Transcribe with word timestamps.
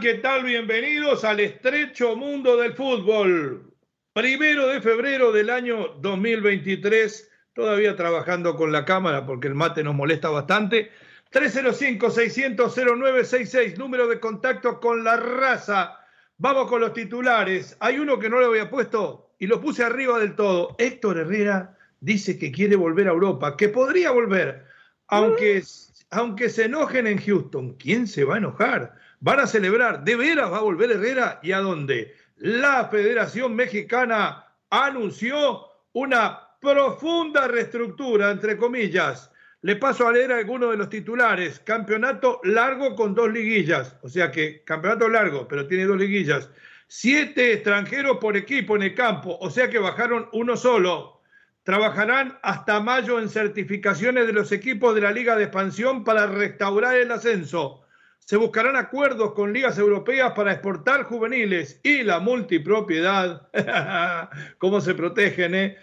¿Qué 0.00 0.14
tal? 0.14 0.44
Bienvenidos 0.44 1.24
al 1.24 1.40
estrecho 1.40 2.14
mundo 2.14 2.58
del 2.58 2.74
fútbol. 2.74 3.72
Primero 4.12 4.68
de 4.68 4.82
febrero 4.82 5.32
del 5.32 5.48
año 5.48 5.94
2023, 6.00 7.30
todavía 7.54 7.96
trabajando 7.96 8.56
con 8.56 8.72
la 8.72 8.84
cámara 8.84 9.24
porque 9.24 9.48
el 9.48 9.54
mate 9.54 9.82
nos 9.82 9.94
molesta 9.94 10.28
bastante. 10.28 10.90
305-600-0966, 11.32 13.78
número 13.78 14.06
de 14.06 14.20
contacto 14.20 14.80
con 14.80 15.02
la 15.02 15.16
raza. 15.16 15.96
Vamos 16.36 16.68
con 16.68 16.82
los 16.82 16.92
titulares. 16.92 17.78
Hay 17.80 17.98
uno 17.98 18.18
que 18.18 18.28
no 18.28 18.38
le 18.38 18.46
había 18.46 18.68
puesto 18.68 19.30
y 19.38 19.46
lo 19.46 19.62
puse 19.62 19.82
arriba 19.82 20.18
del 20.18 20.36
todo. 20.36 20.76
Héctor 20.78 21.16
Herrera 21.18 21.78
dice 22.00 22.38
que 22.38 22.52
quiere 22.52 22.76
volver 22.76 23.08
a 23.08 23.12
Europa, 23.12 23.56
que 23.56 23.70
podría 23.70 24.10
volver, 24.10 24.66
aunque, 25.08 25.62
aunque 26.10 26.50
se 26.50 26.66
enojen 26.66 27.06
en 27.06 27.16
Houston. 27.18 27.76
¿Quién 27.76 28.06
se 28.06 28.24
va 28.24 28.34
a 28.34 28.38
enojar? 28.38 28.99
Van 29.20 29.40
a 29.40 29.46
celebrar. 29.46 30.02
¿De 30.02 30.16
veras 30.16 30.50
va 30.50 30.58
a 30.58 30.62
volver 30.62 30.90
Herrera? 30.90 31.38
¿Y 31.42 31.52
a 31.52 31.58
dónde? 31.58 32.14
La 32.36 32.86
Federación 32.86 33.54
Mexicana 33.54 34.46
anunció 34.70 35.66
una 35.92 36.40
profunda 36.60 37.46
reestructura, 37.48 38.30
entre 38.30 38.56
comillas. 38.56 39.30
Le 39.62 39.76
paso 39.76 40.08
a 40.08 40.12
leer 40.12 40.32
algunos 40.32 40.70
de 40.70 40.78
los 40.78 40.88
titulares. 40.88 41.60
Campeonato 41.60 42.40
largo 42.44 42.96
con 42.96 43.14
dos 43.14 43.30
liguillas. 43.30 43.94
O 44.02 44.08
sea 44.08 44.30
que 44.30 44.64
campeonato 44.64 45.08
largo, 45.08 45.46
pero 45.46 45.66
tiene 45.66 45.84
dos 45.84 45.98
liguillas. 45.98 46.48
Siete 46.86 47.52
extranjeros 47.52 48.16
por 48.18 48.36
equipo 48.36 48.74
en 48.76 48.82
el 48.82 48.94
campo. 48.94 49.36
O 49.40 49.50
sea 49.50 49.68
que 49.68 49.78
bajaron 49.78 50.28
uno 50.32 50.56
solo. 50.56 51.20
Trabajarán 51.62 52.38
hasta 52.42 52.80
mayo 52.80 53.20
en 53.20 53.28
certificaciones 53.28 54.26
de 54.26 54.32
los 54.32 54.50
equipos 54.50 54.94
de 54.94 55.02
la 55.02 55.12
Liga 55.12 55.36
de 55.36 55.44
Expansión 55.44 56.04
para 56.04 56.26
restaurar 56.26 56.96
el 56.96 57.12
ascenso 57.12 57.84
se 58.30 58.36
buscarán 58.36 58.76
acuerdos 58.76 59.32
con 59.32 59.52
ligas 59.52 59.76
europeas 59.76 60.34
para 60.36 60.52
exportar 60.52 61.02
juveniles 61.02 61.80
y 61.82 62.04
la 62.04 62.20
multipropiedad, 62.20 63.48
¿cómo 64.58 64.80
se 64.80 64.94
protegen? 64.94 65.52
Eh? 65.56 65.76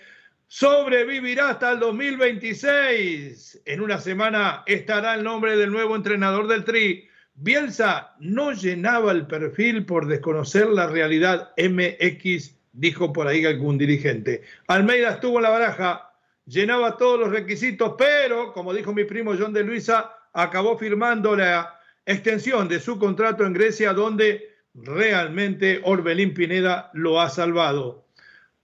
Sobrevivirá 0.48 1.50
hasta 1.50 1.74
el 1.74 1.80
2026. 1.80 3.64
En 3.66 3.82
una 3.82 3.98
semana 4.00 4.64
estará 4.66 5.16
el 5.16 5.26
nombre 5.26 5.58
del 5.58 5.74
nuevo 5.74 5.94
entrenador 5.94 6.48
del 6.48 6.64
Tri. 6.64 7.10
Bielsa 7.36 8.16
no 8.22 8.54
llenaba 8.54 9.12
el 9.12 9.28
perfil 9.28 9.84
por 9.84 10.08
desconocer 10.08 10.68
la 10.68 10.88
realidad 10.88 11.52
MX, 11.58 12.56
dijo 12.72 13.12
por 13.12 13.28
ahí 13.28 13.46
algún 13.46 13.78
dirigente. 13.78 14.42
Almeida 14.68 15.10
estuvo 15.10 15.36
en 15.40 15.44
la 15.44 15.50
baraja, 15.50 16.14
llenaba 16.46 16.96
todos 16.96 17.20
los 17.20 17.30
requisitos, 17.30 17.96
pero, 17.98 18.54
como 18.54 18.74
dijo 18.74 18.94
mi 18.94 19.04
primo 19.04 19.34
John 19.38 19.52
de 19.52 19.66
Luisa, 19.66 20.14
acabó 20.32 20.78
firmando 20.78 21.36
la 21.36 21.77
extensión 22.08 22.68
de 22.68 22.80
su 22.80 22.98
contrato 22.98 23.46
en 23.46 23.54
Grecia, 23.54 23.94
donde 23.94 24.56
realmente 24.74 25.82
Orbelín 25.84 26.34
Pineda 26.34 26.90
lo 26.94 27.22
ha 27.22 27.30
salvado. 27.30 28.06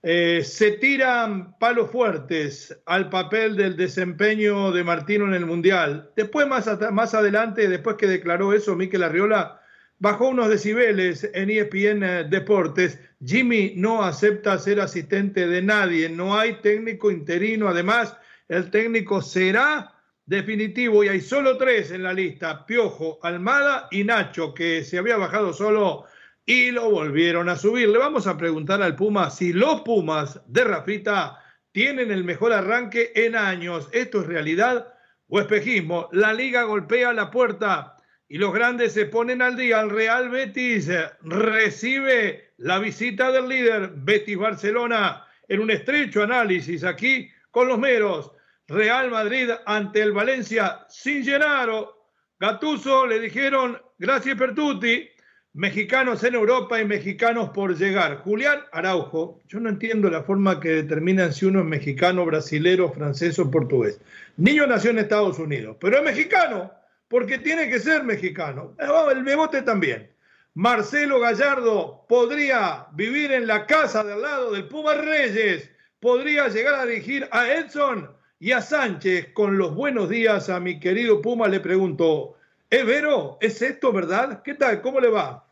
Eh, 0.02 0.42
se 0.44 0.72
tiran 0.72 1.58
palos 1.58 1.90
fuertes 1.90 2.76
al 2.86 3.08
papel 3.10 3.56
del 3.56 3.76
desempeño 3.76 4.72
de 4.72 4.82
Martino 4.82 5.26
en 5.26 5.34
el 5.34 5.46
Mundial. 5.46 6.10
Después, 6.16 6.46
más, 6.46 6.68
más 6.90 7.14
adelante, 7.14 7.68
después 7.68 7.96
que 7.96 8.06
declaró 8.06 8.52
eso 8.52 8.76
Miquel 8.76 9.02
Arriola, 9.02 9.60
bajó 9.98 10.28
unos 10.28 10.48
decibeles 10.48 11.30
en 11.32 11.50
ESPN 11.50 12.02
eh, 12.02 12.24
Deportes. 12.28 12.98
Jimmy 13.24 13.74
no 13.76 14.02
acepta 14.02 14.58
ser 14.58 14.80
asistente 14.80 15.46
de 15.46 15.62
nadie, 15.62 16.08
no 16.08 16.36
hay 16.36 16.60
técnico 16.60 17.10
interino. 17.10 17.68
Además, 17.68 18.16
el 18.48 18.70
técnico 18.70 19.22
será 19.22 19.93
definitivo 20.26 21.04
y 21.04 21.08
hay 21.08 21.20
solo 21.20 21.56
tres 21.56 21.90
en 21.90 22.02
la 22.02 22.12
lista, 22.12 22.64
Piojo, 22.66 23.18
Almada 23.22 23.88
y 23.90 24.04
Nacho, 24.04 24.54
que 24.54 24.84
se 24.84 24.98
había 24.98 25.16
bajado 25.16 25.52
solo 25.52 26.04
y 26.46 26.70
lo 26.70 26.90
volvieron 26.90 27.48
a 27.48 27.56
subir. 27.56 27.88
Le 27.88 27.98
vamos 27.98 28.26
a 28.26 28.36
preguntar 28.36 28.82
al 28.82 28.96
Puma 28.96 29.30
si 29.30 29.52
los 29.52 29.82
Pumas 29.82 30.40
de 30.46 30.64
Rafita 30.64 31.40
tienen 31.72 32.10
el 32.10 32.24
mejor 32.24 32.52
arranque 32.52 33.12
en 33.14 33.36
años. 33.36 33.88
¿Esto 33.92 34.20
es 34.20 34.26
realidad 34.26 34.94
o 35.28 35.40
espejismo? 35.40 36.08
La 36.12 36.32
liga 36.32 36.64
golpea 36.64 37.12
la 37.12 37.30
puerta 37.30 37.96
y 38.28 38.38
los 38.38 38.52
grandes 38.52 38.92
se 38.92 39.06
ponen 39.06 39.42
al 39.42 39.56
día. 39.56 39.80
El 39.80 39.90
Real 39.90 40.30
Betis 40.30 40.90
recibe 41.22 42.52
la 42.58 42.78
visita 42.78 43.32
del 43.32 43.48
líder 43.48 43.92
Betis 43.94 44.38
Barcelona 44.38 45.26
en 45.48 45.60
un 45.60 45.70
estrecho 45.70 46.22
análisis 46.22 46.84
aquí 46.84 47.30
con 47.50 47.68
los 47.68 47.78
meros. 47.78 48.32
Real 48.66 49.10
Madrid 49.10 49.50
ante 49.66 50.00
el 50.00 50.12
Valencia 50.12 50.86
sin 50.88 51.22
Gennaro. 51.22 52.08
Gatuso 52.40 53.06
le 53.06 53.20
dijeron 53.20 53.78
gracias 53.98 54.38
per 54.38 54.54
tutti, 54.54 55.06
mexicanos 55.52 56.24
en 56.24 56.34
Europa 56.34 56.80
y 56.80 56.86
mexicanos 56.86 57.50
por 57.50 57.76
llegar. 57.76 58.22
Julián 58.22 58.60
Araujo, 58.72 59.40
yo 59.48 59.60
no 59.60 59.68
entiendo 59.68 60.08
la 60.08 60.22
forma 60.22 60.60
que 60.60 60.70
determinan 60.70 61.34
si 61.34 61.44
uno 61.44 61.60
es 61.60 61.66
mexicano, 61.66 62.24
brasilero, 62.24 62.90
francés 62.90 63.38
o 63.38 63.50
portugués. 63.50 64.00
Niño 64.38 64.66
nació 64.66 64.90
en 64.90 65.00
Estados 65.00 65.38
Unidos, 65.38 65.76
pero 65.78 65.98
es 65.98 66.02
mexicano, 66.02 66.72
porque 67.08 67.38
tiene 67.38 67.68
que 67.68 67.78
ser 67.78 68.02
mexicano. 68.02 68.74
Eh, 68.78 68.86
el 69.12 69.24
Bebote 69.24 69.60
también. 69.60 70.10
Marcelo 70.54 71.20
Gallardo 71.20 72.06
podría 72.08 72.86
vivir 72.92 73.30
en 73.30 73.46
la 73.46 73.66
casa 73.66 74.02
de 74.04 74.14
al 74.14 74.22
lado 74.22 74.52
del 74.52 74.68
Puma 74.68 74.94
Reyes, 74.94 75.70
podría 76.00 76.48
llegar 76.48 76.74
a 76.74 76.86
dirigir 76.86 77.28
a 77.30 77.52
Edson 77.52 78.08
y 78.40 78.52
a 78.52 78.60
Sánchez, 78.60 79.28
con 79.32 79.58
los 79.58 79.74
buenos 79.74 80.08
días 80.08 80.48
a 80.48 80.60
mi 80.60 80.80
querido 80.80 81.22
Puma, 81.22 81.48
le 81.48 81.60
pregunto, 81.60 82.36
¿es 82.70 82.80
¿Eh, 82.80 82.84
Vero? 82.84 83.38
¿Es 83.40 83.62
esto 83.62 83.92
verdad? 83.92 84.42
¿Qué 84.42 84.54
tal? 84.54 84.82
¿Cómo 84.82 85.00
le 85.00 85.08
va? 85.08 85.46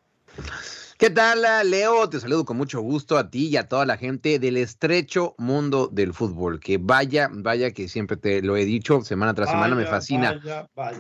¿Qué 0.98 1.10
tal, 1.10 1.42
Leo? 1.68 2.08
Te 2.08 2.20
saludo 2.20 2.44
con 2.44 2.56
mucho 2.56 2.80
gusto 2.80 3.18
a 3.18 3.28
ti 3.28 3.48
y 3.48 3.56
a 3.56 3.68
toda 3.68 3.84
la 3.86 3.96
gente 3.96 4.38
del 4.38 4.56
estrecho 4.56 5.34
mundo 5.36 5.88
del 5.90 6.14
fútbol. 6.14 6.60
Que 6.60 6.78
vaya, 6.78 7.28
vaya, 7.32 7.72
que 7.72 7.88
siempre 7.88 8.16
te 8.16 8.40
lo 8.40 8.56
he 8.56 8.64
dicho, 8.64 9.00
semana 9.02 9.34
tras 9.34 9.50
semana 9.50 9.74
me 9.74 9.84
fascina. 9.84 10.40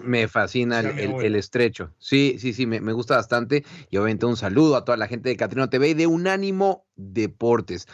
Me 0.02 0.26
fascina 0.26 0.80
el, 0.80 1.36
estrecho. 1.36 1.92
Sí, 1.98 2.36
sí, 2.40 2.52
sí, 2.52 2.66
me, 2.66 2.80
me, 2.80 2.92
gusta 2.92 3.14
bastante. 3.14 3.64
Y 3.90 3.96
obviamente 3.96 4.26
un 4.26 4.36
saludo 4.36 4.74
a 4.74 4.84
toda 4.84 4.96
la 4.96 5.06
gente 5.06 5.28
de 5.28 5.36
Catrino 5.36 5.70
TV 5.70 5.90
y 5.90 5.94
de 5.94 6.08
Unánimo 6.08 6.84
Deportes. 6.96 7.86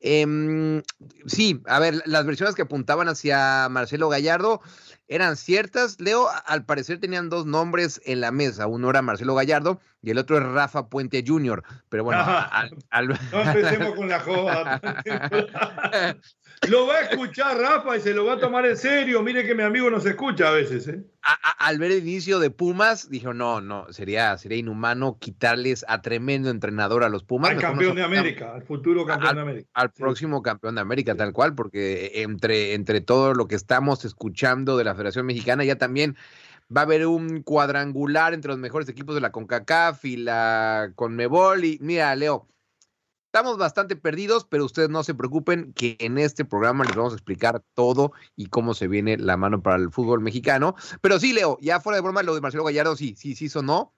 Em, 0.00 0.82
sí, 1.26 1.62
a 1.66 1.78
ver, 1.78 2.02
las 2.04 2.26
versiones 2.26 2.54
que 2.54 2.62
apuntaban 2.62 3.08
hacia 3.08 3.68
Marcelo 3.70 4.08
Gallardo 4.08 4.60
eran 5.08 5.36
ciertas. 5.36 6.00
Leo, 6.00 6.28
al 6.46 6.64
parecer 6.64 7.00
tenían 7.00 7.28
dos 7.28 7.46
nombres 7.46 8.00
en 8.04 8.20
la 8.20 8.30
mesa. 8.30 8.66
Uno 8.66 8.90
era 8.90 9.02
Marcelo 9.02 9.34
Gallardo 9.34 9.80
y 10.02 10.10
el 10.10 10.18
otro 10.18 10.36
es 10.36 10.44
Rafa 10.44 10.88
Puente 10.88 11.24
Jr. 11.26 11.62
Pero 11.88 12.04
bueno, 12.04 12.24
no 13.32 13.40
empecemos 13.42 13.94
con 13.94 14.08
la 14.08 14.20
joda. 14.20 14.80
Lo 16.68 16.86
va 16.86 16.94
a 16.94 17.00
escuchar 17.02 17.58
Rafa 17.58 17.96
y 17.96 18.00
se 18.00 18.14
lo 18.14 18.24
va 18.24 18.34
a 18.34 18.38
tomar 18.38 18.66
en 18.66 18.76
serio. 18.76 19.22
Mire 19.22 19.44
que 19.46 19.54
mi 19.54 19.62
amigo 19.62 19.90
nos 19.90 20.06
escucha 20.06 20.48
a 20.48 20.52
veces. 20.52 20.88
¿eh? 20.88 21.04
al 21.58 21.78
ver 21.78 21.90
el 21.90 21.98
inicio 21.98 22.38
de 22.38 22.50
Pumas, 22.50 23.10
dijo, 23.10 23.34
no, 23.34 23.60
no, 23.60 23.92
sería, 23.92 24.36
sería 24.38 24.58
inhumano 24.58 25.18
quitarles 25.18 25.84
a 25.88 26.00
tremendo 26.00 26.50
entrenador 26.50 27.02
a 27.02 27.08
los 27.08 27.24
Pumas. 27.24 27.50
Al 27.50 27.60
campeón 27.60 27.96
de 27.96 28.02
América, 28.02 28.54
al 28.54 28.62
futuro 28.62 29.04
campeón 29.04 29.34
de 29.34 29.40
América. 29.42 29.68
Al 29.74 29.90
próximo 29.90 30.42
campeón 30.42 30.76
de 30.76 30.80
América, 30.80 31.14
tal 31.14 31.32
cual, 31.32 31.54
porque 31.54 32.22
entre, 32.22 32.74
entre 32.74 33.00
todo 33.00 33.34
lo 33.34 33.48
que 33.48 33.56
estamos 33.56 34.04
escuchando 34.04 34.76
de 34.76 34.84
la 34.84 34.94
Federación 34.94 35.26
Mexicana, 35.26 35.64
ya 35.64 35.76
también 35.76 36.16
va 36.74 36.82
a 36.82 36.84
haber 36.84 37.06
un 37.06 37.42
cuadrangular 37.42 38.34
entre 38.34 38.50
los 38.50 38.58
mejores 38.58 38.88
equipos 38.88 39.14
de 39.14 39.20
la 39.20 39.32
CONCACAF 39.32 40.04
y 40.04 40.16
la 40.16 40.92
CONMEBOL. 40.94 41.64
Y 41.64 41.78
mira, 41.80 42.14
Leo, 42.14 42.46
Estamos 43.36 43.58
bastante 43.58 43.96
perdidos, 43.96 44.46
pero 44.48 44.64
ustedes 44.64 44.88
no 44.88 45.04
se 45.04 45.14
preocupen 45.14 45.74
que 45.74 45.98
en 46.00 46.16
este 46.16 46.46
programa 46.46 46.86
les 46.86 46.96
vamos 46.96 47.12
a 47.12 47.16
explicar 47.16 47.62
todo 47.74 48.12
y 48.34 48.46
cómo 48.46 48.72
se 48.72 48.88
viene 48.88 49.18
la 49.18 49.36
mano 49.36 49.62
para 49.62 49.76
el 49.76 49.90
fútbol 49.90 50.22
mexicano. 50.22 50.74
Pero 51.02 51.20
sí, 51.20 51.34
Leo, 51.34 51.58
ya 51.60 51.78
fuera 51.80 51.96
de 51.96 52.00
broma, 52.00 52.22
lo 52.22 52.34
de 52.34 52.40
Marcelo 52.40 52.64
Gallardo 52.64 52.96
sí, 52.96 53.14
sí, 53.14 53.34
sí 53.34 53.50
sonó. 53.50 53.94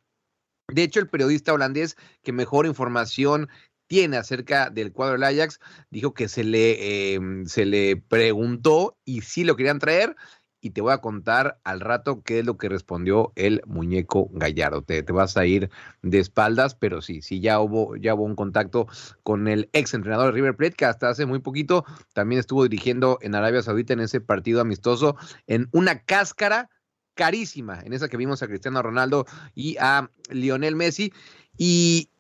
De 0.67 0.83
hecho, 0.83 0.99
el 0.99 1.09
periodista 1.09 1.53
holandés 1.53 1.97
que 2.25 2.33
mejor 2.33 2.67
información 2.67 3.49
tiene 3.87 4.17
acerca 4.17 4.71
del 4.71 4.93
cuadro 4.93 5.13
del 5.13 5.23
Ajax 5.23 5.61
dijo 5.89 6.15
que 6.15 6.27
se 6.27 6.43
le, 6.43 7.15
em, 7.15 7.47
se 7.47 7.65
le 7.65 7.97
preguntó 7.97 8.99
y 9.05 9.21
sí 9.21 9.45
lo 9.45 9.55
querían 9.55 9.79
traer 9.79 10.17
y 10.61 10.71
te 10.71 10.81
voy 10.81 10.93
a 10.93 10.99
contar 10.99 11.61
al 11.65 11.81
rato 11.81 12.23
qué 12.23 12.41
es 12.41 12.47
lo 12.47 12.57
que 12.57 12.69
respondió 12.69 13.33
el 13.37 13.63
muñeco 13.67 14.29
Gallardo. 14.33 14.83
Te, 14.83 15.03
te, 15.03 15.13
vas 15.13 15.37
a 15.37 15.47
ir 15.47 15.71
de 16.03 16.19
espaldas, 16.19 16.75
pero 16.75 17.01
sí, 17.01 17.23
sí, 17.23 17.41
ya 17.41 17.61
hubo, 17.61 17.97
ya 17.97 18.15
hubo 18.15 18.25
un 18.25 18.35
contacto 18.35 18.87
con 19.23 19.49
el 19.49 19.69
ex 19.73 19.95
entrenador 19.95 20.27
de 20.27 20.33
River 20.33 20.57
Plate, 20.57 20.75
que 20.75 20.85
hasta 20.85 21.09
hace 21.09 21.27
muy 21.27 21.39
poquito 21.39 21.85
también 22.13 22.41
estuvo 22.41 22.65
dirigiendo 22.65 23.19
en 23.23 23.35
Arabia 23.35 23.63
Saudita 23.63 23.93
en 23.93 24.01
ese 24.01 24.21
partido 24.21 24.61
amistoso, 24.61 25.17
en 25.47 25.69
una 25.73 26.03
cáscara 26.03 26.71
carísima, 27.15 27.81
en 27.85 27.93
esa 27.93 28.09
que 28.09 28.17
vimos 28.17 28.43
a 28.43 28.49
Cristiano 28.49 28.83
Ronaldo 28.83 29.27
y 29.55 29.77
a 29.79 30.11
Lionel 30.31 30.77
Messi. 30.77 31.13
Y 31.57 32.11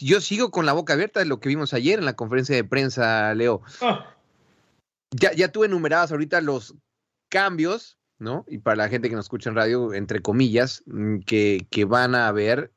yo 0.00 0.20
sigo 0.20 0.50
con 0.50 0.66
la 0.66 0.72
boca 0.72 0.92
abierta 0.92 1.20
de 1.20 1.26
lo 1.26 1.40
que 1.40 1.48
vimos 1.48 1.74
ayer 1.74 1.98
en 1.98 2.04
la 2.04 2.16
conferencia 2.16 2.54
de 2.54 2.64
prensa, 2.64 3.34
Leo. 3.34 3.62
Ah. 3.80 4.14
Ya, 5.10 5.32
ya 5.32 5.50
tú 5.50 5.64
enumeradas 5.64 6.12
ahorita 6.12 6.40
los 6.40 6.74
cambios, 7.28 7.98
¿no? 8.18 8.44
Y 8.48 8.58
para 8.58 8.76
la 8.76 8.88
gente 8.88 9.08
que 9.08 9.14
nos 9.14 9.26
escucha 9.26 9.50
en 9.50 9.56
radio, 9.56 9.94
entre 9.94 10.20
comillas, 10.20 10.82
mm, 10.86 11.20
que, 11.20 11.66
que 11.70 11.84
van 11.84 12.14
a 12.14 12.28
haber. 12.28 12.72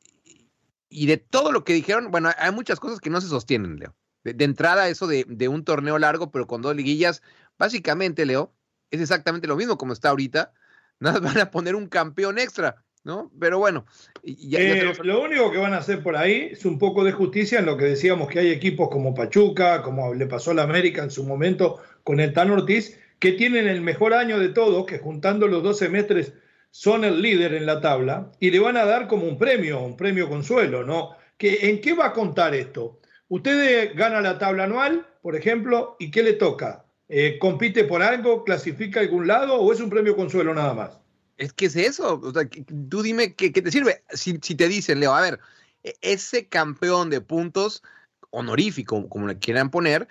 Y 0.89 1.05
de 1.07 1.17
todo 1.17 1.51
lo 1.51 1.63
que 1.63 1.73
dijeron, 1.73 2.11
bueno, 2.11 2.29
hay 2.37 2.51
muchas 2.51 2.79
cosas 2.79 2.99
que 2.99 3.09
no 3.09 3.21
se 3.21 3.27
sostienen, 3.27 3.77
Leo. 3.77 3.95
De, 4.23 4.45
entrada, 4.45 4.87
eso 4.87 5.07
de, 5.07 5.25
de, 5.27 5.47
un 5.47 5.63
torneo 5.63 5.97
largo, 5.97 6.31
pero 6.31 6.45
con 6.45 6.61
dos 6.61 6.75
liguillas, 6.75 7.23
básicamente, 7.57 8.25
Leo, 8.25 8.53
es 8.91 9.01
exactamente 9.01 9.47
lo 9.47 9.55
mismo 9.55 9.77
como 9.77 9.93
está 9.93 10.09
ahorita. 10.09 10.53
Nada 10.99 11.19
van 11.19 11.39
a 11.39 11.49
poner 11.49 11.75
un 11.75 11.87
campeón 11.87 12.37
extra, 12.37 12.83
¿no? 13.03 13.31
Pero 13.39 13.57
bueno. 13.57 13.85
Ya, 14.23 14.59
eh, 14.59 14.93
Lo 15.03 15.23
único 15.23 15.51
que 15.51 15.57
van 15.57 15.73
a 15.73 15.77
hacer 15.77 16.03
por 16.03 16.15
ahí 16.15 16.49
es 16.51 16.65
un 16.65 16.77
poco 16.77 17.03
de 17.03 17.13
justicia 17.13 17.57
en 17.57 17.65
lo 17.65 17.77
que 17.77 17.85
decíamos 17.85 18.27
que 18.29 18.39
hay 18.39 18.49
equipos 18.51 18.89
como 18.89 19.15
Pachuca, 19.15 19.81
como 19.81 20.13
le 20.13 20.27
pasó 20.27 20.51
a 20.51 20.55
la 20.55 20.63
América 20.63 21.03
en 21.03 21.09
su 21.09 21.23
momento 21.23 21.79
con 22.03 22.19
el 22.19 22.33
Tan 22.33 22.51
Ortiz, 22.51 22.99
que 23.21 23.33
tienen 23.33 23.67
el 23.67 23.81
mejor 23.81 24.15
año 24.15 24.39
de 24.39 24.49
todos, 24.49 24.87
que 24.87 24.97
juntando 24.97 25.47
los 25.47 25.61
dos 25.61 25.77
semestres 25.77 26.33
son 26.71 27.03
el 27.03 27.21
líder 27.21 27.53
en 27.53 27.67
la 27.67 27.79
tabla, 27.79 28.31
y 28.39 28.49
le 28.49 28.59
van 28.59 28.77
a 28.77 28.85
dar 28.85 29.07
como 29.07 29.27
un 29.27 29.37
premio, 29.37 29.79
un 29.79 29.95
premio 29.95 30.27
consuelo, 30.27 30.83
¿no? 30.83 31.11
¿Que, 31.37 31.69
¿En 31.69 31.81
qué 31.81 31.93
va 31.93 32.07
a 32.07 32.13
contar 32.13 32.55
esto? 32.55 32.99
Usted 33.27 33.91
gana 33.95 34.21
la 34.21 34.39
tabla 34.39 34.63
anual, 34.63 35.05
por 35.21 35.35
ejemplo, 35.35 35.97
¿y 35.99 36.09
qué 36.09 36.23
le 36.23 36.33
toca? 36.33 36.83
Eh, 37.09 37.37
¿Compite 37.37 37.83
por 37.83 38.01
algo? 38.01 38.43
¿Clasifica 38.43 38.99
a 38.99 39.03
algún 39.03 39.27
lado? 39.27 39.53
¿O 39.55 39.71
es 39.71 39.79
un 39.79 39.91
premio 39.91 40.15
consuelo 40.15 40.55
nada 40.55 40.73
más? 40.73 40.97
Es 41.37 41.53
que 41.53 41.67
es 41.67 41.75
eso. 41.75 42.19
O 42.23 42.33
sea, 42.33 42.49
tú 42.89 43.03
dime 43.03 43.35
qué, 43.35 43.51
te 43.51 43.69
sirve. 43.71 44.01
Si, 44.09 44.39
si, 44.41 44.55
te 44.55 44.67
dicen, 44.67 44.99
Leo, 44.99 45.13
a 45.13 45.21
ver, 45.21 45.39
e, 45.83 45.93
ese 46.01 46.47
campeón 46.47 47.11
de 47.11 47.21
puntos 47.21 47.83
honorífico, 48.31 49.07
como 49.09 49.27
le 49.27 49.37
quieran 49.37 49.69
poner, 49.69 50.07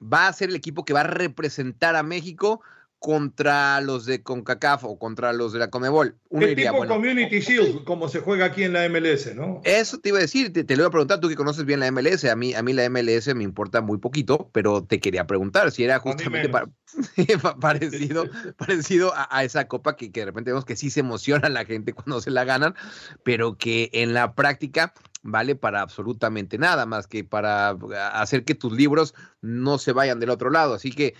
va 0.00 0.26
a 0.26 0.32
ser 0.32 0.48
el 0.48 0.56
equipo 0.56 0.84
que 0.84 0.92
va 0.92 1.00
a 1.00 1.04
representar 1.04 1.96
a 1.96 2.02
México 2.02 2.62
contra 3.00 3.80
los 3.80 4.04
de 4.04 4.22
CONCACAF 4.22 4.84
o 4.84 4.98
contra 4.98 5.32
los 5.32 5.54
de 5.54 5.58
la 5.58 5.70
Comebol. 5.70 6.16
Uno 6.28 6.44
el 6.44 6.54
tipo 6.54 6.86
Community 6.86 7.40
Shield, 7.40 7.84
como 7.84 8.10
se 8.10 8.20
juega 8.20 8.44
aquí 8.44 8.62
en 8.62 8.74
la 8.74 8.86
MLS, 8.90 9.34
¿no? 9.34 9.62
Eso 9.64 9.98
te 9.98 10.10
iba 10.10 10.18
a 10.18 10.20
decir, 10.20 10.52
te, 10.52 10.76
lo 10.76 10.82
iba 10.82 10.88
a 10.88 10.90
preguntar, 10.90 11.18
tú 11.18 11.30
que 11.30 11.34
conoces 11.34 11.64
bien 11.64 11.80
la 11.80 11.90
MLS, 11.90 12.26
a 12.26 12.36
mí, 12.36 12.52
a 12.52 12.62
mí 12.62 12.74
la 12.74 12.88
MLS 12.90 13.34
me 13.34 13.42
importa 13.42 13.80
muy 13.80 13.96
poquito, 13.96 14.50
pero 14.52 14.84
te 14.84 15.00
quería 15.00 15.26
preguntar 15.26 15.72
si 15.72 15.82
era 15.82 15.98
justamente 15.98 16.50
parecido, 17.60 18.26
parecido 18.58 19.14
a, 19.16 19.44
esa 19.44 19.66
copa 19.66 19.96
que, 19.96 20.12
que 20.12 20.20
de 20.20 20.26
repente 20.26 20.50
vemos 20.50 20.66
que 20.66 20.76
sí 20.76 20.90
se 20.90 21.00
emociona 21.00 21.48
la 21.48 21.64
gente 21.64 21.94
cuando 21.94 22.20
se 22.20 22.30
la 22.30 22.44
ganan, 22.44 22.74
pero 23.22 23.56
que 23.56 23.88
en 23.94 24.12
la 24.12 24.34
práctica 24.34 24.92
vale 25.22 25.56
para 25.56 25.80
absolutamente 25.80 26.58
nada 26.58 26.84
más 26.84 27.06
que 27.06 27.24
para 27.24 27.76
hacer 28.12 28.44
que 28.44 28.54
tus 28.54 28.72
libros 28.72 29.14
no 29.40 29.78
se 29.78 29.92
vayan 29.92 30.20
del 30.20 30.30
otro 30.30 30.50
lado. 30.50 30.74
Así 30.74 30.90
que 30.90 31.14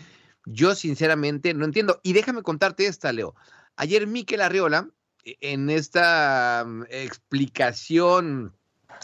yo 0.47 0.75
sinceramente 0.75 1.55
no 1.55 1.65
entiendo. 1.65 2.01
Y 2.03 2.13
déjame 2.13 2.43
contarte 2.43 2.87
esta, 2.87 3.13
Leo. 3.13 3.35
Ayer 3.77 4.07
Miquel 4.07 4.41
Arriola, 4.41 4.89
e, 5.25 5.37
en 5.41 5.71
esta 5.71 6.65
mm, 6.67 6.85
explicación 6.91 8.55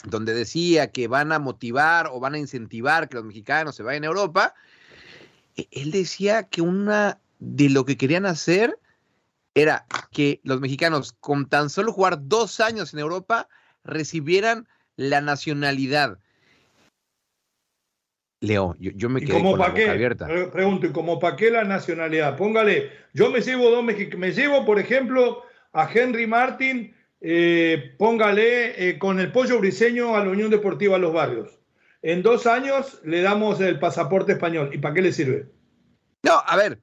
donde 0.04 0.34
decía 0.34 0.90
que 0.90 1.08
van 1.08 1.32
a 1.32 1.38
motivar 1.38 2.08
o 2.12 2.20
van 2.20 2.34
a 2.34 2.38
incentivar 2.38 3.08
que 3.08 3.16
los 3.16 3.24
mexicanos 3.24 3.76
se 3.76 3.82
vayan 3.82 4.04
a 4.04 4.08
Europa, 4.08 4.54
e, 5.56 5.68
él 5.70 5.90
decía 5.90 6.44
que 6.44 6.62
una 6.62 7.20
de 7.38 7.70
lo 7.70 7.84
que 7.84 7.96
querían 7.96 8.26
hacer 8.26 8.78
era 9.54 9.86
que 10.10 10.40
los 10.44 10.60
mexicanos, 10.60 11.14
con 11.18 11.48
tan 11.48 11.70
solo 11.70 11.92
jugar 11.92 12.18
dos 12.28 12.60
años 12.60 12.92
en 12.92 13.00
Europa, 13.00 13.48
recibieran 13.84 14.68
la 14.96 15.20
nacionalidad. 15.20 16.18
Leo, 18.40 18.76
yo, 18.78 19.08
me 19.08 19.20
quedé 19.20 19.32
con 19.32 19.58
la 19.58 19.68
boca 19.68 19.90
abierta. 19.90 20.26
Pregunto, 20.52 20.86
¿y 20.86 20.92
como 20.92 21.18
para 21.18 21.36
qué 21.36 21.50
la 21.50 21.64
nacionalidad? 21.64 22.36
Póngale, 22.36 22.90
yo 23.14 23.30
me 23.30 23.40
llevo 23.40 23.70
dos 23.70 23.82
mexicanos, 23.82 24.20
me 24.20 24.32
llevo, 24.32 24.66
por 24.66 24.78
ejemplo, 24.78 25.42
a 25.72 25.90
Henry 25.90 26.26
Martin, 26.26 26.94
eh, 27.20 27.94
póngale 27.98 28.88
eh, 28.88 28.98
con 28.98 29.20
el 29.20 29.32
pollo 29.32 29.58
briseño 29.58 30.16
a 30.16 30.24
la 30.24 30.30
Unión 30.30 30.50
Deportiva 30.50 30.98
Los 30.98 31.14
Barrios. 31.14 31.58
En 32.02 32.22
dos 32.22 32.46
años 32.46 33.00
le 33.04 33.22
damos 33.22 33.60
el 33.60 33.78
pasaporte 33.78 34.32
español. 34.32 34.70
¿Y 34.72 34.78
para 34.78 34.94
qué 34.94 35.02
le 35.02 35.12
sirve? 35.12 35.48
No, 36.22 36.34
a 36.46 36.56
ver, 36.56 36.80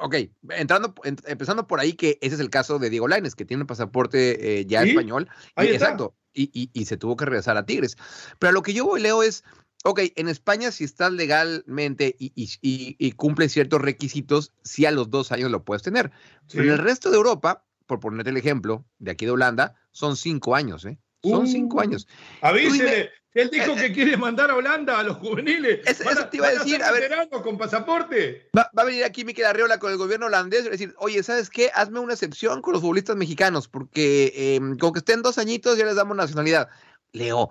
ok, 0.00 0.16
entrando, 0.50 0.94
empezando 1.26 1.66
por 1.66 1.78
ahí, 1.78 1.92
que 1.92 2.18
ese 2.20 2.34
es 2.34 2.40
el 2.40 2.50
caso 2.50 2.78
de 2.78 2.90
Diego 2.90 3.06
Laines, 3.06 3.34
que 3.34 3.44
tiene 3.44 3.62
un 3.62 3.66
pasaporte 3.68 4.60
eh, 4.60 4.66
ya 4.66 4.82
español. 4.82 5.28
exacto. 5.56 6.14
Y, 6.34 6.70
y, 6.72 6.84
se 6.84 6.96
tuvo 6.96 7.16
que 7.16 7.24
regresar 7.24 7.56
a 7.56 7.66
Tigres. 7.66 7.96
Pero 8.38 8.52
lo 8.52 8.62
que 8.62 8.72
yo 8.72 8.84
voy, 8.84 9.00
Leo, 9.00 9.24
es 9.24 9.42
ok, 9.84 10.00
en 10.16 10.28
España 10.28 10.70
si 10.70 10.84
estás 10.84 11.12
legalmente 11.12 12.14
y, 12.18 12.32
y, 12.34 13.12
cumple 13.12 13.48
ciertos 13.48 13.80
requisitos, 13.80 14.52
sí 14.62 14.86
a 14.86 14.90
los 14.90 15.10
dos 15.10 15.32
años 15.32 15.50
lo 15.50 15.64
puedes 15.64 15.82
tener. 15.82 16.10
Pero 16.50 16.64
en 16.64 16.70
el 16.70 16.78
resto 16.78 17.10
de 17.10 17.16
Europa, 17.16 17.64
por 17.86 18.00
ponerte 18.00 18.30
el 18.30 18.36
ejemplo, 18.36 18.84
de 18.98 19.12
aquí 19.12 19.24
de 19.24 19.32
Holanda, 19.32 19.74
son 19.92 20.16
cinco 20.16 20.54
años, 20.54 20.84
¿eh? 20.84 20.98
Son 21.22 21.46
cinco 21.46 21.78
uh. 21.78 21.80
años. 21.80 22.06
Avísele, 22.42 23.10
él 23.34 23.50
dijo 23.50 23.72
eh, 23.72 23.76
que 23.76 23.92
quiere 23.92 24.16
mandar 24.16 24.50
a 24.50 24.56
Holanda 24.56 24.98
a 24.98 25.02
los 25.02 25.18
juveniles. 25.18 25.80
eso 25.86 26.28
te 26.28 26.38
iba 26.38 26.48
a 26.48 26.52
decir, 26.52 26.82
a, 26.82 26.90
ver. 26.92 27.28
con 27.42 27.58
pasaporte. 27.58 28.48
Va, 28.56 28.70
a 28.74 28.84
venir 28.84 29.04
aquí 29.04 29.24
Miquel 29.24 29.44
Arriola 29.44 29.78
con 29.78 29.92
el 29.92 29.98
gobierno 29.98 30.26
holandés 30.26 30.66
y 30.66 30.70
decir, 30.70 30.94
oye, 30.98 31.22
¿sabes 31.22 31.50
qué? 31.50 31.70
Hazme 31.74 32.00
una 32.00 32.14
excepción 32.14 32.62
con 32.62 32.72
los 32.72 32.82
futbolistas 32.82 33.16
mexicanos, 33.16 33.68
porque 33.68 34.32
eh, 34.34 34.60
con 34.80 34.92
que 34.92 34.98
estén 35.00 35.22
dos 35.22 35.38
añitos 35.38 35.76
ya 35.78 35.84
les 35.84 35.96
damos 35.96 36.16
nacionalidad. 36.16 36.68
Leo, 37.12 37.50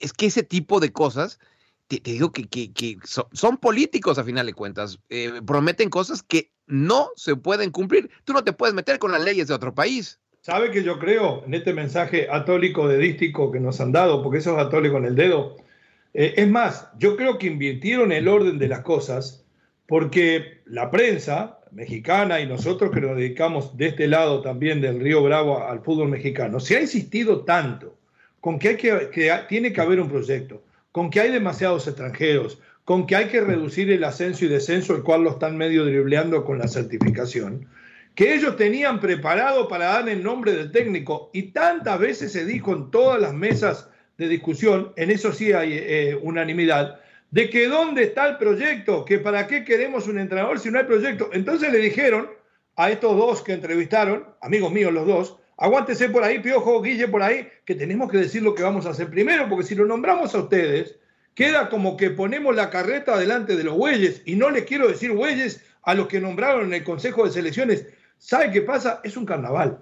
es 0.00 0.12
que 0.12 0.26
ese 0.26 0.42
tipo 0.42 0.80
de 0.80 0.92
cosas, 0.92 1.38
te, 1.86 2.00
digo 2.00 2.32
que, 2.32 2.98
son, 3.32 3.56
políticos 3.58 4.18
a 4.18 4.24
final 4.24 4.46
de 4.46 4.54
cuentas, 4.54 4.98
eh, 5.08 5.40
prometen 5.46 5.90
cosas 5.90 6.22
que 6.22 6.50
no 6.66 7.10
se 7.16 7.36
pueden 7.36 7.70
cumplir. 7.70 8.10
Tú 8.24 8.32
no 8.32 8.44
te 8.44 8.52
puedes 8.52 8.74
meter 8.74 8.98
con 8.98 9.12
las 9.12 9.24
leyes 9.24 9.48
de 9.48 9.54
otro 9.54 9.74
país. 9.74 10.18
¿Sabe 10.40 10.70
que 10.70 10.82
yo 10.82 10.98
creo 10.98 11.44
en 11.44 11.54
este 11.54 11.72
mensaje 11.72 12.28
atólico 12.30 12.88
dedístico 12.88 13.50
que 13.50 13.60
nos 13.60 13.80
han 13.80 13.92
dado, 13.92 14.22
porque 14.22 14.38
eso 14.38 14.52
es 14.52 14.64
atólico 14.64 14.96
en 14.98 15.06
el 15.06 15.16
dedo? 15.16 15.56
Eh, 16.14 16.34
es 16.36 16.48
más, 16.48 16.88
yo 16.98 17.16
creo 17.16 17.38
que 17.38 17.48
invirtieron 17.48 18.12
el 18.12 18.28
orden 18.28 18.58
de 18.58 18.68
las 18.68 18.80
cosas 18.80 19.44
porque 19.86 20.62
la 20.66 20.90
prensa 20.90 21.60
mexicana 21.72 22.40
y 22.40 22.46
nosotros 22.46 22.90
que 22.92 23.00
nos 23.00 23.16
dedicamos 23.16 23.76
de 23.76 23.88
este 23.88 24.06
lado 24.06 24.40
también 24.42 24.80
del 24.80 25.00
Río 25.00 25.22
Bravo 25.22 25.62
al 25.62 25.80
fútbol 25.80 26.08
mexicano, 26.08 26.60
se 26.60 26.76
ha 26.76 26.80
insistido 26.80 27.44
tanto 27.44 27.97
con 28.40 28.58
que, 28.58 28.68
hay 28.68 28.76
que, 28.76 29.32
tiene 29.48 29.72
que 29.72 29.80
haber 29.80 30.00
un 30.00 30.08
proyecto, 30.08 30.62
con 30.92 31.10
que 31.10 31.20
hay 31.20 31.30
demasiados 31.30 31.86
extranjeros, 31.86 32.60
con 32.84 33.06
que 33.06 33.16
hay 33.16 33.28
que 33.28 33.40
reducir 33.40 33.90
el 33.90 34.04
ascenso 34.04 34.44
y 34.44 34.48
descenso, 34.48 34.96
el 34.96 35.02
cual 35.02 35.22
lo 35.22 35.32
están 35.32 35.56
medio 35.56 35.84
dribleando 35.84 36.44
con 36.44 36.58
la 36.58 36.68
certificación, 36.68 37.68
que 38.14 38.34
ellos 38.34 38.56
tenían 38.56 38.98
preparado 38.98 39.68
para 39.68 39.86
dar 39.86 40.08
el 40.08 40.22
nombre 40.22 40.52
del 40.52 40.72
técnico 40.72 41.30
y 41.32 41.52
tantas 41.52 41.98
veces 41.98 42.32
se 42.32 42.44
dijo 42.44 42.72
en 42.72 42.90
todas 42.90 43.20
las 43.20 43.34
mesas 43.34 43.88
de 44.16 44.28
discusión, 44.28 44.92
en 44.96 45.10
eso 45.10 45.32
sí 45.32 45.52
hay 45.52 45.74
eh, 45.74 46.18
unanimidad, 46.20 46.98
de 47.30 47.50
que 47.50 47.68
dónde 47.68 48.04
está 48.04 48.26
el 48.26 48.38
proyecto, 48.38 49.04
que 49.04 49.18
para 49.18 49.46
qué 49.46 49.64
queremos 49.64 50.08
un 50.08 50.18
entrenador 50.18 50.58
si 50.58 50.70
no 50.70 50.78
hay 50.78 50.84
proyecto. 50.84 51.30
Entonces 51.32 51.70
le 51.70 51.78
dijeron 51.78 52.28
a 52.76 52.90
estos 52.90 53.16
dos 53.16 53.42
que 53.42 53.52
entrevistaron, 53.52 54.24
amigos 54.40 54.72
míos 54.72 54.92
los 54.92 55.06
dos, 55.06 55.36
Aguántese 55.58 56.08
por 56.08 56.22
ahí, 56.22 56.38
Piojo, 56.38 56.80
Guille, 56.80 57.08
por 57.08 57.20
ahí, 57.20 57.48
que 57.64 57.74
tenemos 57.74 58.10
que 58.10 58.18
decir 58.18 58.42
lo 58.42 58.54
que 58.54 58.62
vamos 58.62 58.86
a 58.86 58.90
hacer 58.90 59.10
primero, 59.10 59.48
porque 59.48 59.66
si 59.66 59.74
lo 59.74 59.86
nombramos 59.86 60.32
a 60.34 60.38
ustedes, 60.38 60.96
queda 61.34 61.68
como 61.68 61.96
que 61.96 62.10
ponemos 62.10 62.54
la 62.54 62.70
carreta 62.70 63.18
delante 63.18 63.56
de 63.56 63.64
los 63.64 63.76
bueyes, 63.76 64.22
y 64.24 64.36
no 64.36 64.50
les 64.50 64.64
quiero 64.64 64.86
decir 64.86 65.10
bueyes 65.10 65.64
a 65.82 65.94
los 65.94 66.06
que 66.06 66.20
nombraron 66.20 66.66
en 66.66 66.74
el 66.74 66.84
Consejo 66.84 67.24
de 67.24 67.32
Selecciones. 67.32 67.86
¿Sabe 68.18 68.52
qué 68.52 68.62
pasa? 68.62 69.00
Es 69.02 69.16
un 69.16 69.26
carnaval. 69.26 69.80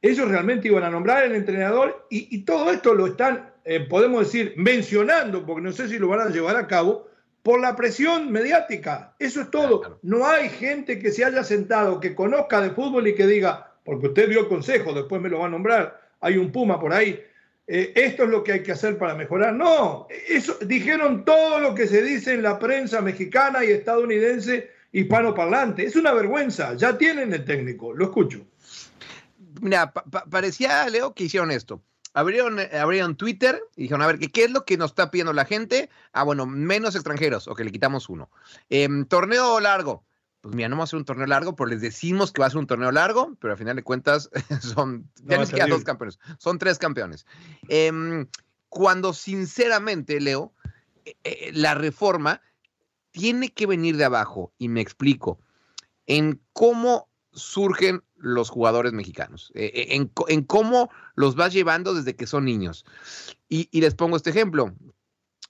Ellos 0.00 0.28
realmente 0.28 0.68
iban 0.68 0.84
a 0.84 0.90
nombrar 0.90 1.24
al 1.24 1.34
entrenador 1.34 2.06
y, 2.08 2.44
todo 2.44 2.70
esto 2.70 2.94
lo 2.94 3.08
están, 3.08 3.50
eh, 3.64 3.80
podemos 3.80 4.26
decir, 4.26 4.54
mencionando, 4.56 5.44
porque 5.44 5.62
no 5.62 5.72
sé 5.72 5.88
si 5.88 5.98
lo 5.98 6.06
van 6.06 6.20
a 6.20 6.30
llevar 6.30 6.56
a 6.56 6.68
cabo, 6.68 7.08
por 7.42 7.60
la 7.60 7.74
presión 7.74 8.30
mediática. 8.30 9.16
Eso 9.18 9.40
es 9.40 9.50
todo. 9.50 9.98
No 10.02 10.26
hay 10.26 10.50
gente 10.50 11.00
que 11.00 11.10
se 11.10 11.24
haya 11.24 11.42
sentado, 11.42 11.98
que 11.98 12.14
conozca 12.14 12.60
de 12.60 12.70
fútbol 12.70 13.08
y 13.08 13.14
que 13.14 13.26
diga, 13.26 13.65
porque 13.86 14.08
usted 14.08 14.28
dio 14.28 14.48
consejo, 14.48 14.92
después 14.92 15.22
me 15.22 15.30
lo 15.30 15.38
va 15.38 15.46
a 15.46 15.50
nombrar, 15.50 16.00
hay 16.20 16.36
un 16.36 16.52
Puma 16.52 16.78
por 16.78 16.92
ahí, 16.92 17.22
eh, 17.68 17.92
esto 17.96 18.24
es 18.24 18.28
lo 18.28 18.44
que 18.44 18.52
hay 18.52 18.62
que 18.62 18.72
hacer 18.72 18.96
para 18.98 19.14
mejorar. 19.14 19.54
No, 19.54 20.06
eso, 20.28 20.56
dijeron 20.60 21.24
todo 21.24 21.58
lo 21.58 21.74
que 21.74 21.86
se 21.86 22.02
dice 22.02 22.34
en 22.34 22.42
la 22.42 22.58
prensa 22.58 23.00
mexicana 23.00 23.64
y 23.64 23.70
estadounidense 23.70 24.70
hispanoparlante. 24.92 25.84
Es 25.84 25.96
una 25.96 26.12
vergüenza, 26.12 26.74
ya 26.74 26.96
tienen 26.96 27.32
el 27.32 27.44
técnico, 27.44 27.92
lo 27.92 28.06
escucho. 28.06 28.46
Mira, 29.60 29.92
parecía, 30.30 30.88
Leo, 30.88 31.14
que 31.14 31.24
hicieron 31.24 31.50
esto. 31.50 31.82
Abrieron, 32.14 32.58
eh, 32.58 33.14
Twitter 33.16 33.62
y 33.76 33.82
dijeron, 33.82 34.00
a 34.02 34.06
ver, 34.06 34.18
¿qué, 34.18 34.30
¿qué, 34.30 34.44
es 34.44 34.50
lo 34.50 34.64
que 34.64 34.78
nos 34.78 34.92
está 34.92 35.10
pidiendo 35.10 35.34
la 35.34 35.44
gente? 35.44 35.90
Ah, 36.12 36.22
bueno, 36.22 36.46
menos 36.46 36.94
extranjeros, 36.94 37.46
o 37.46 37.54
que 37.54 37.64
le 37.64 37.72
quitamos 37.72 38.08
uno. 38.08 38.30
Em, 38.70 39.04
torneo 39.04 39.60
largo. 39.60 40.05
Pues 40.46 40.54
mira, 40.54 40.68
no 40.68 40.76
vamos 40.76 40.86
a 40.86 40.90
hacer 40.90 40.98
un 40.98 41.04
torneo 41.04 41.26
largo, 41.26 41.56
pero 41.56 41.70
les 41.70 41.80
decimos 41.80 42.30
que 42.30 42.40
va 42.40 42.46
a 42.46 42.50
ser 42.50 42.60
un 42.60 42.68
torneo 42.68 42.92
largo, 42.92 43.36
pero 43.40 43.54
al 43.54 43.58
final 43.58 43.74
de 43.74 43.82
cuentas 43.82 44.30
son, 44.60 45.10
ya 45.24 45.38
no, 45.38 45.74
dos 45.74 45.82
campeones, 45.82 46.20
son 46.38 46.58
tres 46.60 46.78
campeones. 46.78 47.26
Em, 47.66 48.28
cuando 48.68 49.12
sinceramente, 49.12 50.20
Leo, 50.20 50.52
eh, 51.04 51.16
eh, 51.24 51.50
la 51.52 51.74
reforma 51.74 52.42
tiene 53.10 53.52
que 53.52 53.66
venir 53.66 53.96
de 53.96 54.04
abajo, 54.04 54.52
y 54.56 54.68
me 54.68 54.80
explico, 54.80 55.40
en 56.06 56.40
cómo 56.52 57.08
surgen 57.32 58.04
los 58.14 58.48
jugadores 58.48 58.92
mexicanos, 58.92 59.50
eh, 59.56 59.88
en, 60.28 60.44
cómo 60.44 60.90
los 61.16 61.34
vas 61.34 61.52
llevando 61.52 61.92
desde 61.92 62.14
que 62.14 62.28
son 62.28 62.44
niños. 62.44 62.86
Y, 63.48 63.68
les 63.80 63.96
pongo 63.96 64.16
este 64.16 64.30
ejemplo. 64.30 64.76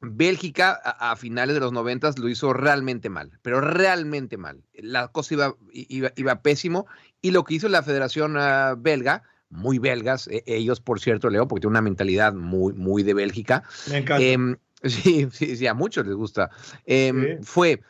Bélgica 0.00 0.72
a, 0.72 1.16
finales 1.16 1.54
de 1.54 1.60
los 1.60 1.72
noventas 1.72 2.18
lo 2.18 2.28
hizo 2.28 2.52
realmente 2.52 3.08
mal, 3.08 3.38
pero 3.42 3.60
realmente 3.60 4.36
mal. 4.36 4.62
La 4.74 5.08
cosa 5.08 5.34
iba, 5.34 5.56
iba, 5.72 6.42
pésimo 6.42 6.86
y 7.22 7.30
lo 7.30 7.44
que 7.44 7.54
hizo 7.54 7.68
la 7.68 7.82
Federación 7.82 8.36
ah, 8.36 8.74
Belga, 8.76 9.22
muy 9.48 9.78
belgas, 9.78 10.28
e, 10.28 10.42
ellos 10.46 10.80
por 10.80 11.00
cierto, 11.00 11.30
Leo, 11.30 11.48
porque 11.48 11.60
tienen 11.60 11.72
una 11.72 11.82
mentalidad 11.82 12.34
muy, 12.34 12.74
muy 12.74 13.02
de 13.02 13.14
Bélgica. 13.14 13.62
Me 13.88 13.98
encanta. 13.98 14.22
Em, 14.22 14.56
Sí, 14.84 15.28
sí, 15.32 15.56
sí, 15.56 15.66
a 15.66 15.74
muchos 15.74 16.06
les 16.06 16.14
gusta. 16.14 16.50
Em, 16.84 17.42
fue, 17.42 17.82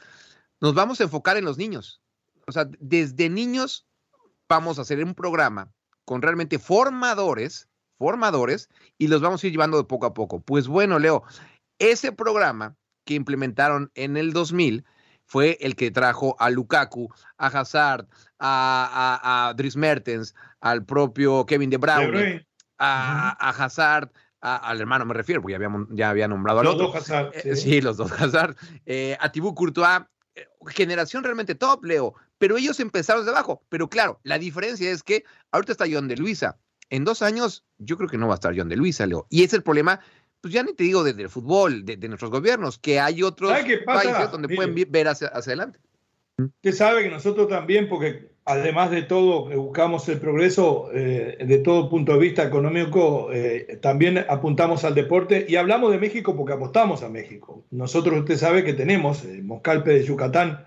nos 0.61 0.75
vamos 0.75 1.01
a 1.01 1.05
enfocar 1.05 1.37
en 1.37 1.45
los 1.45 1.59
niños. 1.59 2.01
O 2.47 2.53
sea, 2.53 2.69
desde 2.79 3.29
niños 3.29 3.87
vamos 4.49 4.79
a 4.79 4.83
hacer 4.83 5.03
un 5.03 5.15
programa 5.15 5.73
con 6.05 6.23
realmente 6.23 6.59
formadores, 6.59 7.69
formadores, 7.99 8.69
y 8.99 9.09
los 9.09 9.21
vamos 9.21 9.43
a 9.43 9.47
ir 9.47 9.53
llevando 9.53 9.77
de 9.77 9.85
poco 9.85 10.07
a 10.07 10.15
poco. 10.15 10.41
Pues 10.41 10.69
bueno, 10.69 10.99
Leo, 10.99 11.25
ese 11.79 12.13
programa 12.13 12.77
que 13.05 13.15
implementaron 13.15 13.91
en 13.95 14.17
el 14.17 14.33
2000 14.33 14.85
fue 15.25 15.59
el 15.61 15.75
que 15.77 15.91
trajo 15.91 16.37
a 16.39 16.51
Lukaku, 16.51 17.09
a 17.37 17.47
Hazard, 17.47 18.07
a, 18.39 19.49
a, 19.49 19.55
Dries 19.55 19.77
Mertens, 19.77 20.35
al 20.61 20.85
propio 20.85 21.47
Kevin 21.47 21.71
De 21.71 21.79
Bruyne, 21.79 22.47
a, 22.79 23.37
a 23.39 23.51
Hazard, 23.51 24.11
al 24.41 24.81
hermano 24.81 25.05
me 25.05 25.15
refiero, 25.15 25.43
porque 25.43 25.59
ya, 25.91 26.11
había 26.11 26.29
nombrado 26.29 26.61
a 26.61 26.65
los 26.65 26.79
dos 26.79 26.95
Hazard. 26.95 27.33
Eh, 27.35 27.57
sí. 27.57 27.81
los 27.81 27.97
dos 27.97 28.13
Hazard. 28.13 28.57
Eh, 28.85 29.17
a 29.21 29.33
Thibaut 29.33 29.57
Courtois, 29.57 30.03
eh, 30.35 30.47
generación 30.69 31.25
realmente 31.25 31.55
top, 31.55 31.85
Leo, 31.85 32.15
pero 32.39 32.57
ellos 32.57 32.79
empezaron 32.81 33.23
desde 33.23 33.37
abajo. 33.37 33.65
Pero 33.69 33.89
claro, 33.89 34.21
la 34.23 34.39
diferencia 34.39 34.91
es 34.91 35.03
que 35.03 35.25
ahorita 35.51 35.73
está 35.73 35.87
John 35.91 36.09
de 36.09 36.17
Luisa. 36.17 36.59
En 36.91 37.05
dos 37.05 37.23
años, 37.23 37.65
yo 37.79 37.97
creo 37.97 38.09
que 38.09 38.19
no 38.19 38.29
va 38.29 38.35
a 38.35 38.37
estar 38.37 38.57
John 38.57 38.69
de 38.69 38.77
Luisa, 38.77 39.07
Leo. 39.07 39.27
Y 39.31 39.43
es 39.43 39.53
el 39.53 39.65
problema, 39.65 40.01
pues 40.47 40.55
ya 40.55 40.63
ni 40.63 40.75
te 40.75 40.85
digo 40.85 41.03
desde 41.03 41.23
el 41.23 41.29
fútbol, 41.29 41.85
de, 41.85 41.97
nuestros 42.07 42.31
gobiernos, 42.31 42.79
que 42.79 43.01
hay 43.01 43.21
otros 43.25 43.51
países 43.85 44.31
donde 44.31 44.55
pueden 44.55 44.77
ver 44.89 45.09
hacia, 45.09 45.27
hacia 45.27 45.55
adelante. 45.55 45.81
Usted 46.39 46.73
sabe 46.73 47.03
que 47.03 47.11
nosotros 47.11 47.49
también, 47.49 47.89
porque 47.89 48.29
además 48.45 48.93
de 48.93 49.03
todo, 49.03 49.47
buscamos 49.61 50.09
el 50.09 50.21
progreso 50.21 50.89
eh, 50.95 51.37
de 51.45 51.59
todo 51.59 51.91
punto 51.91 52.13
de 52.13 52.21
vista 52.21 52.45
económico, 52.45 53.31
eh, 53.33 53.81
también 53.83 54.25
apuntamos 54.29 54.85
al 54.85 54.95
deporte 54.95 55.47
y 55.49 55.57
hablamos 55.57 55.91
de 55.91 55.99
México 55.99 56.37
porque 56.37 56.53
apostamos 56.53 57.03
a 57.03 57.09
México. 57.09 57.65
Nosotros, 57.73 58.17
usted 58.17 58.37
sabe 58.37 58.63
que 58.63 58.73
tenemos 58.73 59.25
el 59.25 59.43
Moscalpe 59.43 59.91
de 59.91 60.05
Yucatán 60.05 60.65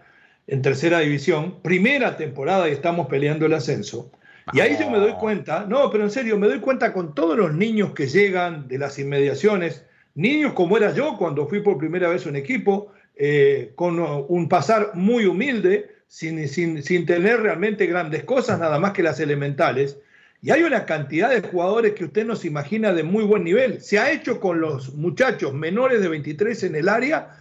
en 0.48 0.62
tercera 0.62 1.00
división, 1.00 1.62
primera 1.62 2.18
temporada 2.18 2.68
y 2.68 2.74
estamos 2.74 3.08
peleando 3.08 3.46
el 3.46 3.54
ascenso. 3.54 4.12
Y 4.54 4.60
ahí 4.60 4.78
yo 4.80 4.90
me 4.90 4.98
doy 4.98 5.14
cuenta, 5.14 5.66
no, 5.68 5.90
pero 5.92 6.04
en 6.04 6.12
serio, 6.12 6.38
me 6.38 6.48
doy 6.48 6.60
cuenta 6.60 6.92
con 6.94 7.14
todos 7.14 7.38
los 7.38 7.54
niños 7.54 7.94
que 7.94 8.08
llegan 8.08 8.68
de 8.68 8.78
las 8.78 8.98
inmediaciones, 8.98 9.86
niños 10.16 10.54
como 10.54 10.78
era 10.78 10.94
yo 10.94 11.18
cuando 11.18 11.48
fui 11.48 11.62
por 11.62 11.78
primera 11.78 12.10
vez 12.10 12.26
un 12.26 12.36
equipo, 12.36 12.92
eh, 13.16 13.74
con 13.76 14.00
un 14.00 14.48
pasar 14.48 14.92
muy 14.94 15.26
humilde, 15.26 15.96
sin, 16.08 16.48
sin, 16.48 16.82
sin, 16.82 17.06
tener 17.06 17.42
realmente 17.42 17.86
grandes 17.86 18.24
cosas, 18.24 18.60
nada 18.60 18.80
más 18.80 18.94
que 18.94 19.04
las 19.04 19.20
elementales. 19.20 20.00
Y 20.42 20.52
hay 20.52 20.64
una 20.64 20.86
cantidad 20.86 21.30
de 21.30 21.42
jugadores 21.42 21.94
que 21.94 22.06
usted 22.06 22.26
no 22.26 22.36
se 22.36 22.48
imagina 22.48 22.94
de 22.94 23.04
muy 23.04 23.26
buen 23.26 23.44
nivel. 23.44 23.82
Se 23.82 24.00
ha 24.00 24.10
hecho 24.12 24.40
con 24.40 24.62
los 24.62 24.96
muchachos 24.96 25.54
menores 25.54 26.02
de 26.02 26.08
23 26.08 26.64
en 26.64 26.76
el 26.76 26.88
área, 26.90 27.38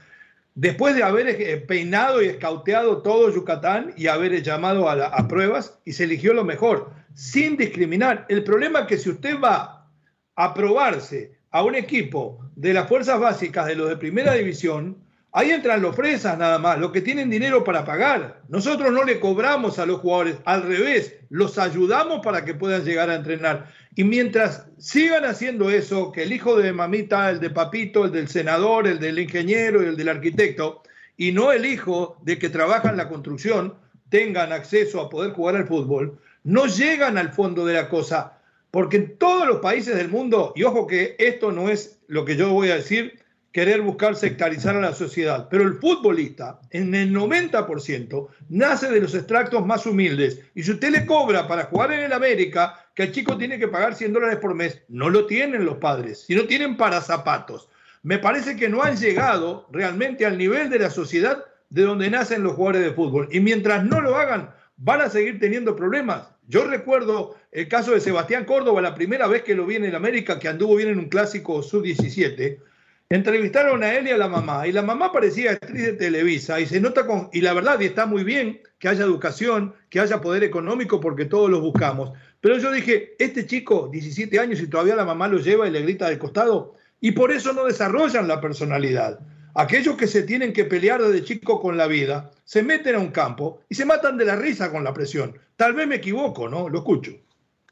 después 0.57 0.97
de 0.97 1.05
haber 1.05 1.29
eh, 1.29 1.57
peinado 1.59 2.21
y 2.21 2.27
escauteado 2.27 3.01
todo 3.03 3.33
Yucatán 3.33 3.95
y 3.97 4.09
haber 4.09 4.43
llamado 4.43 4.91
a, 4.91 5.07
a 5.07 5.29
pruebas, 5.29 5.79
y 5.85 5.93
se 5.93 6.05
eligió 6.05 6.35
lo 6.35 6.45
mejor, 6.45 6.91
sin 7.15 7.57
discriminar. 7.57 8.27
El 8.29 8.45
problema 8.45 8.81
es 8.81 8.87
que 8.87 8.99
si 8.99 9.11
usted 9.11 9.41
va 9.41 9.87
a 10.37 10.55
probarse 10.55 11.39
a 11.51 11.63
un 11.63 11.75
equipo 11.75 12.41
de 12.55 12.75
las 12.75 12.89
fuerzas 12.89 13.19
básicas 13.19 13.67
de 13.67 13.75
los 13.75 13.89
de 13.89 13.97
primera 13.97 14.35
división, 14.35 14.97
Ahí 15.33 15.51
entran 15.51 15.83
los 15.83 15.95
fresas 15.95 16.39
nada 16.39 16.59
más, 16.59 16.79
los 16.79 16.91
que 16.91 17.03
tienen 17.03 17.29
dinero 17.29 17.63
para 17.63 17.85
pagar. 17.85 18.41
Nosotros 18.49 18.91
no 18.93 19.05
le 19.05 19.21
cobramos 19.21 19.79
a 19.79 19.85
los 19.85 20.01
jugadores, 20.01 20.39
al 20.47 20.63
revés, 20.63 21.17
los 21.29 21.59
ayudamos 21.59 22.25
para 22.25 22.47
que 22.47 22.55
puedan 22.55 22.85
llegar 22.85 23.11
a 23.11 23.15
entrenar. 23.15 23.67
Y 23.95 24.05
mientras 24.05 24.67
sigan 24.79 25.27
haciendo 25.27 25.69
eso, 25.69 26.13
que 26.13 26.23
el 26.23 26.33
hijo 26.33 26.57
de 26.57 26.73
mamita, 26.73 27.29
el 27.29 27.41
de 27.41 27.51
papito, 27.51 28.07
el 28.07 28.13
del 28.13 28.29
senador, 28.29 28.87
el 28.87 28.99
del 28.99 29.19
ingeniero 29.19 29.83
y 29.83 29.87
el 29.87 29.97
del 29.97 30.09
arquitecto, 30.09 30.83
y 31.19 31.31
no 31.33 31.53
el 31.53 31.67
hijo 31.67 32.17
de 32.23 32.39
que 32.39 32.49
trabaja 32.49 32.89
en 32.89 32.97
la 32.97 33.09
construcción, 33.09 33.75
tengan 34.09 34.53
acceso 34.53 35.01
a 35.01 35.11
poder 35.11 35.33
jugar 35.33 35.57
al 35.57 35.67
fútbol, 35.67 36.19
no 36.49 36.65
llegan 36.65 37.19
al 37.19 37.31
fondo 37.31 37.67
de 37.67 37.75
la 37.75 37.91
cosa. 37.91 38.39
Porque 38.71 38.97
en 38.97 39.19
todos 39.19 39.47
los 39.47 39.59
países 39.59 39.95
del 39.95 40.09
mundo, 40.09 40.55
y 40.57 40.63
ojo 40.63 40.87
que 40.87 41.15
esto 41.19 41.53
no 41.53 41.69
es 41.69 42.01
lo 42.09 42.25
que 42.25 42.37
yo 42.37 42.53
voy 42.53 42.71
a 42.71 42.77
decir, 42.77 43.21
querer 43.53 43.83
buscar 43.83 44.17
sectarizar 44.17 44.75
a 44.75 44.81
la 44.81 44.95
sociedad. 44.95 45.49
Pero 45.51 45.65
el 45.65 45.75
futbolista, 45.75 46.59
en 46.71 46.95
el 46.95 47.15
90%, 47.15 48.29
nace 48.49 48.91
de 48.91 49.01
los 49.01 49.15
extractos 49.15 49.67
más 49.67 49.85
humildes. 49.85 50.41
Y 50.55 50.63
si 50.63 50.73
usted 50.73 50.91
le 50.91 51.05
cobra 51.05 51.47
para 51.47 51.65
jugar 51.65 51.93
en 51.93 52.01
el 52.01 52.13
América, 52.15 52.87
que 52.95 53.05
el 53.05 53.13
chico 53.13 53.37
tiene 53.37 53.59
que 53.59 53.69
pagar 53.69 53.95
100 53.95 54.15
dólares 54.15 54.39
por 54.39 54.55
mes, 54.55 54.81
no 54.89 55.11
lo 55.11 55.27
tienen 55.27 55.67
los 55.67 55.77
padres, 55.77 56.25
sino 56.27 56.45
tienen 56.45 56.79
para 56.79 57.03
zapatos. 57.03 57.69
Me 58.03 58.19
parece 58.19 58.57
que 58.57 58.71
no 58.71 58.83
han 58.83 58.97
llegado 58.97 59.69
realmente 59.71 60.25
al 60.25 60.39
nivel 60.39 60.71
de 60.71 60.79
la 60.79 60.89
sociedad 60.89 61.45
de 61.69 61.83
donde 61.83 62.09
nacen 62.09 62.43
los 62.43 62.55
jugadores 62.55 62.89
de 62.89 62.95
fútbol. 62.95 63.29
Y 63.31 63.41
mientras 63.41 63.85
no 63.85 64.01
lo 64.01 64.17
hagan, 64.17 64.51
van 64.79 65.03
a 65.03 65.11
seguir 65.11 65.39
teniendo 65.39 65.77
problemas. 65.77 66.29
Yo 66.49 66.65
recuerdo 66.65 67.37
el 67.53 67.69
caso 67.69 67.93
de 67.93 68.01
Sebastián 68.01 68.45
Córdoba, 68.45 68.83
la 68.83 68.95
primera 68.95 69.29
vez 69.29 69.43
que 69.43 69.55
lo 69.55 69.67
vi 69.67 69.77
en 69.77 69.85
el 69.85 69.95
América, 69.95 70.41
que 70.41 70.49
anduvo 70.49 70.75
bien 70.75 70.89
en 70.89 70.99
un 70.99 71.09
clásico 71.09 71.63
sub-17 71.63 72.59
Entrevistaron 73.11 73.83
a 73.83 73.95
él 73.95 74.07
y 74.07 74.11
a 74.11 74.19
la 74.19 74.29
mamá, 74.29 74.67
y 74.67 74.73
la 74.73 74.83
mamá 74.83 75.11
parecía 75.11 75.53
actriz 75.53 75.83
de 75.83 75.93
Televisa, 75.95 76.61
y 76.61 76.67
se 76.67 76.79
nota 76.79 77.07
y 77.33 77.41
la 77.41 77.55
verdad, 77.55 77.81
y 77.81 77.87
está 77.87 78.05
muy 78.05 78.23
bien 78.23 78.61
que 78.79 78.87
haya 78.87 79.03
educación, 79.03 79.75
que 79.89 79.99
haya 79.99 80.21
poder 80.21 80.45
económico, 80.45 81.01
porque 81.01 81.25
todos 81.25 81.49
lo 81.49 81.59
buscamos. 81.59 82.13
Pero 82.43 82.59
yo 82.59 82.71
dije, 82.71 83.15
este 83.19 83.47
chico, 83.47 83.89
17 83.91 84.39
años, 84.39 84.61
y 84.61 84.67
todavía 84.67 84.95
la 84.95 85.07
mamá 85.07 85.27
lo 85.27 85.39
lleva 85.39 85.67
y 85.67 85.71
le 85.71 85.81
grita 85.81 86.11
del 86.11 86.19
costado, 86.19 86.75
y 87.01 87.13
por 87.13 87.33
eso 87.33 87.55
no 87.55 87.65
desarrollan 87.65 88.29
la 88.29 88.43
personalidad. 88.43 89.21
Aquellos 89.55 89.97
que 89.97 90.07
se 90.07 90.25
tienen 90.25 90.53
que 90.53 90.67
pelear 90.67 91.03
desde 91.03 91.25
chico 91.25 91.63
con 91.63 91.79
la 91.79 91.87
vida, 91.87 92.31
se 92.45 92.63
meten 92.63 92.95
a 92.95 92.99
un 92.99 93.09
campo 93.09 93.63
y 93.71 93.75
se 93.75 93.87
matan 93.87 94.19
de 94.19 94.27
la 94.27 94.37
risa 94.37 94.71
con 94.71 94.85
la 94.85 94.93
presión. 94.93 95.35
Tal 95.59 95.75
vez 95.75 95.89
me 95.89 95.97
equivoco, 95.97 96.49
¿no? 96.49 96.69
Lo 96.69 96.79
escucho. 96.79 97.11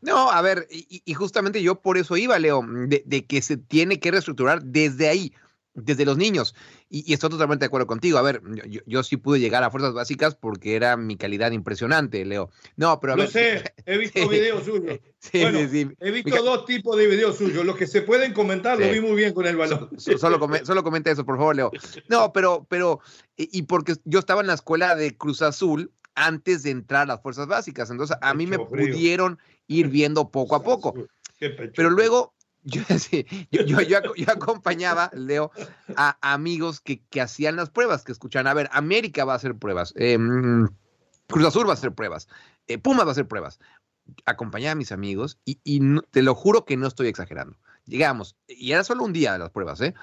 No, 0.01 0.33
a 0.33 0.43
ver, 0.43 0.67
y, 0.69 1.15
justamente 1.15 1.63
yo 1.63 1.81
por 1.81 1.99
eso 1.99 2.17
iba, 2.17 2.37
Leo, 2.37 2.65
de, 2.67 3.25
que 3.27 3.41
se 3.41 3.57
tiene 3.57 4.01
que 4.01 4.11
reestructurar 4.11 4.61
desde 4.61 5.09
ahí, 5.09 5.33
desde 5.73 6.05
los 6.05 6.17
niños. 6.17 6.57
Y, 6.91 7.13
estoy 7.13 7.31
totalmente 7.31 7.63
de 7.63 7.67
acuerdo 7.67 7.87
contigo. 7.87 8.19
A 8.19 8.23
ver, 8.23 8.43
yo, 8.87 9.05
sí 9.05 9.17
pude 9.17 9.39
llegar 9.39 9.63
a 9.63 9.71
fuerzas 9.71 9.95
básicas 9.95 10.35
porque 10.35 10.75
era 10.75 10.97
mi 10.97 11.17
calidad 11.17 11.53
impresionante, 11.53 12.25
Leo. 12.25 12.51
No, 12.75 12.99
pero 12.99 13.13
a 13.13 13.17
Lo 13.17 13.29
sé, 13.29 13.63
he 13.87 13.99
visto 13.99 14.29
videos 14.29 14.65
suyos. 14.65 14.99
Sí, 15.21 15.45
sí, 15.53 15.69
sí. 15.69 15.89
He 16.01 16.11
visto 16.11 16.43
dos 16.43 16.67
tipos 16.67 16.97
de 16.97 17.07
videos 17.07 17.37
suyos. 17.37 17.65
Los 17.65 17.77
que 17.77 17.87
se 17.87 18.03
pueden 18.03 18.33
comentar, 18.33 18.81
lo 18.81 18.91
vi 18.91 19.01
muy 19.01 19.15
bien 19.15 19.33
con 19.33 19.47
el 19.47 19.57
balón. 19.57 19.91
solo, 19.97 20.41
solo 20.65 20.83
comenta 20.83 21.13
eso, 21.13 21.25
por 21.25 21.37
favor, 21.37 21.55
Leo. 21.55 21.71
No, 22.09 22.33
pero, 22.33 22.67
pero, 22.69 22.99
y 23.37 23.63
porque 23.63 23.95
yo 24.05 24.19
estaba 24.19 24.41
en 24.41 24.49
la 24.49 24.55
escuela 24.55 24.97
de 24.97 25.17
Cruz 25.17 25.41
Azul 25.41 25.93
antes 26.17 26.65
de 26.65 26.71
entrar 26.71 27.03
a 27.03 27.07
las 27.07 27.23
fuerzas 27.23 27.47
básicas. 27.47 27.91
Entonces, 27.91 28.17
a 28.21 28.35
mí 28.35 28.47
me 28.47 28.59
pudieron 28.59 29.39
ir 29.69 29.89
viendo 29.89 30.31
poco 30.31 30.57
a 30.57 30.63
poco. 30.65 30.95
Pero 31.39 31.91
luego, 31.91 32.35
yo, 32.65 32.83
yo, 33.83 33.99
acompañaba, 34.27 35.11
Leo, 35.15 35.53
a 35.97 36.17
amigos 36.21 36.81
que, 36.81 37.01
hacían 37.21 37.55
las 37.55 37.71
pruebas, 37.71 38.03
que 38.03 38.13
escuchan, 38.13 38.47
a 38.49 38.55
ver, 38.55 38.69
América 38.73 39.25
va 39.25 39.35
a 39.35 39.37
hacer 39.37 39.55
pruebas, 39.55 39.93
em, 39.97 40.67
Cruz 41.29 41.47
Azul 41.47 41.67
va 41.67 41.73
a 41.73 41.75
hacer 41.75 41.93
pruebas, 41.93 42.29
eh, 42.67 42.79
Puma 42.79 43.05
va 43.05 43.11
a 43.11 43.13
hacer 43.13 43.29
pruebas. 43.29 43.61
Acompañaba 44.25 44.73
a 44.73 44.77
mis 44.77 44.93
amigos 44.93 45.39
y, 45.45 45.81
te 46.11 46.23
lo 46.23 46.35
juro 46.35 46.65
que 46.65 46.77
no 46.77 46.87
estoy 46.87 47.09
exagerando. 47.09 47.57
Llegamos, 47.85 48.37
y 48.49 48.73
era 48.73 48.83
solo 48.83 49.05
un 49.05 49.13
día 49.13 49.33
de 49.35 49.39
las 49.39 49.51
pruebas, 49.51 49.81
¿eh? 49.81 49.95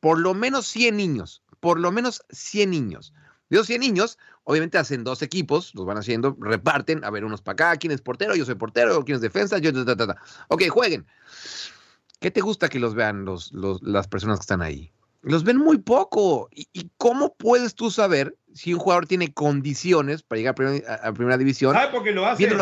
Por 0.00 0.18
lo 0.18 0.34
menos 0.34 0.66
100 0.66 0.96
niños, 0.96 1.42
por 1.60 1.78
lo 1.78 1.92
menos 1.92 2.24
100 2.30 2.70
niños 2.70 3.12
De 3.50 3.56
esos 3.56 3.66
100 3.66 3.80
niños, 3.80 4.18
obviamente 4.44 4.78
hacen 4.78 5.04
dos 5.04 5.22
equipos, 5.22 5.74
los 5.74 5.84
van 5.84 5.98
haciendo, 5.98 6.36
reparten, 6.40 7.04
a 7.04 7.10
ver, 7.10 7.24
unos 7.24 7.42
para 7.42 7.52
acá, 7.52 7.76
quién 7.76 7.92
es 7.92 8.00
portero, 8.00 8.34
yo 8.36 8.44
soy 8.44 8.54
portero, 8.54 9.04
quién 9.04 9.16
es 9.16 9.22
defensa, 9.22 9.58
yo, 9.58 9.72
ta, 9.84 9.96
ta, 9.96 10.06
ta. 10.06 10.16
Ok, 10.48 10.68
jueguen. 10.68 11.06
¿Qué 12.20 12.30
te 12.30 12.40
gusta 12.40 12.68
que 12.68 12.78
los 12.78 12.94
vean 12.94 13.24
los, 13.24 13.50
las 13.52 14.06
personas 14.06 14.38
que 14.38 14.42
están 14.42 14.62
ahí? 14.62 14.92
Los 15.22 15.42
ven 15.44 15.56
muy 15.56 15.78
poco. 15.78 16.48
¿Y, 16.52 16.90
cómo 16.96 17.34
puedes 17.34 17.74
tú 17.74 17.90
saber 17.90 18.36
si 18.54 18.72
un 18.72 18.80
jugador 18.80 19.06
tiene 19.06 19.32
condiciones 19.32 20.22
para 20.22 20.38
llegar 20.38 20.54
a 21.02 21.12
primera, 21.12 21.36
división? 21.36 21.76
Ah, 21.76 21.88
porque 21.90 22.12
lo 22.12 22.26
hacen. 22.26 22.52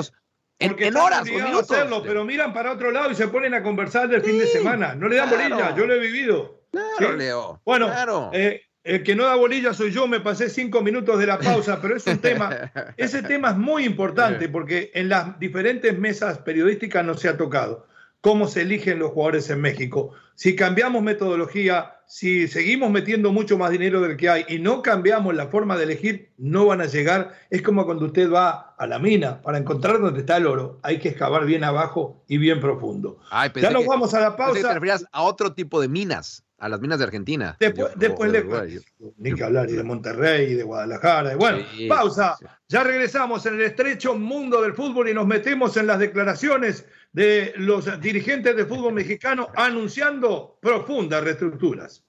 En, 0.61 0.97
horas 0.97 1.23
o 1.23 1.25
minutos. 1.25 1.71
Hacerlo, 1.71 2.03
pero 2.03 2.25
miran 2.25 2.53
para 2.53 2.73
otro 2.73 2.91
lado 2.91 3.13
y 3.13 3.15
se 3.15 3.29
ponen 3.29 3.55
a 3.55 3.63
conversar 3.63 4.09
del 4.09 4.23
fin 4.23 4.39
de 4.39 4.47
semana. 4.47 4.95
No 4.95 5.09
le 5.09 5.17
dan 5.17 5.31
bolilla, 5.31 5.77
yo 5.77 5.87
lo 5.87 5.95
he 5.95 6.01
vivido. 6.01 6.63
Claro, 6.73 7.17
Leo. 7.17 7.63
Bueno, 7.65 7.87
claro. 7.87 8.31
Eh, 8.33 8.63
el 8.89 9.03
que 9.03 9.15
no 9.15 9.25
da 9.25 9.35
bolilla 9.35 9.75
soy 9.75 9.91
yo, 9.91 10.09
me 10.09 10.19
pasé 10.19 10.49
cinco 10.49 10.81
minutos 10.81 11.19
de 11.19 11.27
la 11.27 11.39
pausa, 11.39 11.79
pero 11.83 11.95
es 11.95 12.07
un 12.07 12.19
tema, 12.19 12.73
ese 12.97 13.23
tema 13.23 13.51
es 13.51 13.57
muy 13.57 13.85
importante 13.85 14.49
porque 14.49 14.91
en 14.95 15.11
las 15.11 15.39
diferentes 15.39 15.99
mesas 15.99 16.39
periodísticas 16.39 17.05
no 17.05 17.15
se 17.15 17.29
ha 17.29 17.37
tocado 17.37 17.87
cómo 18.23 18.49
se 18.49 18.63
eligen 18.63 18.99
los 18.99 19.13
jugadores 19.13 19.51
en 19.51 19.61
México. 19.61 20.15
Si 20.35 20.57
cambiamos 20.57 21.03
metodología, 21.03 21.97
si 22.07 22.49
seguimos 22.49 22.91
metiendo 22.91 23.31
mucho 23.31 23.59
más 23.59 23.71
dinero 23.71 24.01
del 24.01 24.17
que 24.17 24.31
hay 24.31 24.45
y 24.49 24.59
no 24.59 24.81
cambiamos 24.81 25.35
la 25.35 25.49
forma 25.49 25.77
de 25.77 25.85
elegir, 25.85 26.33
no 26.39 26.65
van 26.67 26.81
a 26.81 26.87
llegar. 26.87 27.35
Es 27.51 27.61
como 27.61 27.85
cuando 27.85 28.07
usted 28.07 28.33
va 28.33 28.75
a 28.79 28.87
la 28.87 28.99
mina 28.99 29.43
para 29.43 29.59
encontrar 29.59 30.01
dónde 30.01 30.21
está 30.21 30.39
el 30.39 30.47
oro. 30.47 30.79
Hay 30.83 30.99
que 30.99 31.11
excavar 31.11 31.45
bien 31.45 31.63
abajo 31.63 32.25
y 32.27 32.39
bien 32.39 32.61
profundo. 32.61 33.19
ya 33.55 33.71
nos 33.71 33.85
vamos 33.85 34.15
a 34.15 34.21
la 34.21 34.37
pausa. 34.37 34.81
te 34.81 34.93
a 35.13 35.23
otro 35.23 35.53
tipo 35.53 35.81
de 35.81 35.89
minas 35.89 36.45
a 36.59 36.69
las 36.69 36.81
minas 36.81 36.99
de 36.99 37.05
Argentina. 37.05 37.57
Después, 37.59 37.93
después 37.97 38.33
de, 38.33 38.83
ni 39.17 39.35
que 39.35 39.45
hablar 39.45 39.71
y 39.71 39.75
de 39.75 39.83
Monterrey, 39.85 40.53
y 40.53 40.55
de 40.55 40.63
Guadalajara. 40.65 41.37
Bueno, 41.37 41.65
pausa. 41.89 42.37
Ya 42.69 42.85
regresamos 42.85 43.47
en 43.47 43.55
el 43.55 43.63
estrecho 43.63 44.15
mundo 44.15 44.61
del 44.61 44.75
fútbol 44.75 45.09
y 45.09 45.15
nos 45.15 45.27
metemos 45.27 45.77
en 45.77 45.87
las 45.87 45.99
declaraciones 45.99 46.85
de 47.13 47.55
los 47.57 48.01
dirigentes 48.01 48.57
del 48.57 48.67
fútbol 48.67 48.93
mexicano 48.93 49.49
anunciando 49.55 50.59
profundas 50.61 51.25
reestructuras. 51.25 52.05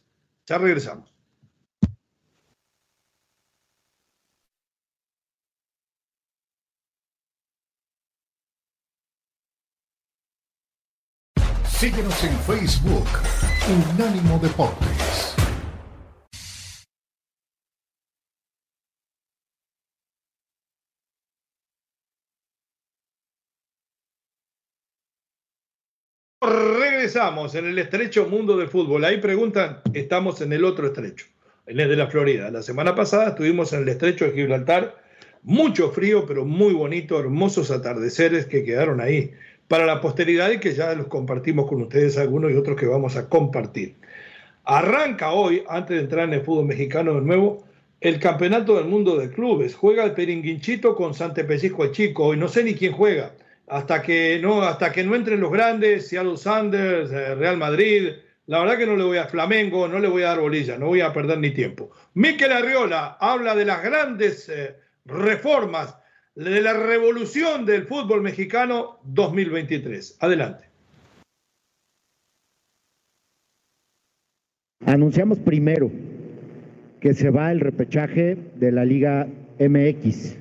Ya 0.45 0.57
regresamos. 0.57 1.13
Síguenos 11.79 12.21
en 12.25 12.37
Facebook, 12.39 13.07
Unánimo 13.95 14.37
Deportes. 14.39 15.33
Regresamos 26.41 27.55
en 27.55 27.67
el 27.67 27.79
estrecho 27.79 28.27
mundo 28.27 28.57
del 28.57 28.67
fútbol. 28.67 29.05
Ahí 29.05 29.21
preguntan, 29.21 29.79
estamos 29.93 30.41
en 30.41 30.51
el 30.51 30.65
otro 30.65 30.87
estrecho, 30.87 31.27
en 31.65 31.79
el 31.79 31.87
de 31.87 31.95
la 31.95 32.07
Florida. 32.07 32.51
La 32.51 32.61
semana 32.61 32.93
pasada 32.93 33.29
estuvimos 33.29 33.71
en 33.71 33.83
el 33.83 33.87
estrecho 33.87 34.25
de 34.25 34.33
Gibraltar, 34.33 35.01
mucho 35.43 35.91
frío, 35.91 36.25
pero 36.25 36.43
muy 36.43 36.73
bonito, 36.73 37.17
hermosos 37.17 37.71
atardeceres 37.71 38.47
que 38.47 38.65
quedaron 38.65 38.99
ahí 38.99 39.33
para 39.69 39.85
la 39.85 40.01
posteridad 40.01 40.51
y 40.51 40.59
que 40.59 40.73
ya 40.73 40.93
los 40.95 41.07
compartimos 41.07 41.67
con 41.67 41.81
ustedes 41.83 42.17
algunos 42.17 42.51
y 42.51 42.55
otros 42.55 42.75
que 42.75 42.87
vamos 42.87 43.15
a 43.15 43.29
compartir. 43.29 43.95
Arranca 44.65 45.31
hoy, 45.31 45.63
antes 45.69 45.95
de 45.95 46.03
entrar 46.03 46.27
en 46.27 46.33
el 46.33 46.41
fútbol 46.41 46.65
mexicano 46.65 47.13
de 47.13 47.21
nuevo, 47.21 47.63
el 48.01 48.19
Campeonato 48.19 48.75
del 48.77 48.85
Mundo 48.85 49.15
de 49.15 49.29
Clubes. 49.29 49.75
Juega 49.75 50.03
el 50.03 50.13
Peringuinchito 50.13 50.95
con 50.95 51.13
Santepechisco 51.13 51.83
el 51.83 51.91
Chico 51.91 52.33
y 52.33 52.37
no 52.37 52.47
sé 52.47 52.63
ni 52.63 52.73
quién 52.73 52.93
juega. 52.93 53.35
Hasta 53.67 54.01
que 54.01 54.39
no, 54.41 54.63
hasta 54.63 54.91
que 54.91 55.03
no 55.03 55.15
entren 55.15 55.39
los 55.39 55.51
grandes, 55.51 56.07
Seattle 56.07 56.37
Sanders, 56.37 57.11
eh, 57.11 57.35
Real 57.35 57.57
Madrid, 57.57 58.09
la 58.47 58.61
verdad 58.61 58.79
que 58.79 58.87
no 58.87 58.95
le 58.95 59.03
voy 59.03 59.17
a 59.17 59.27
Flamengo, 59.27 59.87
no 59.87 59.99
le 59.99 60.07
voy 60.07 60.23
a 60.23 60.29
dar 60.29 60.39
bolilla, 60.39 60.79
no 60.79 60.87
voy 60.87 61.01
a 61.01 61.13
perder 61.13 61.37
ni 61.37 61.51
tiempo. 61.51 61.91
Miquel 62.15 62.51
Arriola 62.51 63.17
habla 63.19 63.53
de 63.53 63.65
las 63.65 63.83
grandes 63.83 64.49
eh, 64.49 64.75
reformas 65.05 65.95
de 66.39 66.61
la 66.61 66.71
revolución 66.71 67.65
del 67.65 67.83
fútbol 67.83 68.21
mexicano 68.21 68.97
2023. 69.03 70.19
Adelante. 70.21 70.63
Anunciamos 74.85 75.37
primero 75.39 75.91
que 77.01 77.13
se 77.13 77.29
va 77.29 77.51
el 77.51 77.59
repechaje 77.59 78.37
de 78.55 78.71
la 78.71 78.85
Liga 78.85 79.27
MX. 79.59 80.37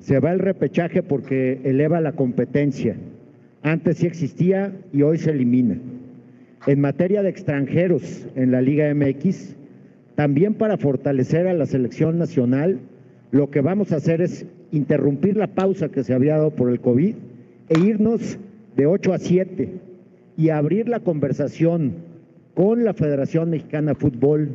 Se 0.00 0.18
va 0.18 0.32
el 0.32 0.38
repechaje 0.38 1.02
porque 1.02 1.60
eleva 1.62 2.00
la 2.00 2.12
competencia. 2.12 2.96
Antes 3.62 3.98
sí 3.98 4.06
existía 4.06 4.72
y 4.94 5.02
hoy 5.02 5.18
se 5.18 5.30
elimina. 5.30 5.78
En 6.66 6.80
materia 6.80 7.22
de 7.22 7.28
extranjeros 7.28 8.26
en 8.34 8.50
la 8.50 8.62
Liga 8.62 8.92
MX, 8.94 9.54
también 10.14 10.54
para 10.54 10.78
fortalecer 10.78 11.46
a 11.46 11.52
la 11.52 11.66
selección 11.66 12.16
nacional, 12.18 12.80
lo 13.30 13.50
que 13.50 13.60
vamos 13.60 13.92
a 13.92 13.96
hacer 13.96 14.22
es 14.22 14.46
interrumpir 14.72 15.36
la 15.36 15.48
pausa 15.48 15.88
que 15.88 16.04
se 16.04 16.14
había 16.14 16.36
dado 16.36 16.50
por 16.50 16.70
el 16.70 16.80
COVID 16.80 17.14
e 17.68 17.78
irnos 17.78 18.38
de 18.76 18.86
8 18.86 19.12
a 19.12 19.18
7 19.18 19.72
y 20.36 20.48
abrir 20.50 20.88
la 20.88 21.00
conversación 21.00 21.94
con 22.54 22.84
la 22.84 22.94
Federación 22.94 23.50
Mexicana 23.50 23.92
de 23.92 23.98
Fútbol 23.98 24.50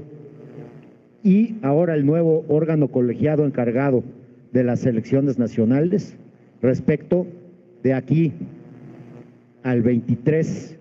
y 1.23 1.55
ahora 1.61 1.95
el 1.95 2.05
nuevo 2.05 2.45
órgano 2.47 2.89
colegiado 2.89 3.45
encargado 3.45 4.03
de 4.51 4.63
las 4.63 4.85
elecciones 4.85 5.39
nacionales 5.39 6.15
respecto 6.61 7.25
de 7.81 7.93
aquí 7.93 8.33
al 9.63 9.81
23 9.81 10.77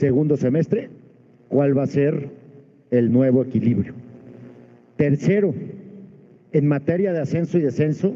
segundo 0.00 0.38
semestre, 0.38 0.88
cuál 1.48 1.76
va 1.76 1.82
a 1.82 1.86
ser 1.86 2.30
el 2.90 3.12
nuevo 3.12 3.42
equilibrio. 3.42 3.92
Tercero, 4.96 5.54
en 6.52 6.66
materia 6.66 7.12
de 7.12 7.20
ascenso 7.20 7.58
y 7.58 7.60
descenso, 7.60 8.14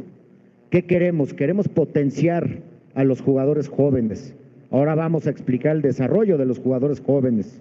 ¿qué 0.74 0.82
queremos? 0.82 1.32
Queremos 1.32 1.68
potenciar 1.68 2.58
a 2.96 3.04
los 3.04 3.20
jugadores 3.20 3.68
jóvenes. 3.68 4.34
Ahora 4.72 4.96
vamos 4.96 5.24
a 5.24 5.30
explicar 5.30 5.76
el 5.76 5.82
desarrollo 5.82 6.36
de 6.36 6.46
los 6.46 6.58
jugadores 6.58 7.00
jóvenes. 7.00 7.60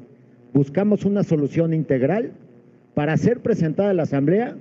Buscamos 0.52 1.06
una 1.06 1.22
solución 1.22 1.76
integral 1.76 2.32
para 2.96 3.16
ser 3.18 3.42
presentada 3.42 3.92
a 3.92 3.94
la 3.94 4.02
Asamblea 4.02 4.56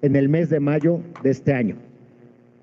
en 0.00 0.16
el 0.16 0.30
mes 0.30 0.48
de 0.48 0.58
mayo 0.58 1.00
de 1.22 1.32
este 1.32 1.52
año. 1.52 1.76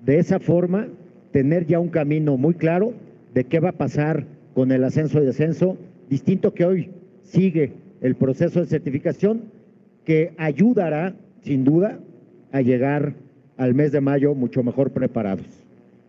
De 0.04 0.18
esa 0.18 0.40
forma, 0.40 0.88
tener 1.30 1.64
ya 1.64 1.78
un 1.78 1.90
camino 1.90 2.36
muy 2.36 2.54
claro 2.54 2.92
de 3.32 3.44
qué 3.44 3.60
va 3.60 3.68
a 3.68 3.78
pasar 3.78 4.26
con 4.52 4.72
el 4.72 4.82
ascenso 4.82 5.22
y 5.22 5.26
descenso, 5.26 5.76
distinto 6.08 6.54
que 6.54 6.64
hoy 6.64 6.90
sigue 7.22 7.74
el 8.00 8.16
proceso 8.16 8.58
de 8.58 8.66
certificación 8.66 9.42
que 10.04 10.32
ayudará, 10.38 11.14
sin 11.44 11.62
duda, 11.62 12.00
a 12.50 12.62
llegar 12.62 13.14
al 13.60 13.74
mes 13.74 13.92
de 13.92 14.00
mayo 14.00 14.34
mucho 14.34 14.62
mejor 14.62 14.90
preparados. 14.90 15.44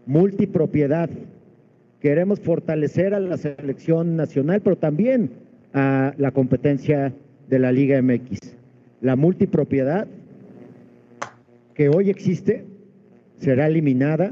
Multipropiedad. 0.05 1.09
Queremos 1.99 2.39
fortalecer 2.39 3.13
a 3.13 3.19
la 3.19 3.35
selección 3.35 4.15
nacional, 4.15 4.61
pero 4.61 4.77
también 4.77 5.31
a 5.73 6.13
la 6.17 6.31
competencia 6.31 7.13
de 7.49 7.59
la 7.59 7.73
Liga 7.73 8.01
MX. 8.01 8.39
La 9.01 9.17
multipropiedad 9.17 10.07
que 11.73 11.89
hoy 11.89 12.09
existe 12.09 12.63
será 13.37 13.67
eliminada 13.67 14.31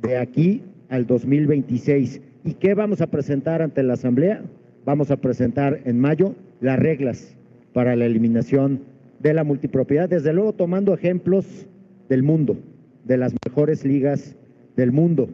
de 0.00 0.16
aquí 0.16 0.62
al 0.88 1.06
2026. 1.06 2.22
¿Y 2.44 2.54
qué 2.54 2.72
vamos 2.72 3.02
a 3.02 3.08
presentar 3.08 3.60
ante 3.60 3.82
la 3.82 3.92
Asamblea? 3.92 4.40
Vamos 4.86 5.10
a 5.10 5.18
presentar 5.18 5.80
en 5.84 6.00
mayo 6.00 6.34
las 6.62 6.78
reglas 6.78 7.36
para 7.74 7.94
la 7.94 8.06
eliminación 8.06 8.80
de 9.18 9.34
la 9.34 9.44
multipropiedad, 9.44 10.08
desde 10.08 10.32
luego 10.32 10.54
tomando 10.54 10.94
ejemplos 10.94 11.66
del 12.08 12.22
mundo, 12.22 12.56
de 13.04 13.16
las 13.16 13.34
mejores 13.46 13.84
ligas 13.84 14.36
del 14.76 14.92
mundo. 14.92 15.28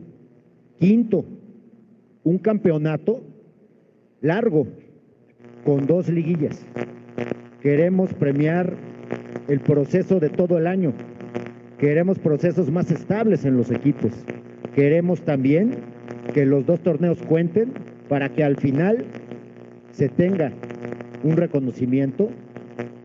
Quinto, 0.78 1.24
un 2.24 2.38
campeonato 2.38 3.22
largo, 4.20 4.66
con 5.64 5.86
dos 5.86 6.08
liguillas. 6.08 6.64
Queremos 7.60 8.12
premiar 8.14 8.74
el 9.48 9.60
proceso 9.60 10.20
de 10.20 10.30
todo 10.30 10.58
el 10.58 10.66
año. 10.66 10.92
Queremos 11.78 12.18
procesos 12.18 12.70
más 12.70 12.90
estables 12.90 13.44
en 13.44 13.56
los 13.56 13.70
equipos. 13.70 14.12
Queremos 14.74 15.22
también 15.22 15.76
que 16.32 16.46
los 16.46 16.66
dos 16.66 16.80
torneos 16.80 17.18
cuenten 17.22 17.72
para 18.08 18.28
que 18.28 18.44
al 18.44 18.56
final 18.56 19.04
se 19.92 20.08
tenga 20.08 20.52
un 21.22 21.36
reconocimiento 21.36 22.30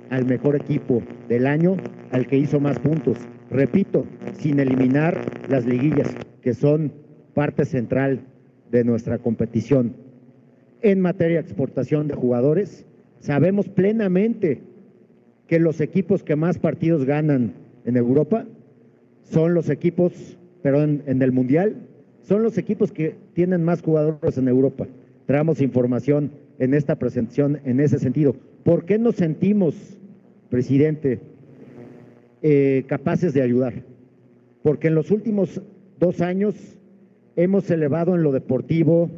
al 0.10 0.26
mejor 0.26 0.56
equipo 0.56 1.02
del 1.28 1.48
año, 1.48 1.78
al 2.12 2.28
que 2.28 2.38
hizo 2.38 2.60
más 2.60 2.80
puntos. 2.80 3.18
Repito, 3.52 4.06
sin 4.34 4.60
eliminar 4.60 5.18
las 5.50 5.66
liguillas, 5.66 6.16
que 6.42 6.54
son 6.54 6.92
parte 7.34 7.66
central 7.66 8.22
de 8.72 8.84
nuestra 8.84 9.18
competición. 9.18 9.96
En 10.82 11.02
materia 11.02 11.38
de 11.38 11.48
exportación 11.48 12.08
de 12.08 12.16
jugadores, 12.16 12.86
sabemos 13.20 13.68
plenamente 13.68 14.62
que 15.48 15.60
los 15.60 15.82
equipos 15.82 16.24
que 16.24 16.36
más 16.36 16.60
partidos 16.60 17.06
ganan 17.06 17.54
en 17.86 17.98
Europa 17.98 18.46
son 19.24 19.54
los 19.54 19.70
equipos, 19.70 20.38
perdón, 20.62 21.04
en 21.08 21.22
el 21.22 21.32
Mundial, 21.32 21.88
son 22.22 22.44
los 22.44 22.58
equipos 22.58 22.92
que 22.92 23.16
tienen 23.34 23.64
más 23.64 23.82
jugadores 23.82 24.38
en 24.38 24.48
Europa. 24.48 24.88
Traemos 25.26 25.62
información 25.62 26.32
en 26.60 26.74
esta 26.74 26.98
presentación 26.98 27.60
en 27.66 27.80
ese 27.80 27.98
sentido. 27.98 28.36
¿Por 28.64 28.86
qué 28.86 29.00
nos 29.00 29.16
sentimos, 29.16 29.76
presidente, 30.50 31.20
eh, 32.42 32.84
capaces 32.88 33.34
de 33.34 33.42
ayudar? 33.42 33.74
Porque 34.64 34.88
en 34.88 34.96
los 34.96 35.12
últimos 35.12 35.62
dos 36.00 36.22
años 36.22 36.56
hemos 37.36 37.70
elevado 37.72 38.16
en 38.16 38.24
lo 38.24 38.32
deportivo 38.32 39.10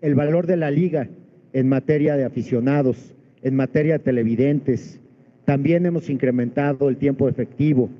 el 0.00 0.14
valor 0.14 0.46
de 0.46 0.56
la 0.56 0.70
liga 0.70 1.08
en 1.52 1.68
materia 1.68 2.16
de 2.16 2.24
aficionados, 2.24 3.14
en 3.42 3.54
materia 3.54 3.94
de 3.94 4.04
televidentes. 4.04 5.00
También 5.44 5.86
hemos 5.86 6.08
incrementado 6.10 6.88
el 6.88 6.96
tiempo 6.96 7.28
efectivo, 7.28 7.90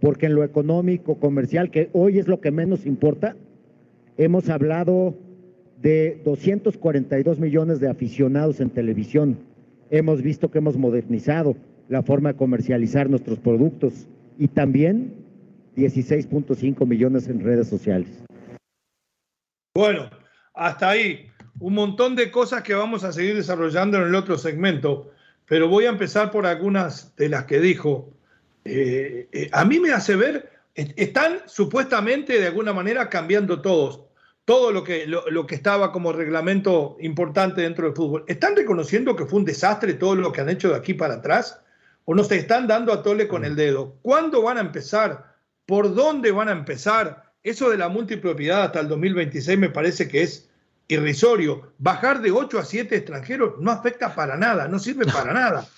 porque 0.00 0.26
en 0.26 0.34
lo 0.34 0.44
económico, 0.44 1.16
comercial, 1.16 1.70
que 1.70 1.90
hoy 1.92 2.18
es 2.18 2.28
lo 2.28 2.40
que 2.40 2.50
menos 2.50 2.86
importa, 2.86 3.36
hemos 4.16 4.48
hablado 4.48 5.14
de 5.82 6.20
242 6.24 7.38
millones 7.38 7.80
de 7.80 7.88
aficionados 7.88 8.60
en 8.60 8.70
televisión. 8.70 9.38
Hemos 9.90 10.22
visto 10.22 10.50
que 10.50 10.58
hemos 10.58 10.76
modernizado 10.76 11.56
la 11.90 12.04
forma 12.04 12.30
de 12.30 12.38
comercializar 12.38 13.10
nuestros 13.10 13.40
productos 13.40 14.06
y 14.38 14.46
también 14.46 15.12
16.5 15.76 16.86
millones 16.86 17.26
en 17.26 17.44
redes 17.44 17.68
sociales. 17.68 18.08
Bueno, 19.74 20.08
hasta 20.54 20.90
ahí 20.90 21.26
un 21.58 21.74
montón 21.74 22.14
de 22.14 22.30
cosas 22.30 22.62
que 22.62 22.74
vamos 22.74 23.02
a 23.02 23.12
seguir 23.12 23.34
desarrollando 23.34 23.98
en 23.98 24.04
el 24.04 24.14
otro 24.14 24.38
segmento, 24.38 25.10
pero 25.46 25.68
voy 25.68 25.86
a 25.86 25.88
empezar 25.88 26.30
por 26.30 26.46
algunas 26.46 27.16
de 27.16 27.28
las 27.28 27.44
que 27.44 27.58
dijo. 27.58 28.14
Eh, 28.64 29.28
eh, 29.32 29.50
a 29.52 29.64
mí 29.64 29.80
me 29.80 29.90
hace 29.90 30.14
ver, 30.14 30.48
están 30.74 31.40
supuestamente 31.46 32.38
de 32.38 32.46
alguna 32.46 32.72
manera 32.72 33.08
cambiando 33.08 33.60
todos, 33.62 34.04
todo 34.44 34.70
lo 34.70 34.84
que, 34.84 35.08
lo, 35.08 35.46
que 35.46 35.56
estaba 35.56 35.90
como 35.90 36.12
reglamento 36.12 36.96
importante 37.00 37.62
dentro 37.62 37.86
del 37.86 37.96
fútbol. 37.96 38.24
¿Están 38.28 38.54
reconociendo 38.54 39.16
que 39.16 39.26
fue 39.26 39.40
un 39.40 39.44
desastre 39.44 39.94
todo 39.94 40.14
lo 40.14 40.30
que 40.30 40.40
han 40.40 40.50
hecho 40.50 40.68
de 40.68 40.76
aquí 40.76 40.94
para 40.94 41.14
atrás? 41.14 41.60
¿O 42.10 42.14
nos 42.16 42.28
están 42.32 42.66
dando 42.66 42.92
a 42.92 43.04
tole 43.04 43.28
con 43.28 43.44
el 43.44 43.54
dedo? 43.54 43.94
¿Cuándo 44.02 44.42
van 44.42 44.58
a 44.58 44.62
empezar? 44.62 45.36
¿Por 45.64 45.94
dónde 45.94 46.32
van 46.32 46.48
a 46.48 46.52
empezar? 46.52 47.34
Eso 47.44 47.70
de 47.70 47.78
la 47.78 47.88
multipropiedad 47.88 48.64
hasta 48.64 48.80
el 48.80 48.88
2026 48.88 49.56
me 49.56 49.70
parece 49.70 50.08
que 50.08 50.22
es 50.22 50.50
irrisorio. 50.88 51.72
Bajar 51.78 52.20
de 52.20 52.32
8 52.32 52.58
a 52.58 52.64
7 52.64 52.96
extranjeros 52.96 53.60
no 53.60 53.70
afecta 53.70 54.12
para 54.12 54.36
nada, 54.36 54.66
no 54.66 54.80
sirve 54.80 55.06
para 55.12 55.32
nada. 55.32 55.68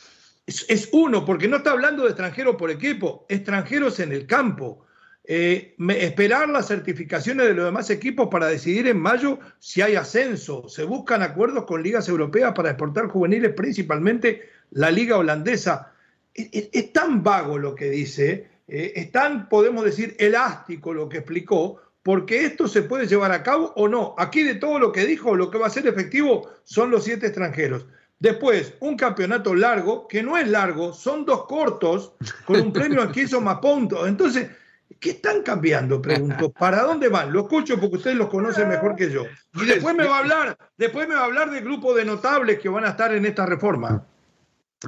Es, 0.46 0.88
uno, 0.92 1.26
porque 1.26 1.48
no 1.48 1.58
está 1.58 1.72
hablando 1.72 2.04
de 2.04 2.08
extranjeros 2.08 2.56
por 2.56 2.70
equipo, 2.70 3.26
extranjeros 3.28 4.00
en 4.00 4.12
el 4.12 4.26
campo. 4.26 4.86
Eh, 5.24 5.76
esperar 5.98 6.48
las 6.48 6.68
certificaciones 6.68 7.46
de 7.46 7.52
los 7.52 7.66
demás 7.66 7.90
equipos 7.90 8.28
para 8.30 8.46
decidir 8.46 8.86
en 8.86 8.98
mayo 8.98 9.38
si 9.58 9.82
hay 9.82 9.96
ascenso. 9.96 10.66
Se 10.66 10.84
buscan 10.84 11.20
acuerdos 11.20 11.66
con 11.66 11.82
ligas 11.82 12.08
europeas 12.08 12.54
para 12.54 12.70
exportar 12.70 13.08
juveniles, 13.08 13.52
principalmente 13.52 14.48
la 14.70 14.90
liga 14.90 15.18
holandesa. 15.18 15.91
Es, 16.34 16.92
tan 16.92 17.22
vago 17.22 17.58
lo 17.58 17.74
que 17.74 17.90
dice, 17.90 18.48
eh, 18.68 18.92
es 18.96 19.12
tan, 19.12 19.48
podemos 19.48 19.84
decir, 19.84 20.16
elástico 20.18 20.94
lo 20.94 21.08
que 21.08 21.18
explicó, 21.18 21.80
porque 22.02 22.44
esto 22.44 22.68
se 22.68 22.82
puede 22.82 23.06
llevar 23.06 23.32
a 23.32 23.42
cabo 23.42 23.72
o 23.76 23.88
no. 23.88 24.14
Aquí 24.18 24.42
de 24.42 24.56
todo 24.56 24.78
lo 24.78 24.92
que 24.92 25.06
dijo, 25.06 25.36
lo 25.36 25.50
que 25.50 25.58
va 25.58 25.66
a 25.66 25.70
ser 25.70 25.86
efectivo 25.86 26.48
son 26.64 26.90
los 26.90 27.04
siete 27.04 27.26
extranjeros. 27.26 27.86
Después, 28.18 28.74
un 28.80 28.96
campeonato 28.96 29.54
largo, 29.54 30.06
que 30.06 30.22
no 30.22 30.36
es 30.36 30.48
largo, 30.48 30.92
son 30.92 31.24
dos 31.24 31.44
cortos, 31.46 32.12
con 32.44 32.60
un 32.60 32.72
premio 32.72 33.02
aquí 33.02 33.22
hizo 33.22 33.40
más 33.40 33.58
puntos. 33.58 34.06
Entonces, 34.06 34.48
¿qué 35.00 35.10
están 35.10 35.42
cambiando? 35.42 36.00
Pregunto. 36.00 36.52
¿Para 36.52 36.82
dónde 36.82 37.08
van? 37.08 37.32
Lo 37.32 37.40
escucho 37.40 37.80
porque 37.80 37.96
ustedes 37.96 38.16
los 38.16 38.28
conocen 38.28 38.68
mejor 38.68 38.94
que 38.94 39.10
yo. 39.10 39.24
Y 39.54 39.66
después 39.66 39.96
me 39.96 40.06
va 40.06 40.16
a 40.16 40.20
hablar, 40.20 40.56
después 40.76 41.08
me 41.08 41.16
va 41.16 41.22
a 41.22 41.24
hablar 41.24 41.50
del 41.50 41.64
grupo 41.64 41.94
de 41.94 42.04
notables 42.04 42.60
que 42.60 42.68
van 42.68 42.84
a 42.84 42.90
estar 42.90 43.12
en 43.12 43.26
esta 43.26 43.44
reforma. 43.44 44.06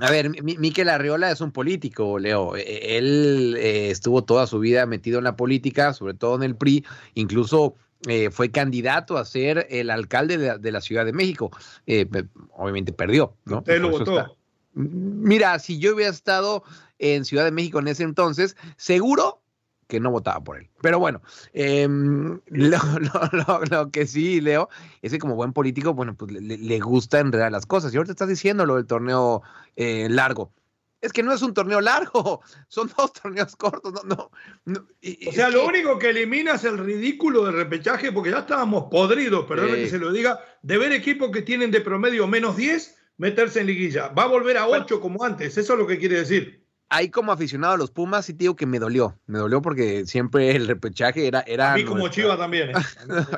A 0.00 0.10
ver, 0.10 0.30
Miquel 0.42 0.88
Arriola 0.88 1.30
es 1.30 1.40
un 1.40 1.52
político, 1.52 2.18
Leo. 2.18 2.56
E, 2.56 2.62
e, 2.62 2.98
él 2.98 3.56
eh, 3.58 3.90
estuvo 3.90 4.24
toda 4.24 4.46
su 4.46 4.58
vida 4.58 4.86
metido 4.86 5.18
en 5.18 5.24
la 5.24 5.36
política, 5.36 5.92
sobre 5.92 6.14
todo 6.14 6.36
en 6.36 6.42
el 6.42 6.56
PRI, 6.56 6.84
incluso 7.14 7.74
eh, 8.08 8.30
fue 8.30 8.50
candidato 8.50 9.16
a 9.16 9.24
ser 9.24 9.66
el 9.70 9.90
alcalde 9.90 10.58
de, 10.58 10.72
la 10.72 10.80
Ciudad 10.80 11.04
de 11.04 11.12
México. 11.12 11.50
Eh, 11.86 12.06
obviamente 12.52 12.92
perdió, 12.92 13.36
¿no? 13.44 13.58
Usted 13.58 13.80
lo 13.80 13.90
votó. 13.90 14.36
Mira, 14.74 15.58
si 15.60 15.78
yo 15.78 15.94
hubiera 15.94 16.10
estado 16.10 16.64
en 16.98 17.24
Ciudad 17.24 17.44
de 17.44 17.52
México 17.52 17.78
en 17.78 17.88
ese 17.88 18.02
entonces, 18.02 18.56
seguro 18.76 19.43
que 19.86 20.00
no 20.00 20.10
votaba 20.10 20.42
por 20.42 20.56
él. 20.58 20.68
Pero 20.80 20.98
bueno, 20.98 21.22
em, 21.52 22.40
lo, 22.46 23.90
que 23.90 24.06
sí, 24.06 24.40
Leo, 24.40 24.68
es 25.02 25.12
que 25.12 25.18
como 25.18 25.34
buen 25.34 25.52
político, 25.52 25.94
bueno, 25.94 26.14
pues 26.16 26.32
le, 26.32 26.80
gusta 26.80 27.20
enredar 27.20 27.52
las 27.52 27.66
cosas. 27.66 27.92
Y 27.92 27.96
ahorita 27.96 28.12
estás 28.12 28.28
diciendo 28.28 28.66
lo 28.66 28.76
del 28.76 28.86
torneo 28.86 29.42
eh, 29.76 30.08
largo. 30.10 30.52
Es 31.00 31.12
que 31.12 31.22
no 31.22 31.34
es 31.34 31.42
un 31.42 31.52
torneo 31.52 31.82
largo, 31.82 32.40
son 32.68 32.90
dos 32.96 33.12
torneos 33.12 33.56
cortos. 33.56 33.92
No, 34.04 34.30
no, 34.64 34.86
o 35.28 35.32
sea, 35.32 35.50
lo 35.50 35.66
único 35.66 35.98
que 35.98 36.10
elimina 36.10 36.54
es 36.54 36.64
el 36.64 36.78
ridículo 36.78 37.44
de 37.44 37.52
repechaje, 37.52 38.10
porque 38.10 38.30
ya 38.30 38.38
estábamos 38.38 38.84
podridos, 38.90 39.44
perdón 39.44 39.74
que 39.74 39.88
se 39.88 39.98
lo 39.98 40.12
diga, 40.12 40.40
de 40.62 40.78
ver 40.78 40.92
equipos 40.92 41.30
que 41.30 41.42
tienen 41.42 41.70
de 41.70 41.82
promedio 41.82 42.26
menos 42.26 42.56
10 42.56 42.96
meterse 43.18 43.60
en 43.60 43.66
liguilla. 43.66 44.08
Va 44.08 44.24
a 44.24 44.28
volver 44.28 44.56
a 44.56 44.66
8 44.66 45.00
como 45.00 45.22
antes, 45.24 45.58
eso 45.58 45.74
es 45.74 45.78
lo 45.78 45.86
que 45.86 45.98
quiere 45.98 46.16
decir 46.16 46.63
ahí 46.94 47.10
como 47.10 47.32
aficionado 47.32 47.74
a 47.74 47.76
los 47.76 47.90
Pumas, 47.90 48.26
sí 48.26 48.32
te 48.32 48.40
digo 48.40 48.56
que 48.56 48.66
me 48.66 48.78
dolió. 48.78 49.18
Me 49.26 49.38
dolió 49.38 49.60
porque 49.60 50.06
siempre 50.06 50.50
el 50.56 50.66
repechaje 50.66 51.26
era. 51.26 51.40
era 51.40 51.72
a 51.72 51.76
mí 51.76 51.84
como 51.84 52.08
Chivas 52.08 52.38
también. 52.38 52.70
¿eh? 52.70 52.74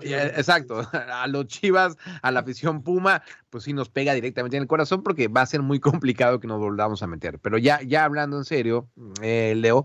Exacto. 0.37 0.87
A 0.93 1.27
los 1.27 1.47
Chivas, 1.47 1.97
a 2.23 2.31
la 2.31 2.41
afición 2.41 2.83
Puma, 2.83 3.23
pues 3.51 3.65
sí 3.65 3.73
nos 3.73 3.89
pega 3.89 4.13
directamente 4.13 4.57
en 4.57 4.63
el 4.63 4.69
corazón 4.69 5.03
porque 5.03 5.29
va 5.29 5.43
a 5.43 5.47
ser 5.47 5.63
muy 5.63 5.81
complicado 5.81 6.41
que 6.41 6.47
nos 6.47 6.59
volvamos 6.59 7.03
a 7.03 7.07
meter. 7.07 7.39
Pero 7.39 7.59
ya, 7.59 7.81
ya 7.83 8.05
hablando 8.05 8.37
en 8.37 8.45
serio, 8.45 8.89
eh, 9.23 9.55
Leo. 9.57 9.85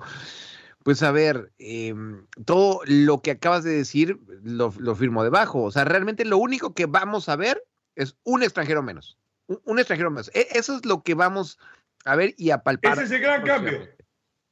Pues 0.84 1.04
a 1.04 1.12
ver, 1.12 1.52
em, 1.60 2.26
todo 2.46 2.82
lo 2.86 3.22
que 3.22 3.32
acabas 3.32 3.64
de 3.64 3.72
decir 3.72 4.20
lo, 4.44 4.72
firmo 4.72 5.24
debajo. 5.24 5.64
O 5.64 5.72
sea, 5.72 5.86
realmente 5.86 6.26
lo 6.26 6.38
único 6.38 6.74
que 6.74 6.88
vamos 6.88 7.30
a 7.30 7.36
ver 7.36 7.64
es 7.96 8.16
un 8.24 8.42
extranjero 8.44 8.82
menos. 8.82 9.18
Un, 9.48 9.80
extranjero 9.80 10.10
menos. 10.10 10.32
E, 10.34 10.48
eso 10.52 10.76
es 10.76 10.86
lo 10.86 11.04
que 11.04 11.14
vamos 11.14 11.60
a 12.06 12.16
ver 12.16 12.34
y 12.38 12.52
a 12.52 12.64
palpar. 12.64 12.94
Ese 12.94 13.04
es 13.04 13.12
el 13.12 13.22
gran 13.22 13.44
cambio. 13.44 13.88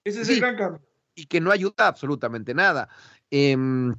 Ese 0.04 0.22
es 0.22 0.30
el 0.30 0.40
gran 0.40 0.58
cambio. 0.58 0.82
Y 1.16 1.26
que 1.26 1.42
no 1.42 1.52
ayuda 1.52 1.88
absolutamente 1.88 2.54
nada. 2.54 2.90
Em, 3.32 3.94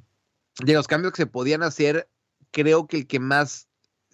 de 0.63 0.73
los 0.73 0.87
cambios 0.87 1.13
que 1.13 1.23
se 1.23 1.27
podían 1.27 1.63
hacer, 1.63 2.09
creo 2.51 2.87
que 2.87 2.97
el 2.97 3.07
que 3.07 3.19
más 3.19 3.67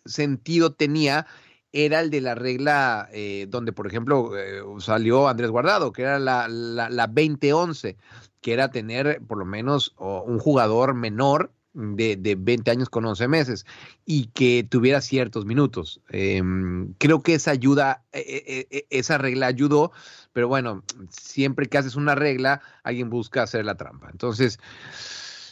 sentido 0.06 0.74
tenía 0.74 1.26
era 1.72 2.00
el 2.00 2.10
de 2.10 2.22
la 2.22 2.36
regla 2.36 3.10
eh, 3.12 3.46
donde, 3.50 3.74
por 3.74 3.88
ejemplo, 3.88 4.38
eh, 4.38 4.62
salió 4.80 5.28
Andrés 5.28 5.52
Guardado, 5.52 5.92
que 5.92 6.04
era 6.04 6.18
la, 6.18 6.48
la, 6.48 6.90
la 6.90 7.08
2011, 7.08 7.98
que 8.42 8.54
era 8.54 8.72
tener 8.72 9.22
por 9.28 9.38
lo 9.38 9.46
menos 9.46 9.94
un 9.98 10.40
jugador 10.40 10.94
menor 10.94 11.52
de, 11.78 12.16
de, 12.16 12.36
20 12.36 12.72
años 12.72 12.90
con 12.90 13.06
11 13.06 13.28
meses 13.28 13.66
y 14.06 14.28
que 14.28 14.66
tuviera 14.68 15.00
ciertos 15.00 15.46
minutos. 15.46 16.02
Em, 16.10 16.94
creo 16.98 17.22
que 17.22 17.36
esa 17.36 17.52
ayuda, 17.52 18.04
e, 18.12 18.68
e, 18.70 18.78
e, 18.78 18.88
esa 18.90 19.18
regla 19.18 19.48
ayudó, 19.48 19.92
pero 20.34 20.48
bueno, 20.48 20.84
siempre 21.10 21.68
que 21.68 21.78
haces 21.78 21.96
una 21.96 22.16
regla, 22.16 22.62
alguien 22.84 23.10
busca 23.10 23.44
hacer 23.44 23.64
la 23.64 23.76
trampa. 23.76 24.10
Entonces, 24.12 24.60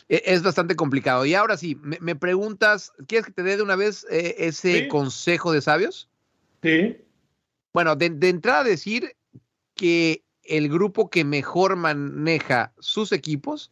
es 0.08 0.42
bastante 0.42 0.76
complicado. 0.76 1.26
Y 1.26 1.36
ahora 1.36 1.58
sí, 1.58 1.78
me, 1.82 2.16
preguntas, 2.16 2.92
¿quieres 3.08 3.28
que 3.28 3.32
te 3.32 3.44
dé 3.44 3.58
de 3.58 3.64
una 3.64 3.76
vez 3.76 4.06
eh, 4.10 4.36
ese 4.40 4.88
consejo 4.88 5.52
de 5.52 5.62
sabios? 5.62 6.10
Sí. 6.64 6.98
Bueno, 7.74 7.96
de, 7.96 8.10
de 8.10 8.30
entrada 8.30 8.64
decir 8.64 9.16
que 9.76 10.24
el 10.44 10.70
grupo 10.70 11.10
que 11.10 11.24
mejor 11.24 11.76
maneja 11.76 12.74
sus 12.80 13.12
equipos 13.12 13.72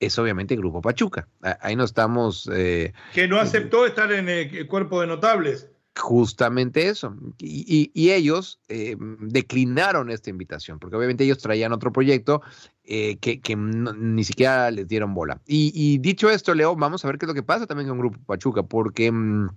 es 0.00 0.18
obviamente 0.18 0.54
el 0.54 0.60
Grupo 0.60 0.80
Pachuca. 0.80 1.28
Ahí 1.60 1.76
no 1.76 1.84
estamos... 1.84 2.48
Eh, 2.52 2.92
que 3.12 3.28
no 3.28 3.38
aceptó 3.38 3.86
estar 3.86 4.12
en 4.12 4.28
el 4.28 4.66
cuerpo 4.66 5.00
de 5.00 5.06
notables. 5.06 5.68
Justamente 5.96 6.88
eso. 6.88 7.16
Y, 7.38 8.10
ellos 8.10 8.58
eh, 8.68 8.96
declinaron 9.20 10.10
esta 10.10 10.30
invitación, 10.30 10.78
porque 10.78 10.96
obviamente 10.96 11.24
ellos 11.24 11.38
traían 11.38 11.72
otro 11.72 11.92
proyecto 11.92 12.42
eh, 12.84 13.16
que, 13.18 13.56
ni 13.56 14.24
siquiera 14.24 14.70
les 14.70 14.88
dieron 14.88 15.14
bola. 15.14 15.40
Y, 15.46 15.98
dicho 15.98 16.30
esto, 16.30 16.54
Leo, 16.54 16.74
vamos 16.74 17.04
a 17.04 17.08
ver 17.08 17.18
qué 17.18 17.26
es 17.26 17.28
lo 17.28 17.34
que 17.34 17.44
pasa 17.44 17.66
también 17.66 17.88
con 17.88 17.98
Grupo 17.98 18.18
Pachuca, 18.26 18.64
porque 18.64 19.12
mm, 19.12 19.50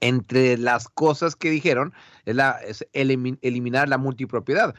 entre 0.00 0.58
las 0.58 0.88
cosas 0.88 1.36
que 1.36 1.50
dijeron 1.50 1.92
es, 2.24 2.34
la, 2.34 2.58
eliminar 2.92 3.88
la 3.88 3.98
multipropiedad. 3.98 4.74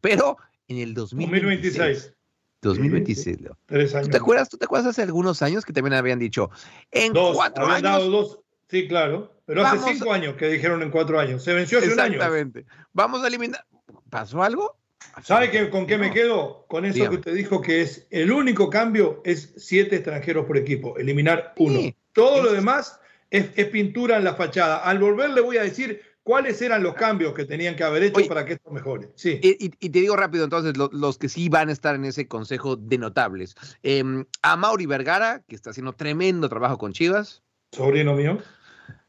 pero 0.00 0.38
en 0.68 0.78
el 0.78 0.94
2026 0.94 1.74
2026, 1.76 2.14
Leo. 2.62 3.58
Tres 3.66 3.94
años. 3.94 4.06
¿Tú 4.06 4.12
te, 4.12 4.16
acuerdas, 4.16 4.48
¿Tú 4.48 4.56
te 4.56 4.64
acuerdas 4.64 4.88
hace 4.88 5.02
algunos 5.02 5.42
años 5.42 5.64
que 5.64 5.72
también 5.72 5.94
habían 5.94 6.18
dicho 6.18 6.50
en 6.90 7.12
dos, 7.12 7.34
cuatro 7.34 7.66
Dado 7.80 8.10
dos, 8.10 8.38
sí, 8.68 8.86
claro. 8.86 9.32
Pero 9.46 9.66
hace 9.66 9.94
cinco 9.94 10.12
años 10.12 10.36
que 10.36 10.48
dijeron 10.48 10.82
en 10.82 10.90
cuatro 10.90 11.18
años. 11.18 11.42
Se 11.42 11.52
venció 11.52 11.78
hace 11.78 11.92
un 11.92 12.00
año. 12.00 12.14
Exactamente. 12.14 12.64
Vamos 12.92 13.22
a 13.22 13.26
eliminar. 13.26 13.64
¿Pasó 14.08 14.42
algo? 14.42 14.76
¿Sabe 15.22 15.50
que, 15.50 15.68
con 15.68 15.86
qué 15.86 15.98
me 15.98 16.10
quedo? 16.10 16.64
Con 16.68 16.84
eso 16.84 17.08
que 17.10 17.16
usted 17.16 17.34
dijo 17.34 17.60
que 17.60 17.82
es 17.82 18.06
el 18.10 18.32
único 18.32 18.70
cambio 18.70 19.20
es 19.24 19.52
siete 19.56 19.96
extranjeros 19.96 20.46
por 20.46 20.56
equipo, 20.56 20.96
eliminar 20.96 21.52
uno. 21.58 21.80
Todo 22.12 22.42
lo 22.42 22.52
demás 22.52 22.98
es, 23.30 23.48
pintura 23.68 24.16
en 24.16 24.24
la 24.24 24.34
fachada. 24.34 24.78
Al 24.78 24.98
volver 24.98 25.30
le 25.30 25.40
voy 25.40 25.56
a 25.56 25.62
decir 25.62 26.02
cuáles 26.22 26.60
eran 26.62 26.82
los 26.82 26.94
cambios 26.94 27.34
que 27.34 27.44
tenían 27.44 27.76
que 27.76 27.84
haber 27.84 28.02
hecho 28.04 28.26
para 28.26 28.44
que 28.44 28.54
esto 28.54 28.70
mejore. 28.70 29.10
Sí. 29.14 29.40
Y, 29.42 29.68
te 29.70 30.00
digo 30.00 30.16
rápido 30.16 30.44
entonces, 30.44 30.74
los 30.76 31.18
que 31.18 31.28
sí 31.28 31.48
van 31.48 31.68
a 31.68 31.72
estar 31.72 31.94
en 31.94 32.04
ese 32.04 32.28
consejo 32.28 32.76
de 32.76 32.98
notables. 32.98 33.56
Em, 33.82 34.24
a 34.42 34.56
Mauri 34.56 34.86
Vergara, 34.86 35.42
que 35.46 35.54
está 35.54 35.70
haciendo 35.70 35.92
tremendo 35.94 36.48
trabajo 36.48 36.78
con 36.78 36.92
Chivas. 36.92 37.42
Sobrino 37.72 38.14
mío. 38.14 38.38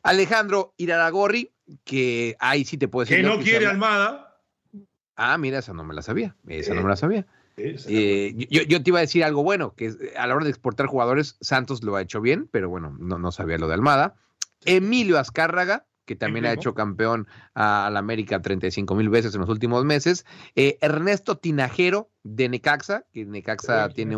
Alejandro 0.04 0.74
Iraragorri, 0.78 1.52
que 1.84 2.36
ahí 2.40 2.66
sí 2.66 2.78
te 2.78 2.88
puedo 2.88 3.06
decir. 3.06 3.18
Que 3.18 3.24
no 3.24 3.40
quiere 3.40 3.68
Almada. 3.68 4.42
Ah, 5.16 5.38
mira, 5.38 5.60
esa 5.60 5.74
no 5.74 5.84
me 5.84 5.94
la 5.94 6.02
sabía. 6.02 6.36
Esa 6.48 6.74
no 6.74 6.82
me 6.82 6.90
la 6.90 6.96
sabía. 6.96 7.26
Eh, 7.56 8.34
yo, 8.50 8.84
te 8.84 8.90
iba 8.90 8.98
a 8.98 9.02
decir 9.02 9.24
algo 9.24 9.44
bueno, 9.44 9.76
que 9.76 9.94
a 10.18 10.26
la 10.26 10.36
hora 10.36 10.44
de 10.44 10.50
exportar 10.50 10.88
jugadores, 10.88 11.38
Santos 11.40 11.84
lo 11.84 11.96
ha 11.96 12.02
hecho 12.02 12.20
bien, 12.20 12.50
pero 12.52 12.68
bueno, 12.68 12.96
no, 13.00 13.20
no 13.20 13.32
sabía 13.32 13.58
lo 13.58 13.68
de 13.68 13.76
Almada. 13.76 14.16
Emilio 14.66 15.20
Azcárraga, 15.20 15.86
que 16.06 16.16
también 16.16 16.46
ha 16.46 16.54
hecho 16.54 16.74
campeón 16.74 17.28
al 17.54 17.96
América 17.98 18.42
35 18.42 18.96
mil 18.96 19.10
veces 19.10 19.34
en 19.34 19.42
los 19.42 19.50
últimos 19.50 19.86
meses. 19.86 20.26
Eh, 20.56 20.78
Ernesto 20.82 21.38
Tinajero 21.38 22.10
de 22.24 22.50
Necaxa, 22.50 23.06
que 23.12 23.26
Necaxa 23.26 23.90
tiene 23.90 24.16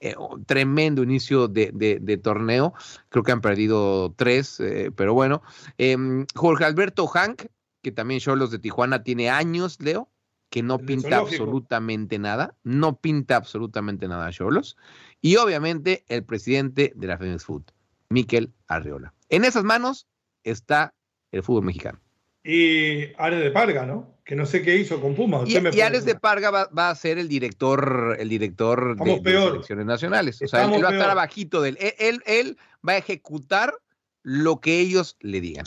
eh, 0.00 0.14
un, 0.16 0.44
tremendo 0.44 1.02
inicio 1.02 1.48
de, 1.48 2.20
torneo. 2.22 2.74
Creo 3.08 3.22
que 3.22 3.32
han 3.32 3.40
perdido 3.40 4.12
tres, 4.16 4.62
pero 4.94 5.14
bueno. 5.14 5.42
Em, 5.78 6.26
Jorge 6.34 6.64
Alberto 6.64 7.06
Hank, 7.06 7.46
que 7.82 7.92
también 7.92 8.20
los 8.36 8.50
de 8.50 8.58
Tijuana 8.58 9.02
tiene 9.02 9.30
años, 9.30 9.80
Leo, 9.80 10.10
que 10.50 10.62
no 10.62 10.78
pinta 10.78 11.18
absolutamente 11.18 12.18
nada, 12.18 12.56
no 12.62 12.96
pinta 12.96 13.36
absolutamente 13.36 14.08
nada 14.08 14.26
a 14.26 14.32
Cholos, 14.32 14.76
y 15.20 15.36
obviamente 15.36 16.04
el 16.08 16.24
presidente 16.24 16.92
de 16.94 17.06
la 17.06 17.18
FEMEX 17.18 17.44
Food, 17.44 17.64
Miquel 18.08 18.52
Arriola. 18.68 19.12
En 19.28 19.44
esas 19.44 19.64
manos 19.64 20.06
está 20.44 20.94
el 21.36 21.42
fútbol 21.42 21.64
mexicano. 21.64 22.00
Y 22.42 23.12
Ares 23.18 23.40
de 23.40 23.50
Parga, 23.50 23.86
¿no? 23.86 24.14
Que 24.24 24.36
no 24.36 24.46
sé 24.46 24.62
qué 24.62 24.76
hizo 24.76 25.00
con 25.00 25.14
Puma. 25.14 25.42
y, 25.46 25.80
Ares 25.80 26.04
de 26.04 26.14
Parga 26.14 26.50
va, 26.50 26.90
a 26.90 26.94
ser 26.94 27.18
el 27.18 27.28
director, 27.28 28.16
el 28.18 28.28
director 28.28 28.96
de, 28.96 29.22
selecciones 29.22 29.86
nacionales. 29.86 30.40
O 30.42 30.48
sea, 30.48 30.64
él, 30.64 30.84
va 30.84 30.90
a 30.90 30.92
estar 30.92 31.10
abajito 31.10 31.60
de 31.62 31.70
él. 31.70 32.22
Él 32.26 32.56
va 32.86 32.92
a 32.92 32.96
ejecutar 32.98 33.74
lo 34.22 34.60
que 34.60 34.80
ellos 34.80 35.16
le 35.20 35.40
digan. 35.40 35.66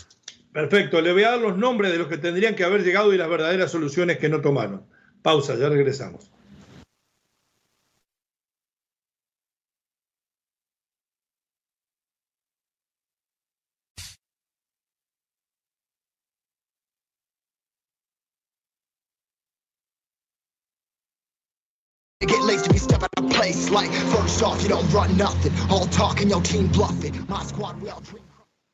Perfecto, 0.52 1.00
le 1.02 1.14
voy 1.14 1.24
a 1.24 1.32
dar 1.32 1.40
los 1.40 1.58
nombres 1.58 1.92
de 1.92 2.00
los 2.00 2.08
que 2.08 2.18
tendrían 2.18 2.56
que 2.56 2.64
haber 2.64 2.84
llegado 2.84 3.14
y 3.14 3.18
las 3.18 3.30
verdaderas 3.30 3.72
soluciones 3.72 4.18
que 4.18 4.30
no 4.30 4.42
tomaron. 4.42 4.86
Pausa, 5.22 5.56
ya 5.56 5.70
regresamos. 5.70 6.32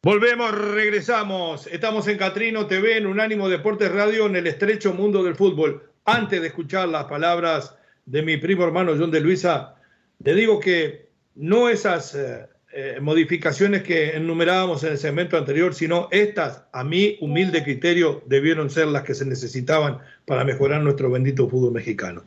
Volvemos, 0.01 0.51
regresamos. 0.73 1.67
Estamos 1.67 2.08
en 2.08 2.17
Catrino 2.17 2.65
TV, 2.65 2.97
en 2.97 3.05
Unánimo 3.05 3.47
Deportes 3.47 3.91
Radio, 3.91 4.25
en 4.25 4.36
el 4.36 4.47
estrecho 4.47 4.95
mundo 4.95 5.21
del 5.23 5.36
fútbol. 5.36 5.91
Antes 6.05 6.41
de 6.41 6.47
escuchar 6.47 6.89
las 6.89 7.05
palabras 7.05 7.75
de 8.08 8.23
mi 8.23 8.38
primo 8.38 8.63
hermano 8.63 8.95
John 8.97 9.12
de 9.12 9.21
Luisa, 9.21 9.75
le 10.23 10.34
digo 10.34 10.60
que 10.60 11.10
no 11.36 11.69
esas 11.69 12.15
eh, 12.15 12.47
eh, 12.73 12.97
modificaciones 12.99 13.84
que 13.84 14.15
enumerábamos 14.15 14.84
en 14.84 14.93
el 14.93 14.97
segmento 14.97 15.38
anterior, 15.38 15.75
sino 15.75 16.08
estas, 16.10 16.63
a 16.71 16.84
mi 16.84 17.19
humilde 17.21 17.63
criterio, 17.63 18.23
debieron 18.25 18.71
ser 18.71 18.88
las 18.88 19.03
que 19.03 19.13
se 19.13 19.23
necesitaban 19.23 19.99
para 20.25 20.43
mejorar 20.43 20.81
nuestro 20.81 21.12
bendito 21.12 21.47
fútbol 21.47 21.73
mexicano. 21.73 22.23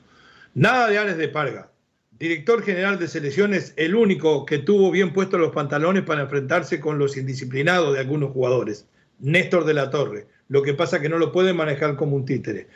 Nada 0.54 0.88
de 0.88 0.98
Ares 0.98 1.18
de 1.18 1.28
Parga, 1.28 1.70
director 2.18 2.62
general 2.62 2.98
de 2.98 3.06
selecciones, 3.06 3.74
el 3.76 3.94
único 3.94 4.46
que 4.46 4.58
tuvo 4.58 4.90
bien 4.90 5.12
puestos 5.12 5.38
los 5.38 5.52
pantalones 5.52 6.02
para 6.02 6.22
enfrentarse 6.22 6.80
con 6.80 6.98
los 6.98 7.16
indisciplinados 7.16 7.94
de 7.94 8.00
algunos 8.00 8.32
jugadores, 8.32 8.86
Néstor 9.20 9.64
de 9.64 9.74
la 9.74 9.90
Torre. 9.90 10.26
Lo 10.48 10.62
que 10.62 10.74
pasa 10.74 11.00
que 11.00 11.08
no 11.08 11.18
lo 11.18 11.32
puede 11.32 11.52
manejar 11.52 11.96
como 11.96 12.16
un 12.16 12.24
títere. 12.24 12.66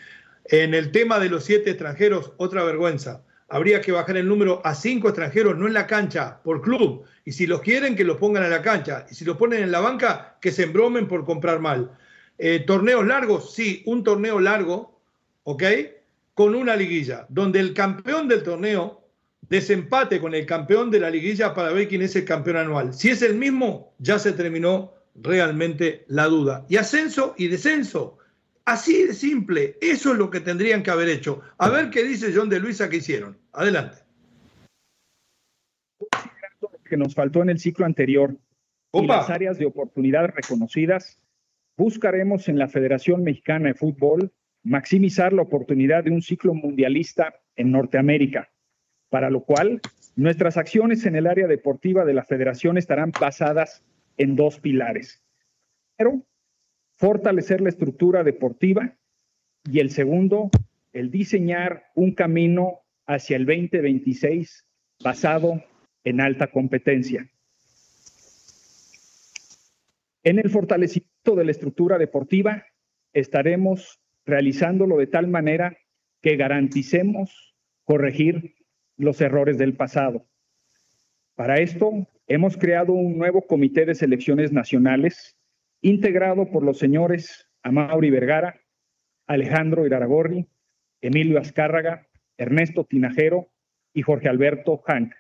En 0.45 0.75
el 0.75 0.93
tema 0.93 1.19
de 1.19 1.31
los 1.31 1.45
siete 1.45 1.71
extranjeros, 1.71 2.33
otra 2.37 2.63
vergüenza. 2.63 3.23
Habría 3.49 3.81
que 3.81 3.93
bajar 3.93 4.17
el 4.17 4.29
número 4.29 4.61
a 4.65 4.75
cinco 4.75 5.09
extranjeros, 5.09 5.57
no 5.57 5.67
en 5.67 5.75
la 5.75 5.87
cancha, 5.87 6.41
por 6.43 6.63
club. 6.63 7.05
Y 7.25 7.33
si 7.33 7.47
los 7.47 7.63
quieren, 7.63 7.97
que 7.97 8.05
los 8.05 8.19
pongan 8.19 8.45
en 8.45 8.51
la 8.51 8.63
cancha. 8.63 9.07
Y 9.11 9.15
si 9.15 9.25
los 9.25 9.37
ponen 9.37 9.63
en 9.63 9.73
la 9.73 9.81
banca, 9.81 10.37
que 10.41 10.53
se 10.53 10.65
embromen 10.65 11.09
por 11.09 11.25
comprar 11.25 11.61
mal. 11.61 11.91
Eh, 12.39 12.61
torneos 12.67 13.07
largos, 13.07 13.55
sí, 13.55 13.83
un 13.87 14.05
torneo 14.05 14.41
largo, 14.41 15.01
¿ok? 15.45 15.63
Con 16.35 16.55
una 16.55 16.77
liguilla, 16.77 17.27
donde 17.29 17.61
el 17.61 17.75
campeón 17.75 18.29
del 18.29 18.43
torneo 18.43 19.03
desempate 19.49 20.21
con 20.21 20.35
el 20.35 20.47
campeón 20.47 20.91
de 20.91 21.01
la 21.01 21.11
liguilla 21.11 21.55
para 21.55 21.73
ver 21.73 21.89
quién 21.89 22.03
es 22.03 22.17
el 22.17 22.25
campeón 22.25 22.57
anual. 22.57 22.95
Si 22.95 23.11
es 23.11 23.21
el 23.23 23.35
mismo, 23.35 23.95
ya 23.99 24.19
se 24.19 24.33
terminó 24.33 24.95
realmente 25.15 26.05
la 26.09 26.27
duda. 26.27 26.65
Y 26.69 26.77
ascenso 26.77 27.35
y 27.37 27.49
descenso. 27.49 28.19
Así 28.65 29.07
de 29.07 29.15
simple. 29.15 29.77
Eso 29.81 30.13
es 30.13 30.19
lo 30.19 30.31
que 30.31 30.41
tendrían 30.41 30.83
que 30.83 30.91
haber 30.91 31.09
hecho. 31.09 31.43
A 31.59 31.69
ver 31.69 31.91
qué 31.91 32.03
dice 32.03 32.33
John 32.35 32.49
de 32.49 32.61
Luisa 32.61 32.89
que 32.89 32.97
hicieron. 32.99 33.37
Adelante. 33.53 33.99
Que 36.85 36.97
nos 36.97 37.15
faltó 37.15 37.43
en 37.43 37.51
el 37.51 37.59
ciclo 37.59 37.85
anterior 37.85 38.37
y 38.93 39.07
las 39.07 39.31
áreas 39.31 39.59
de 39.59 39.67
oportunidad 39.67 40.31
reconocidas, 40.35 41.19
buscaremos 41.77 42.49
en 42.49 42.59
la 42.59 42.69
Federación 42.69 43.25
Mexicana 43.25 43.69
de 43.69 43.75
Fútbol 43.75 44.33
maximizar 44.63 45.33
la 45.33 45.43
oportunidad 45.43 46.05
de 46.05 46.11
un 46.11 46.23
ciclo 46.23 46.55
mundialista 46.55 47.35
en 47.57 47.73
Norteamérica 47.73 48.53
para 49.13 49.29
lo 49.29 49.45
cual 49.45 49.83
nuestras 50.17 50.57
acciones 50.57 51.05
en 51.05 51.17
el 51.17 51.27
área 51.27 51.47
deportiva 51.47 52.07
de 52.07 52.15
la 52.15 52.25
federación 52.25 52.79
estarán 52.79 53.13
basadas 53.21 53.85
en 54.17 54.37
dos 54.37 54.59
pilares. 54.59 55.23
Primero, 55.97 56.25
fortalecer 56.97 57.61
la 57.61 57.69
estructura 57.69 58.25
deportiva 58.25 58.97
y 59.71 59.81
el 59.81 59.91
segundo, 59.91 60.51
el 60.95 61.11
diseñar 61.11 61.91
un 61.95 62.15
camino 62.15 62.81
hacia 63.07 63.37
el 63.37 63.45
2026 63.45 64.67
basado 65.05 65.63
en 66.05 66.23
alta 66.23 66.47
competencia. 66.47 67.31
En 70.23 70.39
el 70.39 70.49
fortalecimiento 70.49 71.37
de 71.37 71.45
la 71.45 71.51
estructura 71.51 71.99
deportiva 71.99 72.65
estaremos 73.13 74.02
realizándolo 74.25 74.97
de 74.97 75.07
tal 75.07 75.29
manera 75.29 75.77
que 76.21 76.37
garanticemos 76.37 77.55
corregir 77.85 78.55
los 78.97 79.21
errores 79.21 79.59
del 79.59 79.75
pasado. 79.75 80.27
Para 81.35 81.57
esto, 81.57 82.07
hemos 82.27 82.57
creado 82.57 82.93
un 82.93 83.19
nuevo 83.19 83.47
comité 83.47 83.85
de 83.85 83.95
selecciones 83.95 84.53
nacionales 84.53 85.37
integrado 85.81 86.51
por 86.51 86.63
los 86.63 86.79
señores 86.79 87.49
Amauri 87.63 88.11
Vergara, 88.11 88.61
Alejandro 89.27 89.87
Iraragorri, 89.87 90.47
Emilio 91.01 91.39
Azcárraga, 91.39 92.07
Ernesto 92.37 92.85
Tinajero 92.85 93.49
y 93.93 94.03
Jorge 94.03 94.29
Alberto 94.29 94.83
Hank, 94.87 95.15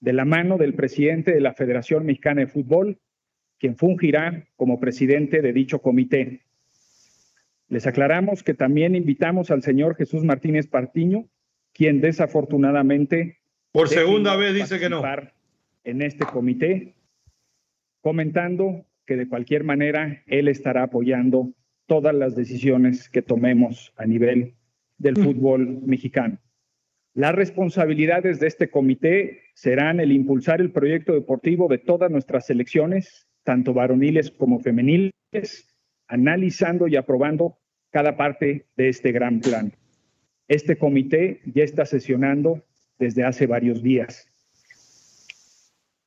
de 0.00 0.12
la 0.12 0.24
mano 0.24 0.58
del 0.58 0.74
presidente 0.74 1.32
de 1.32 1.40
la 1.40 1.54
Federación 1.54 2.06
Mexicana 2.06 2.40
de 2.40 2.46
Fútbol, 2.46 3.00
quien 3.58 3.76
fungirá 3.76 4.48
como 4.56 4.80
presidente 4.80 5.42
de 5.42 5.52
dicho 5.52 5.80
comité. 5.80 6.42
Les 7.72 7.86
aclaramos 7.86 8.42
que 8.42 8.52
también 8.52 8.94
invitamos 8.94 9.50
al 9.50 9.62
señor 9.62 9.96
Jesús 9.96 10.24
Martínez 10.24 10.66
Partiño, 10.66 11.30
quien 11.72 12.02
desafortunadamente... 12.02 13.38
Por 13.72 13.88
segunda 13.88 14.36
vez 14.36 14.52
dice 14.52 14.78
que 14.78 14.90
no. 14.90 15.02
En 15.82 16.02
este 16.02 16.26
comité, 16.26 16.96
comentando 18.02 18.84
que 19.06 19.16
de 19.16 19.26
cualquier 19.26 19.64
manera 19.64 20.22
él 20.26 20.48
estará 20.48 20.82
apoyando 20.82 21.54
todas 21.86 22.14
las 22.14 22.36
decisiones 22.36 23.08
que 23.08 23.22
tomemos 23.22 23.94
a 23.96 24.04
nivel 24.04 24.54
del 24.98 25.14
mm. 25.14 25.24
fútbol 25.24 25.80
mexicano. 25.86 26.38
Las 27.14 27.34
responsabilidades 27.34 28.38
de 28.38 28.48
este 28.48 28.68
comité 28.68 29.44
serán 29.54 29.98
el 29.98 30.12
impulsar 30.12 30.60
el 30.60 30.72
proyecto 30.72 31.14
deportivo 31.14 31.68
de 31.68 31.78
todas 31.78 32.10
nuestras 32.10 32.44
selecciones, 32.44 33.26
tanto 33.44 33.72
varoniles 33.72 34.30
como 34.30 34.60
femeniles, 34.60 35.14
analizando 36.06 36.86
y 36.86 36.96
aprobando 36.96 37.61
cada 37.92 38.16
parte 38.16 38.66
de 38.76 38.88
este 38.88 39.12
gran 39.12 39.40
plan. 39.40 39.72
Este 40.48 40.76
comité 40.76 41.40
ya 41.44 41.62
está 41.62 41.86
sesionando 41.86 42.64
desde 42.98 43.24
hace 43.24 43.46
varios 43.46 43.82
días. 43.82 44.28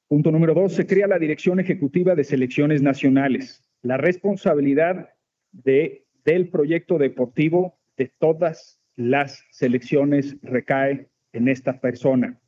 Punto 0.07 0.31
número 0.31 0.53
dos, 0.53 0.73
se 0.73 0.85
crea 0.85 1.07
la 1.07 1.19
Dirección 1.19 1.59
Ejecutiva 1.59 2.15
de 2.15 2.23
Selecciones 2.23 2.81
Nacionales. 2.81 3.63
La 3.81 3.97
responsabilidad 3.97 5.09
de, 5.51 6.05
del 6.25 6.49
proyecto 6.49 6.97
deportivo 6.97 7.77
de 7.97 8.11
todas 8.19 8.79
las 8.95 9.43
selecciones 9.51 10.37
recae 10.41 11.07
en 11.33 11.47
esta 11.47 11.79
persona. 11.79 12.39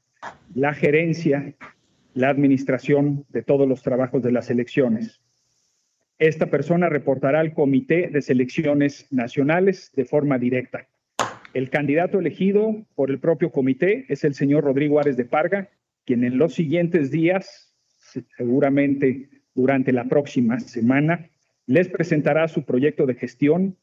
La 0.54 0.74
gerencia, 0.74 1.56
la 2.14 2.30
administración 2.30 3.26
de 3.30 3.44
todos 3.44 3.68
los 3.68 3.82
trabajos 3.82 4.24
de 4.24 4.32
las 4.32 4.50
elecciones. 4.50 5.22
Esta 6.20 6.48
persona 6.48 6.90
reportará 6.90 7.42
al 7.42 7.54
Comité 7.54 8.10
de 8.12 8.24
Selecciones 8.24 9.06
Nacionales 9.12 9.92
de 9.96 10.06
forma 10.06 10.40
directa. 10.40 10.88
El 11.54 11.70
candidato 11.70 12.20
elegido 12.20 12.86
por 12.96 13.12
el 13.12 13.20
propio 13.20 13.52
comité 13.52 14.06
es 14.10 14.24
el 14.24 14.34
señor 14.34 14.64
Rodrigo 14.64 15.00
Árez 15.00 15.16
de 15.16 15.26
Parga, 15.26 15.70
quien 16.06 16.24
en 16.24 16.40
los 16.40 16.56
siguientes 16.56 17.12
días, 17.12 17.76
seguramente 18.36 19.30
durante 19.54 19.92
la 19.92 20.06
próxima 20.06 20.60
semana, 20.60 21.30
les 21.68 21.88
presentará 21.88 22.48
su 22.48 22.64
proyecto 22.64 23.06
de 23.06 23.16
gestión 23.16 23.78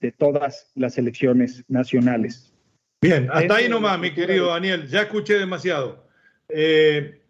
de 0.00 0.12
todas 0.12 0.70
las 0.74 0.98
elecciones 0.98 1.64
nacionales. 1.68 2.52
Bien, 3.00 3.28
hasta 3.32 3.56
ahí 3.56 3.68
nomás, 3.68 3.98
mi 3.98 4.12
querido 4.12 4.48
Daniel, 4.48 4.88
ya 4.88 5.02
escuché 5.02 5.38
demasiado. 5.38 6.06
Eh, 6.48 7.22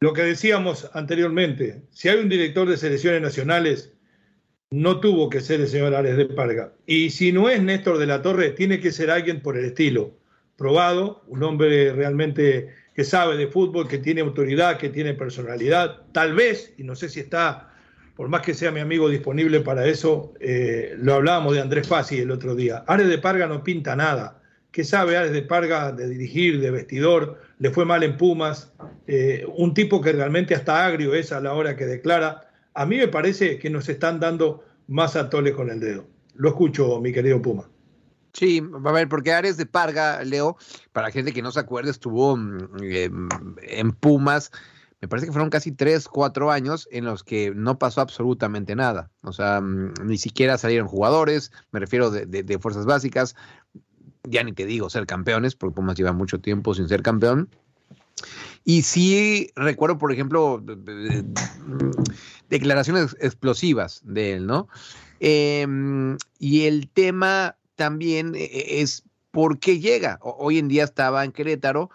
lo 0.00 0.12
que 0.12 0.22
decíamos 0.22 0.88
anteriormente, 0.94 1.82
si 1.90 2.08
hay 2.08 2.18
un 2.18 2.28
director 2.28 2.68
de 2.68 2.76
selecciones 2.76 3.20
nacionales, 3.20 3.95
no 4.70 5.00
tuvo 5.00 5.30
que 5.30 5.40
ser 5.40 5.60
el 5.60 5.68
señor 5.68 5.94
Ares 5.94 6.16
de 6.16 6.26
Parga. 6.26 6.72
Y 6.86 7.10
si 7.10 7.32
no 7.32 7.48
es 7.48 7.62
Néstor 7.62 7.98
de 7.98 8.06
la 8.06 8.22
Torre, 8.22 8.50
tiene 8.50 8.80
que 8.80 8.92
ser 8.92 9.10
alguien 9.10 9.40
por 9.40 9.56
el 9.56 9.66
estilo, 9.66 10.16
probado, 10.56 11.22
un 11.28 11.42
hombre 11.42 11.92
realmente 11.92 12.74
que 12.94 13.04
sabe 13.04 13.36
de 13.36 13.46
fútbol, 13.46 13.86
que 13.86 13.98
tiene 13.98 14.22
autoridad, 14.22 14.78
que 14.78 14.88
tiene 14.88 15.14
personalidad, 15.14 16.02
tal 16.12 16.34
vez, 16.34 16.72
y 16.78 16.82
no 16.82 16.96
sé 16.96 17.08
si 17.10 17.20
está, 17.20 17.74
por 18.16 18.28
más 18.28 18.40
que 18.40 18.54
sea 18.54 18.72
mi 18.72 18.80
amigo 18.80 19.08
disponible 19.08 19.60
para 19.60 19.86
eso, 19.86 20.32
eh, 20.40 20.94
lo 20.98 21.14
hablábamos 21.14 21.54
de 21.54 21.60
Andrés 21.60 21.86
Fassi 21.86 22.18
el 22.18 22.30
otro 22.30 22.54
día. 22.54 22.84
Ares 22.86 23.08
de 23.08 23.18
Parga 23.18 23.46
no 23.46 23.62
pinta 23.62 23.94
nada. 23.94 24.40
¿Qué 24.70 24.82
sabe 24.82 25.16
Ares 25.16 25.32
de 25.32 25.42
Parga 25.42 25.92
de 25.92 26.08
dirigir, 26.08 26.60
de 26.60 26.70
vestidor? 26.70 27.40
Le 27.58 27.70
fue 27.70 27.84
mal 27.84 28.02
en 28.02 28.16
Pumas. 28.16 28.72
Eh, 29.06 29.46
un 29.56 29.74
tipo 29.74 30.00
que 30.00 30.12
realmente 30.12 30.54
hasta 30.54 30.86
agrio 30.86 31.14
es 31.14 31.32
a 31.32 31.40
la 31.40 31.52
hora 31.52 31.76
que 31.76 31.84
declara 31.84 32.45
a 32.76 32.84
mí 32.84 32.98
me 32.98 33.08
parece 33.08 33.58
que 33.58 33.70
nos 33.70 33.88
están 33.88 34.20
dando 34.20 34.62
más 34.86 35.16
atole 35.16 35.52
con 35.52 35.70
el 35.70 35.80
dedo. 35.80 36.06
Lo 36.34 36.50
escucho, 36.50 37.00
mi 37.00 37.12
querido 37.12 37.40
Puma. 37.40 37.68
Sí, 38.34 38.62
a 38.84 38.92
ver, 38.92 39.08
porque 39.08 39.32
Ares 39.32 39.56
de 39.56 39.64
Parga, 39.64 40.22
Leo, 40.22 40.58
para 40.92 41.10
gente 41.10 41.32
que 41.32 41.40
no 41.40 41.50
se 41.50 41.60
acuerde, 41.60 41.90
estuvo 41.90 42.36
mm, 42.36 42.68
em, 42.82 43.28
en 43.62 43.92
Pumas, 43.92 44.52
me 45.00 45.08
parece 45.08 45.26
que 45.26 45.32
fueron 45.32 45.48
casi 45.48 45.72
tres, 45.72 46.06
cuatro 46.06 46.50
años 46.50 46.86
en 46.92 47.06
los 47.06 47.24
que 47.24 47.54
no 47.54 47.78
pasó 47.78 48.02
absolutamente 48.02 48.76
nada. 48.76 49.10
O 49.22 49.32
sea, 49.32 49.62
mm, 49.62 49.94
ni 50.04 50.18
siquiera 50.18 50.58
salieron 50.58 50.86
jugadores, 50.86 51.52
me 51.72 51.80
refiero 51.80 52.10
de, 52.10 52.58
fuerzas 52.58 52.84
básicas, 52.84 53.34
ya 54.24 54.44
ni 54.44 54.52
te 54.52 54.66
digo 54.66 54.90
ser 54.90 55.06
campeones, 55.06 55.56
porque 55.56 55.76
Pumas 55.76 55.96
lleva 55.96 56.12
mucho 56.12 56.38
tiempo 56.38 56.74
sin 56.74 56.88
ser 56.88 57.00
campeón. 57.00 57.48
Y 58.68 58.82
sí 58.82 59.52
recuerdo, 59.54 59.96
por 59.96 60.12
ejemplo, 60.12 60.60
declaraciones 62.50 63.16
explosivas 63.20 64.02
de 64.04 64.32
él, 64.32 64.46
¿no? 64.48 64.66
Em, 65.20 66.18
y 66.40 66.64
el 66.64 66.88
tema 66.88 67.54
también 67.76 68.34
e, 68.34 68.80
es 68.80 69.04
por 69.30 69.60
qué 69.60 69.78
llega. 69.78 70.18
Hoy 70.20 70.58
en 70.58 70.66
día 70.66 70.82
estaba 70.82 71.24
en 71.24 71.30
Querétaro 71.30 71.90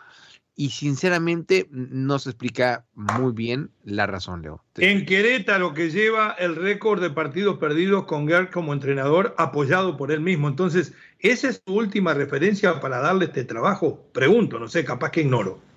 y 0.56 0.70
sinceramente 0.70 1.68
no 1.72 2.20
se 2.20 2.30
explica 2.30 2.86
muy 2.94 3.34
bien 3.34 3.70
la 3.84 4.08
razón, 4.08 4.42
Leo. 4.42 4.64
En 4.78 5.06
Querétaro 5.06 5.74
que 5.74 5.90
lleva 5.90 6.38
el 6.40 6.56
récord 6.56 7.02
de 7.02 7.10
partidos 7.10 7.58
perdidos 7.58 8.06
con 8.06 8.30
Gerd 8.30 8.50
como 8.50 8.72
entrenador 8.72 9.36
apoyado 9.38 9.98
por 9.98 10.10
él 10.10 10.22
mismo. 10.22 10.48
Entonces, 10.48 10.94
¿esa 11.20 11.50
es 11.50 11.62
tu 11.62 11.78
última 11.78 12.14
referencia 12.14 12.80
para 12.80 13.00
darle 13.00 13.26
este 13.26 13.44
trabajo? 13.44 14.08
Pregunto, 14.14 14.58
no 14.58 14.70
sé, 14.70 14.86
capaz 14.86 15.12
que 15.12 15.20
ignoro. 15.20 15.70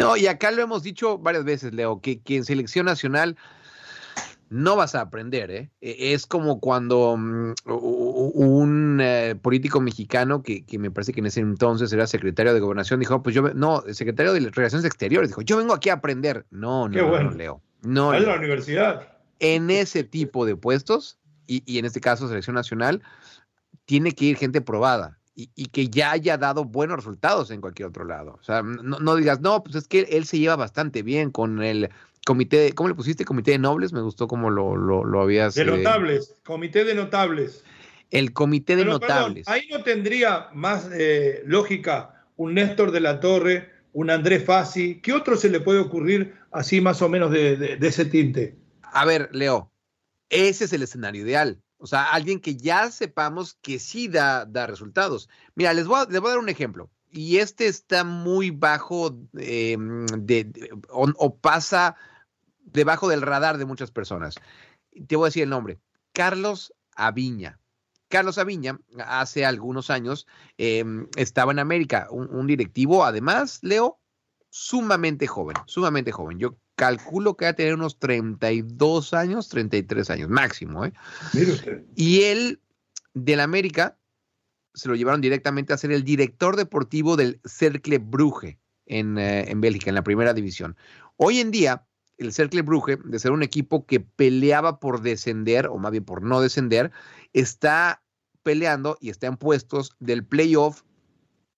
No, 0.00 0.16
y 0.16 0.26
acá 0.26 0.50
lo 0.50 0.62
hemos 0.62 0.82
dicho 0.82 1.18
varias 1.18 1.44
veces, 1.44 1.74
Leo, 1.74 2.00
que, 2.00 2.20
que 2.20 2.36
en 2.36 2.44
selección 2.44 2.86
nacional 2.86 3.36
no 4.50 4.74
vas 4.74 4.96
a 4.96 5.00
aprender, 5.00 5.50
¿eh? 5.50 5.70
E, 5.80 6.12
es 6.12 6.26
como 6.26 6.58
cuando 6.60 7.16
mm, 7.16 7.54
un 7.66 8.98
eh, 9.00 9.36
político 9.40 9.80
mexicano 9.80 10.42
que, 10.42 10.64
me 10.78 10.90
parece 10.90 11.12
que 11.12 11.20
en 11.20 11.26
ese 11.26 11.40
entonces 11.40 11.92
era 11.92 12.06
secretario 12.06 12.52
de 12.52 12.60
gobernación 12.60 12.98
dijo, 12.98 13.22
pues 13.22 13.34
yo, 13.34 13.42
no, 13.54 13.82
secretario 13.92 14.32
de 14.32 14.50
Relaciones 14.50 14.84
Exteriores, 14.84 15.30
dijo, 15.30 15.42
yo 15.42 15.56
vengo 15.56 15.72
aquí 15.72 15.88
a 15.88 15.94
aprender. 15.94 16.44
No, 16.50 16.88
no, 16.88 17.22
no, 17.22 17.30
Leo. 17.30 17.62
No, 17.82 18.12
es 18.12 18.26
la 18.26 18.34
universidad. 18.34 19.08
En 19.38 19.70
ese 19.70 20.02
tipo 20.04 20.44
de 20.44 20.56
puestos, 20.56 21.18
y, 21.46 21.62
y, 21.64 21.78
en 21.78 21.84
este 21.84 22.00
caso 22.00 22.28
selección 22.28 22.54
nacional, 22.54 23.02
tiene 23.86 24.12
que 24.12 24.26
ir 24.26 24.36
gente 24.36 24.60
probada. 24.60 25.19
Y, 25.40 25.50
y, 25.54 25.66
que 25.66 25.88
ya 25.88 26.10
haya 26.10 26.36
dado 26.36 26.64
buenos 26.64 26.96
resultados 26.96 27.50
en 27.50 27.62
cualquier 27.62 27.88
otro 27.88 28.04
lado. 28.04 28.36
O 28.38 28.42
sea, 28.42 28.60
no, 28.60 28.98
no 28.98 29.16
digas, 29.16 29.40
no, 29.40 29.62
pues 29.62 29.74
es 29.74 29.88
que 29.88 30.00
él 30.10 30.26
se 30.26 30.38
lleva 30.38 30.56
bastante 30.56 31.02
bien 31.02 31.30
con 31.30 31.62
el 31.62 31.88
comité, 32.26 32.72
¿cómo 32.74 32.88
le 32.88 32.94
pusiste? 32.94 33.24
Comité 33.24 33.52
de 33.52 33.58
nobles, 33.58 33.92
me 33.92 34.02
gustó 34.02 34.28
cómo 34.28 34.50
lo, 34.50 34.76
lo, 34.76 35.22
habías. 35.22 35.54
De 35.54 35.62
eh, 35.62 35.64
notables, 35.64 36.36
comité 36.44 36.84
de 36.84 36.94
notables. 36.94 37.64
El 38.10 38.32
comité 38.32 38.76
de 38.76 38.84
notables. 38.84 39.46
ahí 39.48 39.68
no 39.70 39.82
tendría 39.82 40.48
más 40.52 40.88
eh, 40.92 41.42
lógica 41.46 42.26
un 42.36 42.54
Néstor 42.54 42.90
de 42.90 43.00
la 43.00 43.20
Torre, 43.20 43.70
un 43.92 44.10
Andrés 44.10 44.44
Fassi. 44.44 45.00
¿Qué 45.00 45.12
otro 45.12 45.36
se 45.36 45.50
le 45.50 45.60
puede 45.60 45.78
ocurrir 45.78 46.34
así 46.50 46.80
más 46.80 47.02
o 47.02 47.08
menos 47.08 47.30
de, 47.30 47.78
ese 47.80 48.04
tinte? 48.04 48.56
A 48.82 49.04
ver, 49.04 49.28
Leo, 49.32 49.70
ese 50.28 50.64
es 50.64 50.72
el 50.72 50.82
escenario 50.82 51.22
ideal. 51.22 51.60
O 51.80 51.86
sea, 51.86 52.12
alguien 52.12 52.40
que 52.40 52.56
ya 52.56 52.90
sepamos 52.90 53.54
que 53.62 53.78
sí 53.78 54.06
da, 54.06 54.44
da 54.44 54.66
resultados. 54.66 55.28
Mira, 55.54 55.72
les 55.72 55.86
voy, 55.86 56.00
a, 56.00 56.04
les 56.04 56.20
voy 56.20 56.28
a 56.28 56.34
dar 56.34 56.38
un 56.38 56.50
ejemplo. 56.50 56.90
Y 57.10 57.38
este 57.38 57.66
está 57.66 58.04
muy 58.04 58.50
bajo 58.50 59.18
em, 59.34 60.06
de, 60.06 60.70
o, 60.90 61.36
pasa 61.36 61.96
debajo 62.64 63.08
del 63.08 63.22
radar 63.22 63.58
de 63.58 63.64
muchas 63.64 63.90
personas. 63.90 64.36
Te 65.08 65.16
voy 65.16 65.24
a 65.24 65.28
decir 65.28 65.42
el 65.42 65.50
nombre. 65.50 65.80
Carlos 66.12 66.72
Aviña. 66.94 67.58
Carlos 68.08 68.38
Aviña, 68.38 68.78
hace 69.06 69.44
algunos 69.46 69.88
años, 69.88 70.26
em, 70.58 71.08
estaba 71.16 71.52
en 71.52 71.60
América, 71.60 72.08
un, 72.10 72.46
directivo, 72.46 73.04
además, 73.04 73.60
Leo, 73.62 74.00
sumamente 74.50 75.28
joven, 75.28 75.56
sumamente 75.66 76.10
joven. 76.10 76.38
Yo 76.38 76.56
calculo 76.80 77.36
que 77.36 77.44
va 77.44 77.50
a 77.50 77.54
tener 77.54 77.74
unos 77.74 77.98
32 77.98 79.12
años, 79.12 79.50
33 79.50 80.08
años, 80.08 80.30
máximo. 80.30 80.86
¿eh? 80.86 80.94
Mire 81.34 81.52
usted. 81.52 81.84
Y 81.94 82.22
él, 82.22 82.58
del 83.12 83.40
América, 83.40 83.98
se 84.72 84.88
lo 84.88 84.94
llevaron 84.94 85.20
directamente 85.20 85.74
a 85.74 85.76
ser 85.76 85.92
el 85.92 86.04
director 86.04 86.56
deportivo 86.56 87.18
del 87.18 87.38
Cercle 87.44 87.98
Brugge 87.98 88.58
en, 88.86 89.18
eh, 89.18 89.50
en 89.50 89.60
Bélgica, 89.60 89.90
en 89.90 89.96
la 89.96 90.04
primera 90.04 90.32
división. 90.32 90.74
Hoy 91.16 91.40
en 91.40 91.50
día, 91.50 91.84
el 92.16 92.32
Cercle 92.32 92.62
Brugge, 92.62 92.96
de 93.04 93.18
ser 93.18 93.32
un 93.32 93.42
equipo 93.42 93.84
que 93.84 94.00
peleaba 94.00 94.80
por 94.80 95.02
descender, 95.02 95.66
o 95.66 95.76
más 95.76 95.92
bien 95.92 96.04
por 96.04 96.22
no 96.22 96.40
descender, 96.40 96.92
está 97.34 98.02
peleando 98.42 98.96
y 99.02 99.10
está 99.10 99.26
en 99.26 99.36
puestos 99.36 99.96
del 99.98 100.24
playoff 100.24 100.82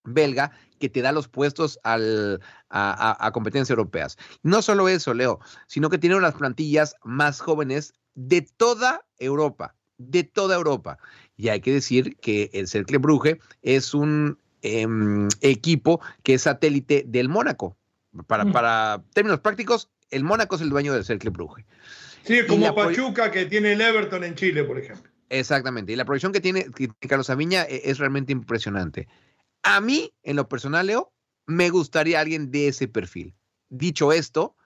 belga 0.04 0.52
que 0.78 0.88
te 0.88 1.02
da 1.02 1.12
los 1.12 1.28
puestos 1.28 1.78
al, 1.84 2.40
a, 2.70 3.30
competencias 3.32 3.70
europeas. 3.70 4.18
No 4.42 4.62
solo 4.62 4.88
eso, 4.88 5.14
Leo, 5.14 5.40
sino 5.66 5.90
que 5.90 5.98
tiene 5.98 6.20
las 6.20 6.34
plantillas 6.34 6.96
más 7.04 7.40
jóvenes 7.40 7.94
de 8.14 8.42
toda 8.42 9.04
Europa, 9.18 9.74
de 9.98 10.24
toda 10.24 10.56
Europa. 10.56 10.98
Y 11.36 11.48
hay 11.48 11.60
que 11.60 11.72
decir 11.72 12.16
que 12.16 12.50
el 12.52 12.68
Cercle 12.68 12.98
Brugge 12.98 13.38
es 13.62 13.94
un 13.94 14.38
em, 14.62 15.28
equipo 15.40 16.00
que 16.22 16.34
es 16.34 16.42
satélite 16.42 17.04
del 17.06 17.28
Mónaco. 17.28 17.76
Para, 18.26 18.44
mm. 18.44 18.52
para 18.52 19.02
términos 19.14 19.40
prácticos, 19.40 19.88
el 20.10 20.24
Mónaco 20.24 20.56
es 20.56 20.62
el 20.62 20.68
dueño 20.68 20.92
del 20.92 21.04
Cercle 21.04 21.30
Brugge. 21.30 21.64
Sí, 22.24 22.40
como 22.46 22.74
Pachuca 22.74 23.30
que 23.30 23.46
tiene 23.46 23.72
el 23.72 23.80
Everton 23.80 24.24
en 24.24 24.34
Chile, 24.34 24.64
por 24.64 24.78
ejemplo. 24.78 25.10
Exactamente. 25.28 25.92
Y 25.92 25.96
la 25.96 26.04
proyección 26.04 26.32
que 26.32 26.40
tiene 26.40 26.66
Carlos 27.08 27.30
Aviña 27.30 27.62
e, 27.62 27.82
es 27.84 27.98
realmente 27.98 28.32
impresionante. 28.32 29.08
A 29.62 29.80
mí, 29.80 30.12
en 30.22 30.36
lo 30.36 30.48
personal, 30.48 30.86
Leo, 30.86 31.12
me 31.46 31.70
gustaría 31.70 32.20
alguien 32.20 32.50
de 32.50 32.68
ese 32.68 32.88
perfil. 32.88 33.34
Dicho 33.68 34.12
esto, 34.12 34.56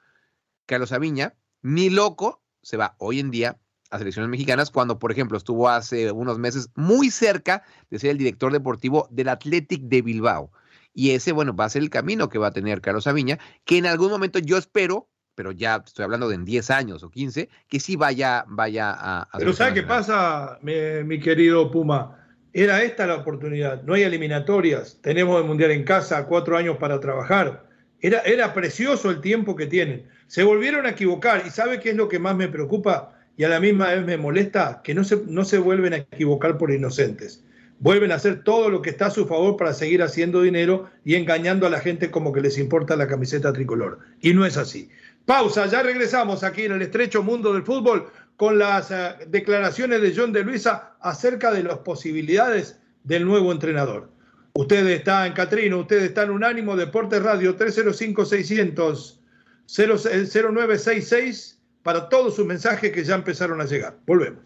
Carlos 0.66 0.92
Aviña, 0.92 1.34
ni 1.62 1.90
loco, 1.90 2.42
se 2.62 2.76
va 2.76 2.96
hoy 2.98 3.20
en 3.20 3.30
día 3.30 3.58
a 3.90 3.98
selecciones 3.98 4.30
mexicanas 4.30 4.70
cuando, 4.70 4.98
por 4.98 5.12
ejemplo, 5.12 5.38
estuvo 5.38 5.68
hace 5.68 6.10
unos 6.10 6.38
meses 6.38 6.70
muy 6.74 7.10
cerca 7.10 7.62
de 7.90 7.98
ser 7.98 8.10
el 8.10 8.18
director 8.18 8.52
deportivo 8.52 9.08
del 9.10 9.28
Athletic 9.28 9.82
de 9.82 10.02
Bilbao. 10.02 10.50
Y 10.92 11.10
ese, 11.10 11.32
bueno, 11.32 11.54
va 11.54 11.66
a 11.66 11.70
ser 11.70 11.82
el 11.82 11.90
camino 11.90 12.28
que 12.28 12.38
va 12.38 12.48
a 12.48 12.52
tener 12.52 12.80
Carlos 12.80 13.06
Aviña, 13.06 13.38
que 13.64 13.78
en 13.78 13.86
algún 13.86 14.10
momento 14.10 14.38
yo 14.38 14.56
espero 14.56 15.08
pero 15.36 15.52
ya 15.52 15.82
estoy 15.84 16.02
hablando 16.02 16.28
de 16.28 16.34
en 16.34 16.44
10 16.44 16.70
años 16.70 17.04
o 17.04 17.10
15, 17.10 17.48
que 17.68 17.78
sí 17.78 17.94
vaya, 17.94 18.44
vaya 18.48 18.90
a... 18.98 19.28
pero 19.38 19.52
¿sabe 19.52 19.74
qué 19.74 19.82
pasa, 19.84 20.58
mi, 20.62 21.20
querido 21.20 21.70
Puma? 21.70 22.25
Era 22.58 22.82
esta 22.82 23.06
la 23.06 23.16
oportunidad, 23.16 23.82
no 23.82 23.92
hay 23.92 24.04
eliminatorias, 24.04 24.98
tenemos 25.02 25.38
el 25.38 25.46
Mundial 25.46 25.72
en 25.72 25.84
casa, 25.84 26.24
cuatro 26.24 26.56
años 26.56 26.78
para 26.78 26.98
trabajar. 27.00 27.66
Era, 28.00 28.20
era 28.20 28.54
precioso 28.54 29.10
el 29.10 29.20
tiempo 29.20 29.54
que 29.56 29.66
tienen. 29.66 30.08
Se 30.26 30.42
volvieron 30.42 30.86
a 30.86 30.90
equivocar 30.92 31.42
y 31.46 31.50
¿sabe 31.50 31.80
qué 31.80 31.90
es 31.90 31.96
lo 31.96 32.08
que 32.08 32.18
más 32.18 32.34
me 32.34 32.48
preocupa 32.48 33.12
y 33.36 33.44
a 33.44 33.50
la 33.50 33.60
misma 33.60 33.88
vez 33.88 34.06
me 34.06 34.16
molesta? 34.16 34.80
Que 34.82 34.94
no 34.94 35.04
se, 35.04 35.22
no 35.26 35.44
se 35.44 35.58
vuelven 35.58 35.92
a 35.92 35.96
equivocar 35.98 36.56
por 36.56 36.70
inocentes. 36.70 37.44
vuelven 37.78 38.10
a 38.10 38.14
hacer 38.14 38.42
todo 38.42 38.70
lo 38.70 38.80
que 38.80 38.88
está 38.88 39.08
a 39.08 39.10
su 39.10 39.26
favor 39.26 39.58
para 39.58 39.74
seguir 39.74 40.02
haciendo 40.02 40.40
dinero 40.40 40.88
y 41.04 41.16
engañando 41.16 41.66
a 41.66 41.70
la 41.70 41.80
gente 41.80 42.10
como 42.10 42.32
que 42.32 42.40
les 42.40 42.56
importa 42.56 42.96
la 42.96 43.06
camiseta 43.06 43.52
tricolor. 43.52 43.98
Y 44.22 44.32
no 44.32 44.46
es 44.46 44.56
así. 44.56 44.88
Pausa, 45.26 45.66
ya 45.66 45.82
regresamos 45.82 46.42
aquí 46.42 46.64
en 46.64 46.72
el 46.72 46.80
estrecho 46.80 47.22
mundo 47.22 47.52
del 47.52 47.64
fútbol 47.64 48.06
con 48.36 48.58
las 48.58 48.90
eh, 48.90 49.14
declaraciones 49.28 50.02
de 50.02 50.14
John 50.14 50.32
de 50.32 50.44
Luisa 50.44 50.96
acerca 51.00 51.52
de 51.52 51.62
las 51.62 51.78
posibilidades 51.78 52.78
del 53.04 53.24
nuevo 53.24 53.52
entrenador. 53.52 54.10
Usted 54.54 54.86
está 54.88 55.26
en 55.26 55.32
Catrino, 55.34 55.80
usted 55.80 56.02
está 56.02 56.22
en 56.22 56.30
Unánimo 56.30 56.76
Deportes 56.76 57.22
Radio 57.22 57.56
305-600 57.56 59.18
0966 59.66 61.58
para 61.82 62.08
todos 62.08 62.36
sus 62.36 62.46
mensajes 62.46 62.92
que 62.92 63.04
ya 63.04 63.14
empezaron 63.14 63.60
a 63.60 63.64
llegar. 63.64 63.98
Volvemos. 64.06 64.44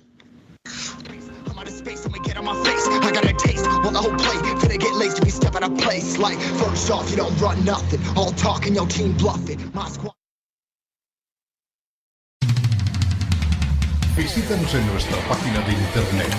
Visítanos 14.21 14.75
en 14.75 14.87
nuestra 14.87 15.16
página 15.29 15.61
de 15.61 15.73
internet 15.73 16.35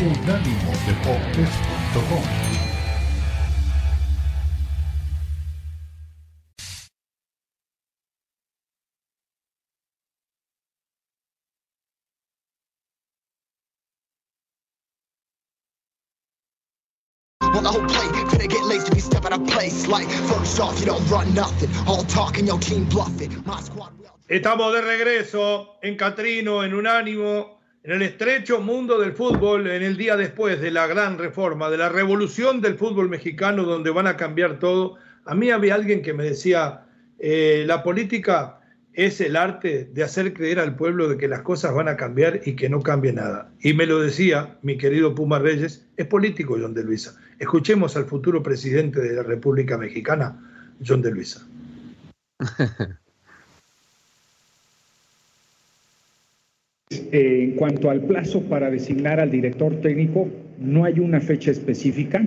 unánimodeportes.com. 0.00 2.24
get 18.90 19.00
step 19.00 19.24
out 19.24 19.34
of 19.34 19.46
place. 19.46 19.86
Like, 19.86 20.08
first 20.08 20.58
off, 20.58 20.80
you 20.80 20.86
don't 20.86 21.08
run 21.08 21.32
nothing. 21.32 21.70
All 21.86 22.02
talk 22.02 22.38
and 22.38 22.48
your 22.48 22.58
team 22.58 22.86
bluffing. 22.86 23.44
My 23.46 23.60
squad 23.60 23.96
will... 24.00 24.13
Estamos 24.26 24.72
de 24.72 24.80
regreso 24.80 25.76
en 25.82 25.98
Catrino, 25.98 26.64
en 26.64 26.72
Unánimo, 26.72 27.60
en 27.82 27.92
el 27.92 28.00
estrecho 28.00 28.58
mundo 28.58 28.98
del 28.98 29.12
fútbol, 29.12 29.66
en 29.66 29.82
el 29.82 29.98
día 29.98 30.16
después 30.16 30.62
de 30.62 30.70
la 30.70 30.86
gran 30.86 31.18
reforma, 31.18 31.68
de 31.68 31.76
la 31.76 31.90
revolución 31.90 32.62
del 32.62 32.76
fútbol 32.76 33.10
mexicano, 33.10 33.64
donde 33.64 33.90
van 33.90 34.06
a 34.06 34.16
cambiar 34.16 34.58
todo. 34.58 34.96
A 35.26 35.34
mí 35.34 35.50
había 35.50 35.74
alguien 35.74 36.00
que 36.00 36.14
me 36.14 36.24
decía, 36.24 36.86
eh, 37.18 37.64
la 37.66 37.82
política 37.82 38.60
es 38.94 39.20
el 39.20 39.36
arte 39.36 39.90
de 39.92 40.02
hacer 40.02 40.32
creer 40.32 40.58
al 40.58 40.74
pueblo 40.74 41.06
de 41.06 41.18
que 41.18 41.28
las 41.28 41.42
cosas 41.42 41.74
van 41.74 41.88
a 41.88 41.98
cambiar 41.98 42.40
y 42.46 42.56
que 42.56 42.70
no 42.70 42.80
cambie 42.80 43.12
nada. 43.12 43.52
Y 43.60 43.74
me 43.74 43.84
lo 43.84 44.00
decía 44.00 44.56
mi 44.62 44.78
querido 44.78 45.14
Puma 45.14 45.38
Reyes, 45.38 45.86
es 45.98 46.06
político 46.06 46.56
John 46.58 46.72
de 46.72 46.82
Luisa. 46.82 47.14
Escuchemos 47.38 47.94
al 47.94 48.06
futuro 48.06 48.42
presidente 48.42 49.02
de 49.02 49.16
la 49.16 49.22
República 49.22 49.76
Mexicana, 49.76 50.40
John 50.82 51.02
de 51.02 51.10
Luisa. 51.10 51.46
en 56.90 57.52
cuanto 57.52 57.90
al 57.90 58.02
plazo 58.02 58.42
para 58.42 58.70
designar 58.70 59.20
al 59.20 59.30
director 59.30 59.80
técnico, 59.80 60.28
no 60.58 60.84
hay 60.84 61.00
una 61.00 61.20
fecha 61.20 61.50
específica. 61.50 62.24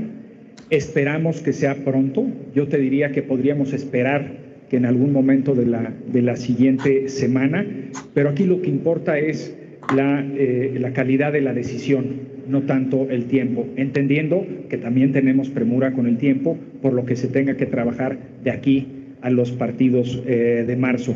Esperamos 0.70 1.42
que 1.42 1.54
sea 1.54 1.76
pronto. 1.76 2.26
Yo 2.54 2.68
te 2.68 2.78
diría 2.78 3.12
que 3.12 3.22
podríamos 3.22 3.74
esperar 3.74 4.48
que 4.70 4.78
en 4.78 4.86
algún 4.86 5.14
momento 5.14 5.56
de 5.56 5.66
la, 5.66 5.94
de 6.12 6.22
la 6.22 6.36
siguiente 6.36 7.08
semana, 7.08 7.66
pero 8.14 8.30
aquí 8.30 8.46
lo 8.46 8.62
que 8.62 8.70
importa 8.70 9.18
es 9.18 9.56
la, 9.96 10.26
eh, 10.36 10.76
la 10.80 10.92
calidad 10.92 11.32
de 11.32 11.42
la 11.42 11.54
decisión 11.54 12.38
no 12.50 12.64
tanto 12.64 13.10
el 13.10 13.26
tiempo, 13.26 13.68
entendiendo 13.76 14.46
que 14.70 14.78
también 14.78 15.12
tenemos 15.12 15.50
premura 15.50 15.92
con 15.94 16.08
el 16.08 16.18
tiempo, 16.18 16.58
por 16.82 16.94
lo 16.94 17.06
que 17.06 17.18
se 17.18 17.28
tenga 17.28 17.58
que 17.58 17.66
trabajar 17.66 18.18
de 18.44 18.52
aquí 18.52 18.88
a 19.22 19.30
los 19.30 19.52
partidos 19.52 20.24
eh, 20.26 20.64
de 20.66 20.76
marzo. 20.78 21.14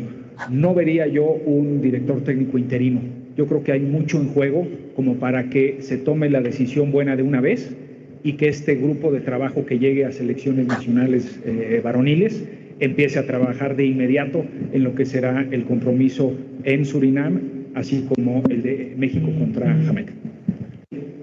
No 0.49 0.73
vería 0.73 1.07
yo 1.07 1.23
un 1.23 1.81
director 1.81 2.21
técnico 2.23 2.57
interino. 2.57 3.20
Yo 3.37 3.47
creo 3.47 3.63
que 3.63 3.71
hay 3.71 3.79
mucho 3.79 4.19
en 4.19 4.27
juego 4.27 4.67
como 4.95 5.15
para 5.15 5.49
que 5.49 5.77
se 5.79 5.97
tome 5.97 6.29
la 6.29 6.41
decisión 6.41 6.91
buena 6.91 7.15
de 7.15 7.23
una 7.23 7.41
vez 7.41 7.75
y 8.23 8.33
que 8.33 8.49
este 8.49 8.75
grupo 8.75 9.11
de 9.11 9.21
trabajo 9.21 9.65
que 9.65 9.79
llegue 9.79 10.05
a 10.05 10.11
selecciones 10.11 10.67
nacionales 10.67 11.39
eh, 11.45 11.81
varoniles 11.83 12.43
empiece 12.79 13.19
a 13.19 13.25
trabajar 13.25 13.75
de 13.75 13.85
inmediato 13.85 14.43
en 14.73 14.83
lo 14.83 14.95
que 14.95 15.05
será 15.05 15.47
el 15.51 15.63
compromiso 15.63 16.35
en 16.63 16.85
Surinam, 16.85 17.39
así 17.75 18.05
como 18.07 18.43
el 18.49 18.63
de 18.63 18.93
México 18.97 19.29
contra 19.37 19.73
Jamaica. 19.85 20.13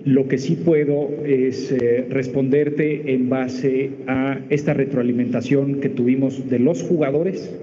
Lo 0.05 0.29
que 0.29 0.39
sí 0.39 0.55
puedo 0.55 1.11
es 1.27 1.71
eh, 1.73 2.07
responderte 2.09 3.13
en 3.13 3.29
base 3.29 3.91
a 4.07 4.39
esta 4.49 4.73
retroalimentación 4.73 5.81
que 5.81 5.89
tuvimos 5.89 6.49
de 6.49 6.61
los 6.61 6.83
jugadores 6.83 7.55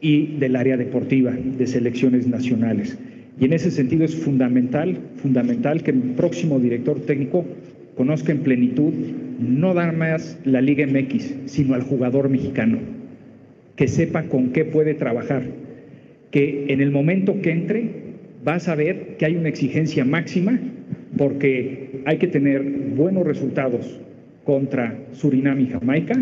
y 0.00 0.36
del 0.38 0.56
área 0.56 0.76
deportiva 0.76 1.32
de 1.32 1.66
selecciones 1.66 2.26
nacionales. 2.26 2.96
Y 3.40 3.44
en 3.44 3.52
ese 3.52 3.70
sentido 3.70 4.04
es 4.04 4.14
fundamental, 4.16 4.98
fundamental 5.16 5.82
que 5.82 5.92
el 5.92 6.00
próximo 6.16 6.58
director 6.58 7.00
técnico 7.00 7.44
conozca 7.96 8.32
en 8.32 8.40
plenitud 8.40 8.92
no 9.38 9.74
dar 9.74 9.96
más 9.96 10.38
la 10.44 10.60
Liga 10.60 10.86
MX, 10.86 11.34
sino 11.46 11.74
al 11.74 11.82
jugador 11.82 12.28
mexicano, 12.28 12.78
que 13.76 13.86
sepa 13.86 14.24
con 14.24 14.50
qué 14.50 14.64
puede 14.64 14.94
trabajar, 14.94 15.42
que 16.30 16.66
en 16.68 16.80
el 16.80 16.90
momento 16.90 17.40
que 17.40 17.52
entre 17.52 17.90
vas 18.44 18.68
a 18.68 18.74
ver 18.74 19.16
que 19.18 19.26
hay 19.26 19.36
una 19.36 19.48
exigencia 19.48 20.04
máxima 20.04 20.58
porque 21.16 22.02
hay 22.04 22.18
que 22.18 22.26
tener 22.26 22.62
buenos 22.62 23.26
resultados 23.26 24.00
contra 24.44 24.96
Surinam 25.12 25.60
y 25.60 25.66
Jamaica 25.66 26.14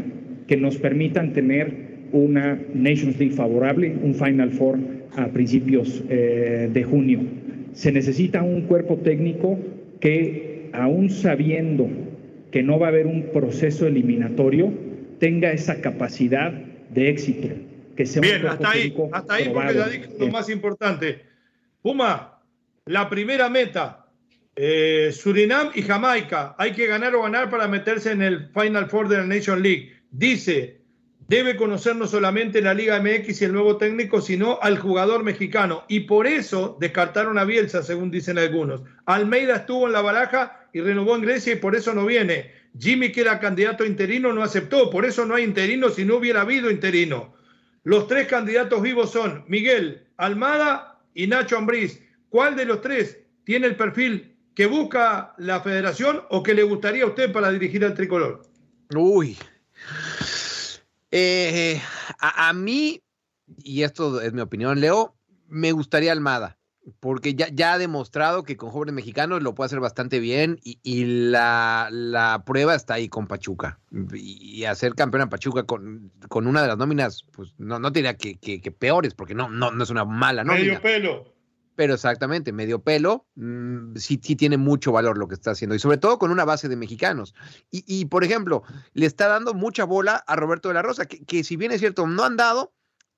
que 0.47 0.57
nos 0.57 0.77
permitan 0.77 1.33
tener 1.33 1.87
una 2.13 2.59
Nations 2.75 3.19
League 3.19 3.35
favorable, 3.35 3.95
un 4.03 4.15
Final 4.15 4.51
Four 4.51 4.79
a 5.17 5.27
principios 5.29 6.03
eh, 6.09 6.69
de 6.73 6.85
junio. 6.85 7.21
Se 7.73 7.93
necesita 7.93 8.43
un 8.43 8.63
cuerpo 8.63 8.97
técnico 8.99 9.59
que, 10.01 10.71
aún 10.73 11.11
sabiendo 11.11 11.89
que 12.51 12.63
no 12.63 12.79
va 12.79 12.87
a 12.87 12.91
haber 12.91 13.07
un 13.07 13.31
proceso 13.33 13.87
eliminatorio, 13.87 14.73
tenga 15.19 15.53
esa 15.53 15.81
capacidad 15.81 16.53
de 16.53 17.11
éxito. 17.11 17.49
Que 17.97 18.07
sea 18.07 18.23
Bien, 18.23 18.47
hasta 18.47 18.71
ahí, 18.71 18.95
hasta 19.13 19.35
ahí 19.35 19.51
porque 19.53 19.75
ya 19.75 19.89
dije 19.89 20.09
lo 20.19 20.29
más 20.29 20.51
importante. 20.51 21.21
Puma, 21.83 22.41
la 22.85 23.09
primera 23.09 23.49
meta 23.49 24.07
eh, 24.59 25.11
Surinam 25.13 25.71
y 25.75 25.83
Jamaica, 25.83 26.55
hay 26.59 26.73
que 26.73 26.87
ganar 26.87 27.15
o 27.15 27.23
ganar 27.23 27.51
para 27.51 27.69
meterse 27.69 28.11
en 28.13 28.23
el 28.23 28.49
Final 28.55 28.89
Four 28.89 29.09
de 29.09 29.19
la 29.19 29.27
Nation 29.27 29.63
League. 29.63 29.93
Dice, 30.11 30.81
debe 31.29 31.57
conocer 31.57 31.97
no 31.97 32.07
solamente 32.07 32.61
la 32.61 32.75
Liga 32.75 33.01
MX 33.01 33.43
y 33.43 33.45
el 33.45 33.53
nuevo 33.53 33.77
técnico, 33.77 34.21
sino 34.21 34.59
al 34.63 34.79
jugador 34.79 35.25
mexicano. 35.25 35.85
Y 35.89 36.01
por 36.01 36.27
eso 36.27 36.77
descartaron 36.81 37.39
a 37.39 37.45
Bielsa, 37.45 37.83
según 37.83 38.11
dicen 38.11 38.39
algunos. 38.39 38.83
Almeida 39.07 39.57
estuvo 39.57 39.87
en 39.87 39.93
la 39.93 40.03
baraja 40.03 40.69
y 40.73 40.81
renovó 40.81 41.17
en 41.17 41.23
Grecia 41.23 41.55
y 41.55 41.57
por 41.57 41.75
eso 41.75 41.95
no 41.95 42.07
viene. 42.07 42.53
Jimmy, 42.79 43.11
que 43.11 43.23
era 43.23 43.41
candidato 43.41 43.85
interino, 43.85 44.33
no 44.33 44.43
aceptó. 44.43 44.91
Por 44.91 45.05
eso 45.05 45.25
no 45.25 45.35
hay 45.35 45.45
interino 45.45 45.89
si 45.91 46.05
no 46.05 46.17
hubiera 46.17 46.43
habido 46.43 46.71
interino. 46.71 47.35
Los 47.83 48.07
tres 48.09 48.27
candidatos 48.27 48.83
vivos 48.83 49.13
son 49.13 49.45
Miguel, 49.49 50.07
Almada 50.17 51.01
y 51.15 51.27
Nacho 51.27 51.57
Ambriz. 51.57 52.03
¿Cuál 52.29 52.57
de 52.57 52.67
los 52.67 52.81
tres 52.81 53.21
tiene 53.45 53.69
el 53.69 53.77
perfil 53.77 54.37
que 54.55 54.67
busca 54.67 55.35
la 55.39 55.61
federación 55.61 56.23
o 56.31 56.43
que 56.43 56.55
le 56.55 56.63
gustaría 56.65 57.05
a 57.05 57.09
usted 57.09 57.33
para 57.33 57.51
dirigir 57.53 57.85
al 57.85 57.95
tricolor? 57.95 58.43
Uy. 58.95 59.37
Eh, 61.19 61.81
a, 62.19 62.53
mí, 62.53 63.01
y 63.65 63.85
esto 63.85 64.21
es 64.21 64.35
mi 64.35 64.43
opinión, 64.43 64.83
Leo, 64.83 65.17
me 65.49 65.73
gustaría 65.73 66.13
Almada, 66.13 66.59
porque 67.01 67.35
ya, 67.35 67.49
ya 67.49 67.73
ha 67.73 67.79
demostrado 67.79 68.43
que 68.43 68.59
con 68.59 68.69
jóvenes 68.69 68.95
mexicanos 68.95 69.43
lo 69.43 69.55
puede 69.55 69.67
hacer 69.67 69.81
bastante 69.81 70.21
bien 70.21 70.61
y, 70.63 71.05
la, 71.31 72.43
prueba 72.45 72.75
está 72.75 72.95
ahí 72.95 73.09
con 73.09 73.29
Pachuca. 73.29 73.81
Y, 74.13 74.65
hacer 74.65 74.95
campeón 74.95 75.23
a 75.23 75.31
Pachuca 75.31 75.63
con, 75.63 76.13
con, 76.29 76.47
una 76.47 76.61
de 76.61 76.69
las 76.69 76.77
nóminas, 76.77 77.25
pues 77.33 77.55
no, 77.57 77.79
no 77.79 77.91
diría 77.91 78.19
que, 78.19 78.37
que, 78.37 78.71
peores, 78.71 79.15
porque 79.15 79.35
no, 79.35 79.49
no, 79.49 79.71
no 79.71 79.85
es 79.85 79.89
una 79.89 80.05
mala 80.05 80.45
nómina. 80.45 80.65
Medio 80.65 80.83
pelo 80.83 81.36
pero 81.77 81.95
exactamente, 81.95 82.53
medio 82.53 82.83
pelo, 82.83 83.27
mm, 83.37 83.97
sí, 83.97 84.19
sí, 84.23 84.35
tiene 84.35 84.57
mucho 84.57 84.93
valor 84.93 85.19
lo 85.19 85.29
que 85.29 85.35
está 85.35 85.53
haciendo, 85.53 85.77
y 85.77 85.79
sobre 85.79 85.99
todo 85.99 86.19
con 86.19 86.31
una 86.31 86.45
base 86.45 86.69
de 86.69 86.77
mexicanos. 86.77 87.35
Y, 87.71 88.07
por 88.07 88.25
ejemplo, 88.25 88.63
le 88.95 89.07
está 89.07 89.29
dando 89.29 89.55
mucha 89.55 89.85
bola 89.85 90.17
a 90.27 90.35
Roberto 90.37 90.69
de 90.69 90.75
la 90.75 90.83
Rosa, 90.83 91.07
que, 91.07 91.45
si 91.45 91.57
bien 91.57 91.71
es 91.71 91.81
cierto, 91.81 92.07
no 92.07 92.25
han 92.25 92.37
dado, 92.37 92.73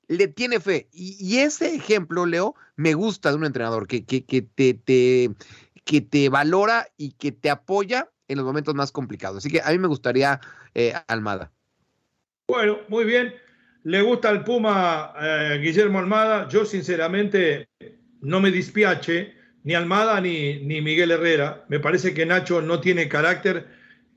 le 0.08 0.28
tiene 0.28 0.60
fe. 0.60 0.88
Y, 0.92 1.38
ese 1.38 1.74
ejemplo, 1.74 2.26
Leo, 2.26 2.54
me 2.76 2.94
gusta 2.94 3.30
de 3.30 3.36
un 3.36 3.44
entrenador 3.44 3.86
que, 3.86 4.04
que, 4.04 4.24
que 4.24 4.42
te, 4.42 4.74
te, 4.74 5.30
que 5.84 6.00
te 6.00 6.28
valora 6.28 6.88
y 6.96 7.12
que 7.12 7.32
te 7.32 7.48
apoya 7.48 8.10
en 8.26 8.36
los 8.36 8.44
momentos 8.44 8.74
más 8.74 8.92
complicados. 8.92 9.38
Así 9.38 9.50
que 9.50 9.62
a 9.62 9.70
mí 9.70 9.78
me 9.78 9.88
gustaría 9.88 10.40
eh, 10.74 10.92
Almada. 11.06 11.50
Bueno, 12.48 12.78
muy 12.88 13.04
bien. 13.04 13.34
Le 13.84 14.02
gusta 14.02 14.30
el 14.30 14.44
Puma 14.44 15.14
eh, 15.20 15.58
Guillermo 15.62 15.98
Almada. 15.98 16.48
Yo, 16.48 16.64
sinceramente, 16.64 17.68
no 18.20 18.40
me 18.40 18.50
dispiace, 18.50 19.34
ni 19.64 19.74
Almada 19.74 20.20
ni, 20.20 20.60
ni 20.60 20.80
Miguel 20.80 21.10
Herrera. 21.10 21.64
Me 21.68 21.80
parece 21.80 22.14
que 22.14 22.26
Nacho 22.26 22.62
no 22.62 22.80
tiene 22.80 23.08
carácter 23.08 23.66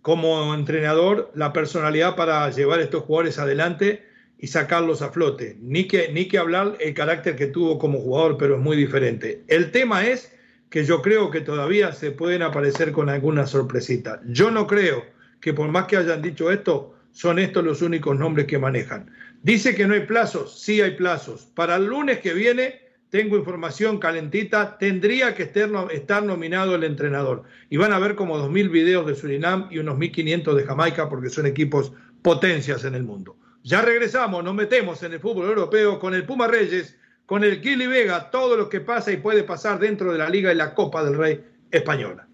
como 0.02 0.54
entrenador, 0.54 1.32
la 1.36 1.54
personalidad 1.54 2.16
para 2.16 2.50
llevar 2.50 2.80
estos 2.80 3.04
jugadores 3.04 3.38
adelante 3.38 4.04
y 4.40 4.48
sacarlos 4.48 5.02
a 5.02 5.12
flote. 5.12 5.58
Ni 5.62 5.88
que, 5.88 6.12
ni 6.12 6.28
que 6.28 6.40
hablar 6.40 6.76
el 6.80 6.94
carácter 6.94 7.36
que 7.36 7.48
tuvo 7.48 7.78
como 7.78 8.00
jugador, 8.00 8.38
pero 8.38 8.56
es 8.56 8.62
muy 8.62 8.76
diferente. 8.76 9.44
El 9.48 9.72
tema 9.72 10.06
es 10.08 10.34
que 10.70 10.84
yo 10.84 11.02
creo 11.02 11.30
que 11.30 11.42
todavía 11.42 11.92
se 11.92 12.12
pueden 12.12 12.42
aparecer 12.42 12.92
con 12.92 13.10
alguna 13.10 13.46
sorpresita. 13.46 14.22
Yo 14.26 14.50
no 14.50 14.66
creo 14.66 15.06
que 15.40 15.54
por 15.54 15.70
más 15.70 15.86
que 15.86 15.98
hayan 15.98 16.22
dicho 16.22 16.52
esto, 16.52 16.96
son 17.12 17.40
estos 17.40 17.64
los 17.64 17.82
únicos 17.82 18.18
nombres 18.18 18.48
que 18.48 18.58
manejan. 18.58 19.12
Dice 19.44 19.76
que 19.76 19.86
no 19.86 19.94
hay 19.94 20.06
plazos, 20.06 20.60
sí 20.62 20.82
hay 20.82 20.92
plazos. 20.92 21.46
Para 21.54 21.76
el 21.76 21.86
lunes 21.86 22.20
que 22.20 22.34
viene 22.34 22.80
tengo 23.12 23.38
información 23.38 24.00
calentita, 24.00 24.78
tendría 24.78 25.36
que 25.36 25.44
estar 25.44 26.24
nominado 26.24 26.76
el 26.76 26.86
entrenador. 26.86 27.44
Y 27.70 27.76
van 27.76 27.92
a 27.92 28.00
ver 28.00 28.16
como 28.16 28.38
2.000 28.38 28.72
videos 28.72 29.06
de 29.06 29.16
Surinam 29.16 29.68
y 29.70 29.80
unos 29.80 29.98
1.500 29.98 30.56
de 30.56 30.64
Jamaica 30.64 31.10
porque 31.10 31.30
son 31.30 31.46
equipos 31.46 31.92
potencias 32.22 32.86
en 32.86 32.96
el 32.96 33.04
mundo. 33.04 33.36
Ya 33.64 33.82
regresamos, 33.82 34.44
nos 34.46 34.56
metemos 34.56 35.04
en 35.04 35.12
el 35.12 35.20
fútbol 35.20 35.50
europeo 35.50 36.00
con 36.00 36.14
el 36.16 36.24
Puma 36.24 36.48
Reyes, 36.48 36.98
con 37.26 37.44
el 37.44 37.60
Kili 37.60 37.86
Vega, 37.86 38.32
todo 38.32 38.56
lo 38.56 38.70
que 38.70 38.80
pasa 38.80 39.12
y 39.12 39.18
puede 39.18 39.44
pasar 39.44 39.78
dentro 39.78 40.14
de 40.14 40.18
la 40.18 40.30
Liga 40.30 40.54
y 40.54 40.56
la 40.56 40.74
Copa 40.74 41.04
del 41.04 41.18
Rey 41.18 41.44
española. 41.70 42.28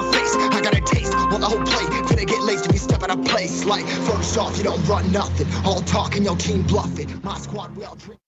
my 0.00 0.12
face. 0.12 0.34
I 0.36 0.60
got 0.60 0.76
a 0.76 0.80
taste, 0.80 1.12
well, 1.12 1.38
the 1.38 1.46
whole 1.46 1.64
play. 1.64 1.84
Finna 2.08 2.26
get 2.26 2.40
laced 2.42 2.66
if 2.66 2.72
you 2.72 2.78
step 2.78 3.02
out 3.02 3.10
of 3.10 3.24
place. 3.24 3.64
Like, 3.64 3.86
first 3.86 4.36
off, 4.38 4.56
you 4.56 4.64
don't 4.64 4.82
run 4.86 5.10
nothing. 5.12 5.46
All 5.64 5.80
talking, 5.82 6.18
and 6.18 6.26
your 6.26 6.36
team 6.36 6.62
bluffing. 6.62 7.20
My 7.22 7.38
squad, 7.38 7.76
we 7.76 7.84
all 7.84 7.96
drink. 7.96 8.20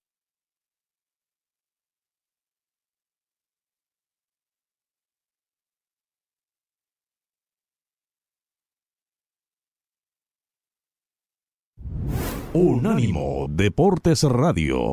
Unánimo 12.54 13.48
Deportes 13.48 14.24
Radio. 14.24 14.92